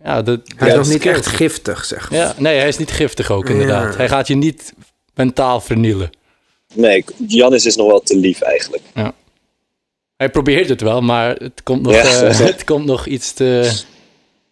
ja, 0.05 0.23
de, 0.23 0.41
Hij 0.57 0.69
is 0.69 0.75
nog 0.75 0.89
niet 0.89 1.07
echt 1.07 1.27
giftig, 1.27 1.85
zeg 1.85 2.11
maar. 2.11 2.19
Ja, 2.21 2.35
nee, 2.39 2.59
hij 2.59 2.69
is 2.69 2.79
niet 2.79 2.91
giftig 2.91 3.31
ook, 3.31 3.49
inderdaad. 3.49 3.93
Ja. 3.93 3.97
Hij 3.99 4.09
gaat 4.09 4.27
je 4.27 4.35
niet 4.37 4.73
mentaal 5.15 5.61
vernielen. 5.61 6.11
Nee, 6.75 7.05
Janis 7.27 7.67
is 7.67 7.77
nog 7.77 7.87
wel 7.87 8.01
te 8.01 8.17
lief 8.17 8.41
eigenlijk. 8.41 8.83
Ja. 8.95 9.13
Hij 10.17 10.31
probeert 10.31 10.69
het 10.69 10.81
wel, 10.81 11.01
maar 11.01 11.35
het 11.37 11.63
komt 11.63 11.83
nog, 11.83 11.93
Ja. 11.95 12.23
eh, 12.23 12.39
het 12.53 12.65
komt 12.65 12.85
nog 12.85 13.07
iets 13.07 13.33
te... 13.33 13.73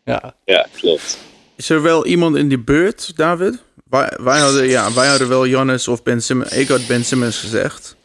Ja, 0.04 0.34
Ja, 0.44 0.66
klopt. 0.76 1.18
Is 1.56 1.70
er 1.70 1.82
wel 1.82 2.06
iemand 2.06 2.36
in 2.36 2.48
die 2.48 2.58
buurt, 2.58 3.16
David? 3.16 3.62
Wij, 3.90 4.12
wij, 4.16 4.40
hadden, 4.40 4.68
ja, 4.68 4.92
wij 4.92 5.08
hadden 5.08 5.28
wel 5.28 5.46
Jannis 5.46 5.88
of 5.88 6.02
Ben 6.02 6.22
Simmons. 6.22 6.52
Ik 6.52 6.68
had 6.68 6.86
Ben 6.86 7.04
Simmons 7.04 7.38
gezegd. 7.38 7.96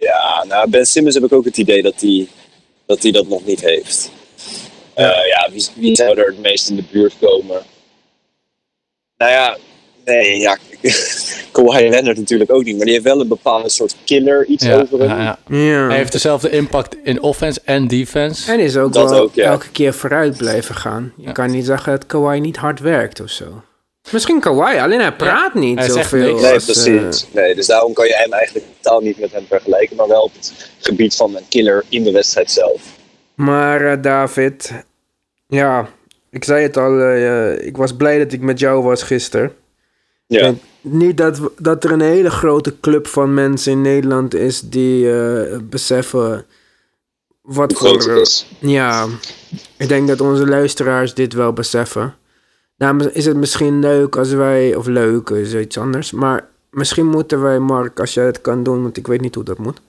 Ja, 0.00 0.44
nou, 0.48 0.70
Ben 0.70 0.86
Simmons 0.86 1.14
heb 1.14 1.24
ik 1.24 1.32
ook 1.32 1.44
het 1.44 1.56
idee 1.56 1.82
dat 1.82 2.00
hij 2.00 2.28
dat, 2.86 3.02
hij 3.02 3.12
dat 3.12 3.28
nog 3.28 3.44
niet 3.44 3.60
heeft. 3.60 4.10
Eh, 4.94 5.04
ja, 5.04 5.48
wie, 5.52 5.66
wie 5.74 5.96
zou 5.96 6.18
er 6.18 6.26
het 6.26 6.38
meest 6.38 6.68
in 6.68 6.76
de 6.76 6.84
buurt 6.90 7.14
komen? 7.20 7.62
Nou 9.16 9.32
ja, 9.32 9.56
nee, 10.08 10.38
ja. 10.38 10.56
Kawhi 11.52 11.88
Leonard 11.88 12.16
natuurlijk 12.18 12.52
ook 12.52 12.64
niet, 12.64 12.76
maar 12.76 12.84
die 12.84 12.94
heeft 12.94 13.06
wel 13.06 13.20
een 13.20 13.28
bepaalde 13.28 13.68
soort 13.68 13.96
killer 14.04 14.44
iets 14.46 14.64
ja, 14.64 14.80
over 14.80 14.98
hem. 14.98 15.08
ja, 15.08 15.38
ja. 15.48 15.86
Hij 15.86 15.96
heeft 15.96 16.12
dezelfde 16.12 16.50
impact 16.50 16.96
in 17.02 17.22
offense 17.22 17.60
en 17.64 17.88
defense. 17.88 18.52
En 18.52 18.58
is 18.60 18.76
ook 18.76 18.92
Dat 18.92 19.10
wel 19.10 19.20
ook, 19.20 19.34
ja. 19.34 19.44
elke 19.44 19.70
keer 19.70 19.94
vooruit 19.94 20.36
blijven 20.36 20.74
gaan. 20.74 21.12
Je 21.16 21.32
kan 21.32 21.50
niet 21.50 21.66
zeggen 21.66 21.92
dat 21.92 22.06
Kawhi 22.06 22.40
niet 22.40 22.56
hard 22.56 22.80
werkt 22.80 23.20
of 23.20 23.30
zo. 23.30 23.62
Misschien 24.10 24.40
Kawhi, 24.40 24.78
alleen 24.78 25.00
hij 25.00 25.12
praat 25.12 25.54
niet 25.54 25.78
hij 25.78 25.88
zegt 25.88 26.08
zoveel. 26.08 26.26
niks. 26.30 26.42
Nee, 26.42 26.52
als, 26.52 26.64
precies. 26.64 27.26
eh, 27.28 27.34
Nee, 27.34 27.54
dus 27.54 27.66
daarom 27.66 27.92
kan 27.92 28.06
je 28.06 28.14
hem 28.16 28.32
eigenlijk 28.32 28.66
totaal 28.80 29.00
niet 29.00 29.18
met 29.20 29.32
hem 29.32 29.44
vergelijken, 29.48 29.96
maar 29.96 30.08
wel 30.08 30.22
op 30.22 30.32
het 30.34 30.70
gebied 30.78 31.14
van 31.14 31.36
een 31.36 31.48
killer 31.48 31.84
in 31.88 32.02
de 32.02 32.10
wedstrijd 32.12 32.50
zelf. 32.50 32.80
maar 33.34 33.86
eh, 33.92 34.02
David, 34.02 34.72
ja, 35.46 35.88
ik 36.30 36.44
zei 36.44 36.62
het 36.62 36.76
al, 36.76 37.00
eh, 37.00 37.66
ik 37.66 37.76
was 37.76 37.96
blij 37.96 38.18
dat 38.18 38.32
ik 38.32 38.40
met 38.40 38.58
jou 38.58 38.82
was 38.82 39.02
gisteren. 39.02 39.52
Ja. 40.28 40.40
En 40.40 40.60
niet 40.80 41.16
dat, 41.16 41.38
we- 41.38 41.52
dat 41.58 41.84
er 41.84 41.92
een 41.92 42.00
hele 42.00 42.30
grote 42.30 42.80
club 42.80 43.06
van 43.06 43.34
mensen 43.34 43.72
in 43.72 43.80
Nederland 43.80 44.34
is 44.34 44.60
die 44.60 45.12
eh, 45.20 45.58
beseffen 45.62 46.44
wat 47.42 47.72
groot 47.76 48.04
voor. 48.04 48.20
is. 48.20 48.46
Ja, 48.58 49.06
ik 49.76 49.88
denk 49.88 50.08
dat 50.08 50.20
onze 50.20 50.46
luisteraars 50.46 51.14
dit 51.14 51.32
wel 51.32 51.52
beseffen. 51.52 52.14
Nou, 52.76 53.04
is 53.08 53.24
het 53.24 53.36
misschien 53.36 53.78
leuk 53.80 54.16
als 54.16 54.30
wij, 54.32 54.74
of 54.74 54.86
leuk 54.86 55.30
is 55.30 55.54
iets 55.54 55.78
anders, 55.78 56.10
maar 56.12 56.48
misschien 56.70 57.06
moeten 57.06 57.42
wij, 57.42 57.58
Mark, 57.58 58.00
als 58.00 58.14
jij 58.14 58.24
het 58.26 58.40
kan 58.40 58.62
doen, 58.62 58.82
want 58.82 58.96
ik 58.96 59.06
weet 59.06 59.20
niet 59.20 59.34
hoe 59.34 59.44
dat 59.44 59.58
moet, 59.58 59.80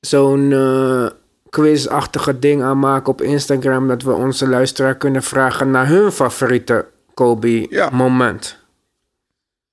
zo'n 0.00 0.52
eh, 0.52 1.06
quizachtige 1.50 2.38
ding 2.38 2.62
aanmaken 2.62 3.12
op 3.12 3.22
Instagram, 3.22 3.88
dat 3.88 4.02
we 4.02 4.12
onze 4.12 4.48
luisteraar 4.48 4.94
kunnen 4.96 5.22
vragen 5.22 5.70
naar 5.70 5.88
hun 5.88 6.12
favoriete 6.12 6.84
Kobe-moment. 7.14 8.56
Ja, 8.57 8.57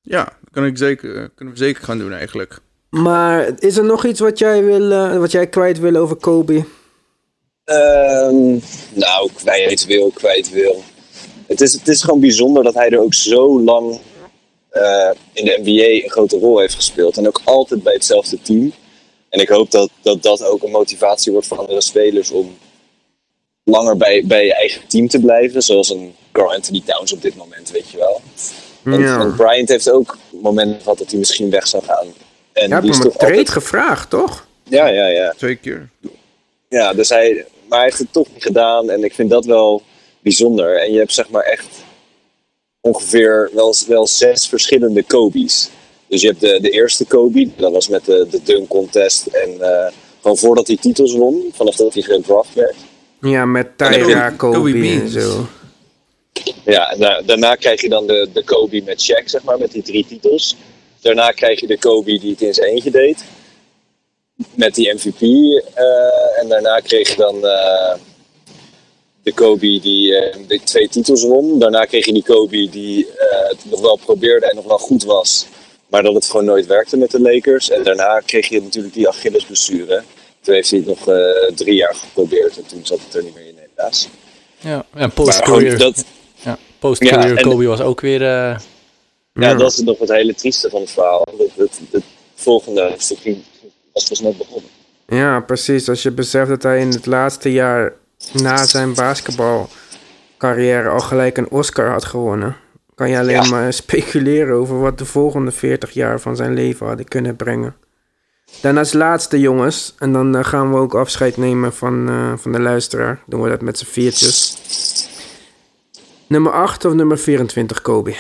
dat 0.06 0.34
kan 0.52 0.66
ik 0.66 0.78
zeker, 0.78 1.16
eh, 1.16 1.26
kunnen 1.36 1.54
we 1.54 1.60
zeker 1.60 1.84
gaan 1.84 1.98
doen 1.98 2.14
eigenlijk. 2.14 2.60
Maar 2.90 3.52
is 3.60 3.78
er 3.78 3.84
nog 3.84 4.06
iets 4.06 4.20
wat 4.20 4.40
jij, 4.40 4.64
wil, 4.64 4.92
eh, 4.92 5.18
wat 5.18 5.32
jij 5.32 5.48
kwijt 5.48 5.80
wil 5.80 5.96
over 5.96 6.16
Kobe? 6.16 6.66
Ehm, 7.64 8.60
nou, 8.94 9.30
kwijt 9.34 9.86
wil, 9.86 10.12
kwijt 10.14 10.50
wil. 10.50 10.84
Het 11.48 11.62
is, 11.62 11.74
het 11.74 11.88
is 11.88 12.04
gewoon 12.04 12.20
bijzonder 12.20 12.64
dat 12.64 12.74
hij 12.74 12.90
er 12.90 13.00
ook 13.00 13.14
zo 13.14 13.62
lang 13.62 14.00
eh, 14.70 15.12
in 15.34 15.46
de 15.46 15.60
NBA 15.64 16.04
een 16.04 16.10
grote 16.10 16.38
rol 16.38 16.60
heeft 16.60 16.76
gespeeld. 16.76 17.18
En 17.18 17.28
ook 17.28 17.42
altijd 17.44 17.84
bij 17.84 17.94
hetzelfde 17.94 18.42
team. 18.42 18.74
En 19.30 19.40
ik 19.40 19.50
hoop 19.50 19.72
dat 19.72 19.90
dat, 20.02 20.22
dat 20.24 20.44
ook 20.44 20.64
een 20.64 20.72
motivatie 20.72 21.32
wordt 21.32 21.48
voor 21.48 21.58
andere 21.58 21.82
spelers 21.82 22.32
om 22.32 22.58
langer 23.64 23.98
bij, 23.98 24.24
bij 24.26 24.46
je 24.46 24.54
eigen 24.54 24.88
team 24.88 25.08
te 25.08 25.20
blijven. 25.20 25.62
Zoals 25.62 25.90
een 25.90 26.16
Carl 26.32 26.54
Anthony 26.54 26.82
Towns 26.86 27.14
op 27.14 27.22
dit 27.22 27.36
moment, 27.36 27.72
weet 27.72 27.90
je 27.90 27.98
wel. 27.98 28.22
Want, 28.86 29.02
Ja. 29.02 29.18
want 29.18 29.36
Bryant 29.36 29.70
heeft 29.70 29.90
ook 29.90 30.18
momenten 30.42 30.82
gehad 30.82 30.98
dat 30.98 31.10
hij 31.10 31.20
misschien 31.20 31.50
weg 31.50 31.68
zou 31.68 31.84
gaan. 31.84 32.08
En 32.54 32.72
hebt 32.72 32.82
die 32.84 32.92
is 32.92 33.00
toch 33.00 33.14
trade 33.14 33.26
altijd... 33.28 33.50
gevraagd, 33.50 34.10
toch? 34.10 34.48
Ja, 34.64 34.88
ja, 34.88 35.08
ja. 35.08 35.34
Twee 35.38 35.56
keer. 35.56 35.90
Ja, 36.70 36.94
dus 36.94 37.10
hij, 37.10 37.46
maar 37.70 37.78
hij 37.78 37.88
heeft 37.88 38.00
het 38.00 38.14
toch 38.14 38.28
niet 38.34 38.44
gedaan 38.44 38.90
en 38.90 39.04
ik 39.04 39.14
vind 39.14 39.30
dat 39.30 39.46
wel 39.46 39.82
bijzonder. 40.20 40.82
En 40.82 40.92
je 40.92 40.98
hebt 40.98 41.14
zeg 41.14 41.30
maar 41.30 41.44
echt 41.44 41.68
ongeveer 42.82 43.50
wel, 43.54 43.74
wel 43.88 44.08
zes 44.08 44.48
verschillende 44.48 45.04
Kobe's. 45.04 45.70
Dus 46.08 46.22
je 46.22 46.28
hebt 46.28 46.40
de, 46.40 46.60
de 46.62 46.70
eerste 46.70 47.06
Kobe, 47.06 47.50
dat 47.56 47.72
was 47.72 47.88
met 47.88 48.06
de, 48.06 48.28
de 48.30 48.40
dunk 48.44 48.68
contest 48.68 49.26
en 49.26 49.62
eh, 49.62 49.92
gewoon 50.22 50.38
voordat 50.38 50.68
hij 50.68 50.78
titels 50.78 51.14
won, 51.14 51.44
vanaf 51.54 51.76
dat 51.76 51.94
hij 51.94 52.04
gedraft 52.04 52.54
werd. 52.54 52.76
Ja, 53.22 53.46
met 53.46 53.78
Tyra, 53.78 54.30
Kobe- 54.30 54.58
Kobe, 54.58 54.88
en 55.02 55.10
zo. 55.10 55.46
Ja, 56.66 56.92
en 56.92 57.00
da- 57.00 57.22
daarna 57.22 57.56
krijg 57.56 57.82
je 57.82 57.90
dan 57.90 58.08
de, 58.08 58.30
de 58.34 58.44
Kobe 58.44 58.82
met 58.86 59.02
Shaq, 59.12 59.26
zeg 59.26 59.44
maar, 59.44 59.58
met 59.60 59.72
die 59.72 59.82
drie 59.84 60.06
titels. 60.08 60.56
Daarna 61.02 61.32
krijg 61.32 61.60
je 61.60 61.68
de 61.68 61.78
Kobe 61.78 62.20
die 62.20 62.32
het 62.32 62.42
in 62.42 62.54
zijn 62.54 62.68
eentje 62.70 62.92
deed. 62.92 63.24
Met 64.54 64.76
die 64.76 64.94
MVP. 64.94 65.22
eh, 65.22 66.40
en 66.42 66.48
daarna 66.48 66.80
kreeg 66.80 67.10
je 67.10 67.16
dan 67.16 67.46
eh, 67.48 67.94
de 69.24 69.34
Kobe 69.34 69.80
die 69.80 70.16
eh, 70.16 70.38
de 70.48 70.60
twee 70.64 70.90
titels 70.90 71.24
won. 71.24 71.60
Daarna 71.60 71.86
kreeg 71.86 72.06
je 72.06 72.14
die 72.14 72.24
Kobe 72.24 72.70
die 72.70 73.08
het 73.50 73.58
nog 73.70 73.80
wel 73.82 73.96
probeerde 74.06 74.46
en 74.50 74.56
nog 74.56 74.66
wel 74.66 74.78
goed 74.78 75.04
was. 75.04 75.46
Maar 75.88 76.04
dat 76.04 76.14
het 76.14 76.26
gewoon 76.26 76.46
nooit 76.46 76.66
werkte 76.66 76.98
met 76.98 77.12
de 77.12 77.20
Lakers. 77.22 77.70
En 77.70 77.84
daarna 77.84 78.20
kreeg 78.20 78.48
je 78.50 78.62
natuurlijk 78.62 78.94
die 78.94 79.08
Achillesblessure. 79.08 80.04
Toen 80.42 80.54
heeft 80.54 80.70
hij 80.70 80.80
het 80.86 80.88
nog 80.88 81.04
drie 81.56 81.76
jaar 81.76 81.96
geprobeerd 81.96 82.58
en 82.58 82.66
toen 82.66 82.86
zat 82.86 83.00
het 83.06 83.16
er 83.16 83.24
niet 83.24 83.36
meer 83.36 83.48
in 83.48 83.58
helaas. 83.76 84.08
Ja, 84.60 84.86
en 84.96 85.12
post-career 85.12 85.78
dat- 85.78 86.04
post-career 86.88 87.30
Ja, 87.30 87.36
en- 87.36 87.44
Kobe 87.50 87.66
was 87.66 87.82
ook 87.82 88.02
weer... 88.02 88.22
eh, 88.22 88.58
Ja, 89.34 89.54
dat 89.54 89.72
is 89.72 89.80
nog 89.80 90.00
het 90.00 90.10
hele 90.10 90.34
trieste 90.36 90.70
van 90.70 90.82
het 90.82 90.90
verhaal. 90.92 91.28
Het, 91.38 91.52
het, 91.56 91.80
het 91.92 92.04
volgende 92.36 92.94
stukje 92.98 93.36
was 93.94 94.08
pas 94.08 94.20
net 94.20 94.38
begonnen. 94.38 94.70
Ja, 95.08 95.40
precies. 95.40 95.90
Als 95.90 96.04
je 96.04 96.12
beseft 96.12 96.50
dat 96.50 96.64
hij 96.64 96.80
in 96.80 96.90
het 96.90 97.06
laatste 97.06 97.52
jaar 97.52 97.94
na 98.34 98.66
zijn 98.66 98.94
basketbalcarrière 98.94 100.90
al 100.90 101.00
gelijk 101.00 101.38
een 101.38 101.50
Oscar 101.52 101.90
had 101.92 102.06
gewonnen, 102.06 102.56
kan 102.96 103.10
je 103.10 103.18
alleen 103.20 103.44
Ja. 103.44 103.50
maar 103.50 103.74
speculeren 103.74 104.56
over 104.56 104.80
wat 104.80 104.98
de 104.98 105.06
volgende 105.06 105.52
40 105.52 105.92
jaar 105.92 106.20
van 106.20 106.36
zijn 106.36 106.54
leven 106.54 106.88
hadden 106.88 107.06
kunnen 107.08 107.36
brengen. 107.36 107.76
Dan 108.62 108.78
als 108.78 108.94
laatste, 108.94 109.40
jongens, 109.40 109.96
en 110.00 110.14
dan 110.14 110.36
eh, 110.36 110.44
gaan 110.44 110.72
we 110.72 110.78
ook 110.78 110.96
afscheid 110.96 111.38
nemen 111.38 111.74
van, 111.74 112.08
eh, 112.10 112.34
van 112.38 112.52
de 112.52 112.60
luisteraar. 112.60 113.20
Doen 113.28 113.42
we 113.42 113.50
dat 113.50 113.62
met 113.62 113.78
z'n 113.78 113.86
viertjes. 113.86 114.58
Nummer 116.28 116.52
8 116.52 116.86
of 116.86 116.94
nummer 116.94 117.18
24, 117.18 117.82
Kobe? 117.82 118.16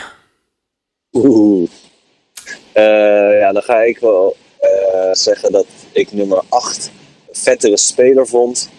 Oeh. 1.14 1.70
Eh, 2.74 3.39
ja, 3.39 3.51
dan 3.51 3.62
ga 3.62 3.82
ik 3.82 3.99
wel 3.99 4.36
eh, 4.60 4.70
zeggen 5.12 5.51
dat 5.51 5.66
ik 5.91 6.12
nummer 6.12 6.41
8 6.49 6.91
een 7.30 7.36
vettere 7.36 7.78
speler 7.78 8.28
vond. 8.28 8.70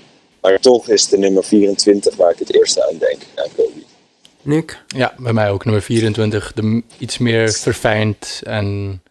Maar 0.40 0.60
toch 0.60 0.88
is 0.88 1.08
de 1.08 1.18
nummer 1.18 1.44
24 1.44 2.16
waar 2.16 2.30
ik 2.32 2.38
het 2.38 2.54
eerste 2.54 2.88
aan 2.88 2.98
denk. 2.98 3.22
Ja, 3.36 3.46
Kobe. 3.56 3.70
Nick? 4.42 4.82
Ja, 4.86 5.14
bij 5.18 5.32
mij 5.32 5.50
ook 5.50 5.64
nummer 5.64 5.82
24. 5.82 6.52
De, 6.52 6.82
iets 6.98 7.18
meer 7.18 7.52
verfijnd 7.52 8.40
en 8.44 9.02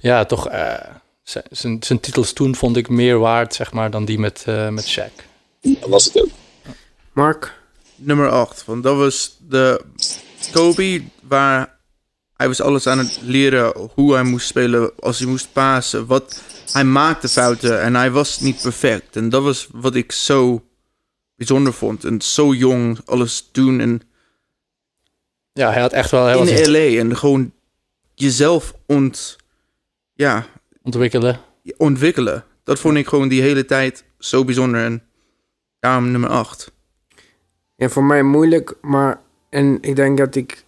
ja, 0.00 0.24
toch 0.24 0.48
eh, 0.48 0.74
zijn- 1.50 1.78
titels 2.00 2.32
toen 2.32 2.54
vond 2.54 2.76
ik 2.76 2.88
meer 2.88 3.18
waard, 3.18 3.54
zeg 3.54 3.72
maar, 3.72 3.90
dan 3.90 4.04
die 4.04 4.18
met, 4.18 4.42
eh 4.46 4.68
met 4.68 4.98
Shaq. 4.98 5.24
Dat 5.60 5.88
was 5.88 6.04
het 6.04 6.22
ook. 6.22 6.28
Mark? 7.12 7.60
Nummer 8.04 8.28
8. 8.30 8.64
Want 8.64 8.82
dat 8.82 8.96
was 8.96 9.36
de 9.48 9.84
Kobe 10.52 11.02
waar 11.22 11.80
hij 12.36 12.48
was 12.48 12.60
alles 12.60 12.86
aan 12.86 12.98
het 12.98 13.18
leren 13.22 13.88
hoe 13.94 14.14
hij 14.14 14.22
moest 14.22 14.46
spelen, 14.46 14.92
als 14.98 15.18
hij 15.18 15.28
moest 15.28 15.52
pasen. 15.52 16.06
Wat, 16.06 16.42
hij 16.72 16.84
maakte 16.84 17.28
fouten 17.28 17.82
en 17.82 17.94
hij 17.94 18.10
was 18.10 18.40
niet 18.40 18.62
perfect. 18.62 19.16
En 19.16 19.28
dat 19.28 19.42
was 19.42 19.68
wat 19.72 19.94
ik 19.94 20.12
zo 20.12 20.64
bijzonder 21.36 21.72
vond. 21.72 22.04
En 22.04 22.20
zo 22.20 22.54
jong 22.54 22.98
alles 23.04 23.48
doen 23.52 23.80
en 23.80 24.02
Ja, 25.52 25.72
hij 25.72 25.80
had 25.80 25.92
echt 25.92 26.10
wel... 26.10 26.24
Hij 26.24 26.36
was 26.36 26.48
in 26.48 26.70
LA 26.70 26.98
en 27.00 27.16
gewoon 27.16 27.52
jezelf 28.14 28.74
ont, 28.86 29.36
ja, 30.12 30.46
ontwikkelen. 30.82 31.40
ontwikkelen. 31.76 32.44
Dat 32.64 32.78
vond 32.78 32.96
ik 32.96 33.06
gewoon 33.06 33.28
die 33.28 33.42
hele 33.42 33.64
tijd 33.64 34.04
zo 34.18 34.44
bijzonder 34.44 34.84
en 34.84 35.02
daarom 35.78 36.10
nummer 36.10 36.30
8. 36.30 36.71
Ja, 37.82 37.88
voor 37.88 38.04
mij 38.04 38.22
moeilijk, 38.22 38.74
maar... 38.80 39.20
En 39.50 39.78
ik 39.80 39.96
denk 39.96 40.18
dat 40.18 40.34
ik... 40.34 40.64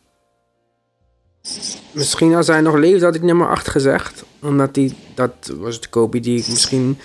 Misschien 1.92 2.34
als 2.34 2.46
hij 2.46 2.60
nog 2.60 2.74
leefde 2.74 3.04
had 3.04 3.14
ik 3.14 3.22
nummer 3.22 3.48
8 3.48 3.68
gezegd. 3.68 4.24
Omdat 4.42 4.74
die... 4.74 4.94
Dat 5.14 5.52
was 5.58 5.80
de 5.80 5.88
Kobe 5.88 6.20
die 6.20 6.38
ik 6.38 6.48
misschien... 6.48 6.98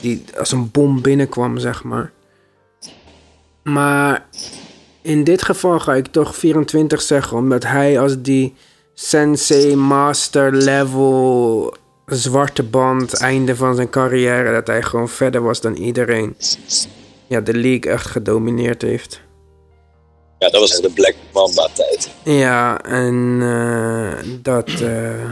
Die 0.00 0.24
als 0.38 0.52
een 0.52 0.70
bom 0.70 1.02
binnenkwam, 1.02 1.58
zeg 1.58 1.84
maar. 1.84 2.12
Maar... 3.62 4.26
In 5.02 5.24
dit 5.24 5.42
geval 5.42 5.80
ga 5.80 5.94
ik 5.94 6.06
toch 6.06 6.36
24 6.36 7.02
zeggen. 7.02 7.36
Omdat 7.36 7.62
hij 7.62 8.00
als 8.00 8.22
die... 8.22 8.54
Sensei, 8.94 9.76
master 9.76 10.52
level... 10.52 11.76
Zwarte 12.06 12.62
band, 12.62 13.14
einde 13.14 13.56
van 13.56 13.74
zijn 13.74 13.90
carrière. 13.90 14.52
Dat 14.52 14.66
hij 14.66 14.82
gewoon 14.82 15.08
verder 15.08 15.42
was 15.42 15.60
dan 15.60 15.74
iedereen. 15.74 16.36
Ja, 17.26 17.40
de 17.40 17.54
league 17.54 17.92
echt 17.92 18.06
gedomineerd 18.06 18.82
heeft. 18.82 19.22
Ja, 20.44 20.50
dat 20.50 20.60
was 20.60 20.70
echt 20.70 20.82
de 20.82 20.90
Black 20.90 21.14
Mamba 21.32 21.68
tijd. 21.72 22.10
Ja, 22.22 22.80
en 22.80 23.38
eh, 23.42 24.28
dat. 24.42 24.68
eh, 24.68 25.30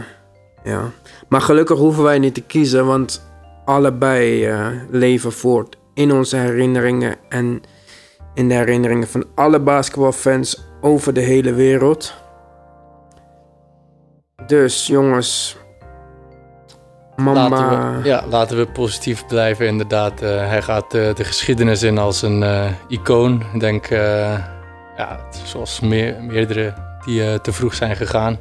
ja. 0.63 0.91
Maar 1.29 1.41
gelukkig 1.41 1.77
hoeven 1.77 2.03
wij 2.03 2.19
niet 2.19 2.33
te 2.33 2.41
kiezen, 2.41 2.85
want 2.85 3.23
allebei 3.65 4.45
eh, 4.45 4.67
leven 4.89 5.31
voort 5.31 5.75
in 5.93 6.11
onze 6.11 6.37
herinneringen 6.37 7.15
en 7.29 7.61
in 8.33 8.49
de 8.49 8.55
herinneringen 8.55 9.07
van 9.07 9.25
alle 9.35 9.59
basketbalfans 9.59 10.63
over 10.81 11.13
de 11.13 11.21
hele 11.21 11.53
wereld. 11.53 12.13
Dus 14.47 14.87
jongens, 14.87 15.57
Mamba. 17.15 17.49
Laten 17.49 18.01
we, 18.01 18.07
ja, 18.07 18.23
laten 18.29 18.57
we 18.57 18.65
positief 18.67 19.25
blijven, 19.27 19.67
inderdaad. 19.67 20.21
Eh, 20.21 20.47
hij 20.47 20.61
gaat 20.61 20.93
eh, 20.93 21.13
de 21.15 21.23
geschiedenis 21.23 21.83
in 21.83 21.97
als 21.97 22.21
een 22.21 22.43
eh, 22.43 22.71
icoon. 22.87 23.43
Ik 23.53 23.59
denk, 23.59 23.85
eh, 23.87 24.39
ja, 25.03 25.19
zoals 25.45 25.79
meer, 25.79 26.15
meerdere 26.21 26.73
die 27.05 27.23
eh, 27.23 27.39
te 27.39 27.53
vroeg 27.53 27.73
zijn 27.73 27.95
gegaan. 27.95 28.37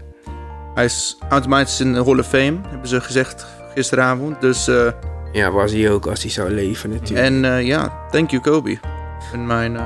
Hij 0.75 0.85
is 0.85 1.17
automatisch 1.29 1.81
in 1.81 1.93
de 1.93 2.05
Hall 2.05 2.19
of 2.19 2.27
Fame, 2.27 2.59
hebben 2.69 2.89
ze 2.89 3.01
gezegd 3.01 3.47
gisteravond. 3.75 4.41
Dus, 4.41 4.69
eh, 4.69 4.93
ja, 5.33 5.51
was 5.51 5.73
hij 5.73 5.91
ook 5.91 6.07
als 6.07 6.23
hij 6.23 6.31
zou 6.31 6.51
leven 6.51 6.91
natuurlijk. 6.91 7.27
En 7.27 7.45
eh, 7.45 7.67
ja, 7.67 8.07
thank 8.11 8.31
you 8.31 8.43
Kobe. 8.43 8.79
In 9.33 9.47
mijn, 9.47 9.79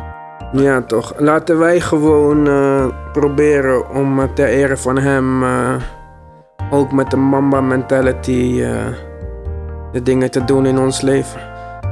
Ja, 0.53 0.83
toch. 0.83 1.13
Laten 1.19 1.59
wij 1.59 1.81
gewoon 1.81 2.49
eh, 2.49 2.87
proberen 3.13 3.91
om 3.91 4.35
ter 4.35 4.49
ere 4.49 4.77
van 4.77 4.99
hem 4.99 5.45
ook 6.71 6.93
met 6.93 7.11
de 7.11 7.17
Mamba 7.17 7.61
mentality 7.61 8.61
eh, 8.63 8.87
de 9.93 10.03
dingen 10.03 10.31
te 10.31 10.45
doen 10.45 10.67
in 10.67 10.79
ons 10.79 11.01
leven. 11.01 11.41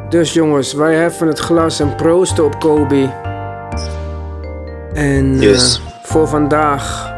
Dus 0.09 0.33
jongens, 0.33 0.73
wij 0.73 0.95
heffen 0.95 1.27
het 1.27 1.39
glas 1.39 1.81
en 1.81 1.95
proosten 1.95 2.45
op 2.45 2.61
Kobe. 2.61 3.33
En 4.95 5.41
eh, 5.41 5.59
voor 6.03 6.29
vandaag 6.29 7.13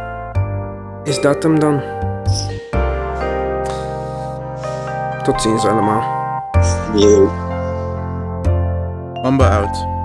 is 1.04 1.20
dat 1.20 1.42
hem 1.42 1.58
dan. 1.58 1.82
Tot 5.22 5.42
ziens 5.42 5.66
allemaal. 5.66 6.02
Yo. 6.94 7.30
Mamba 9.22 9.60
out. 9.60 9.95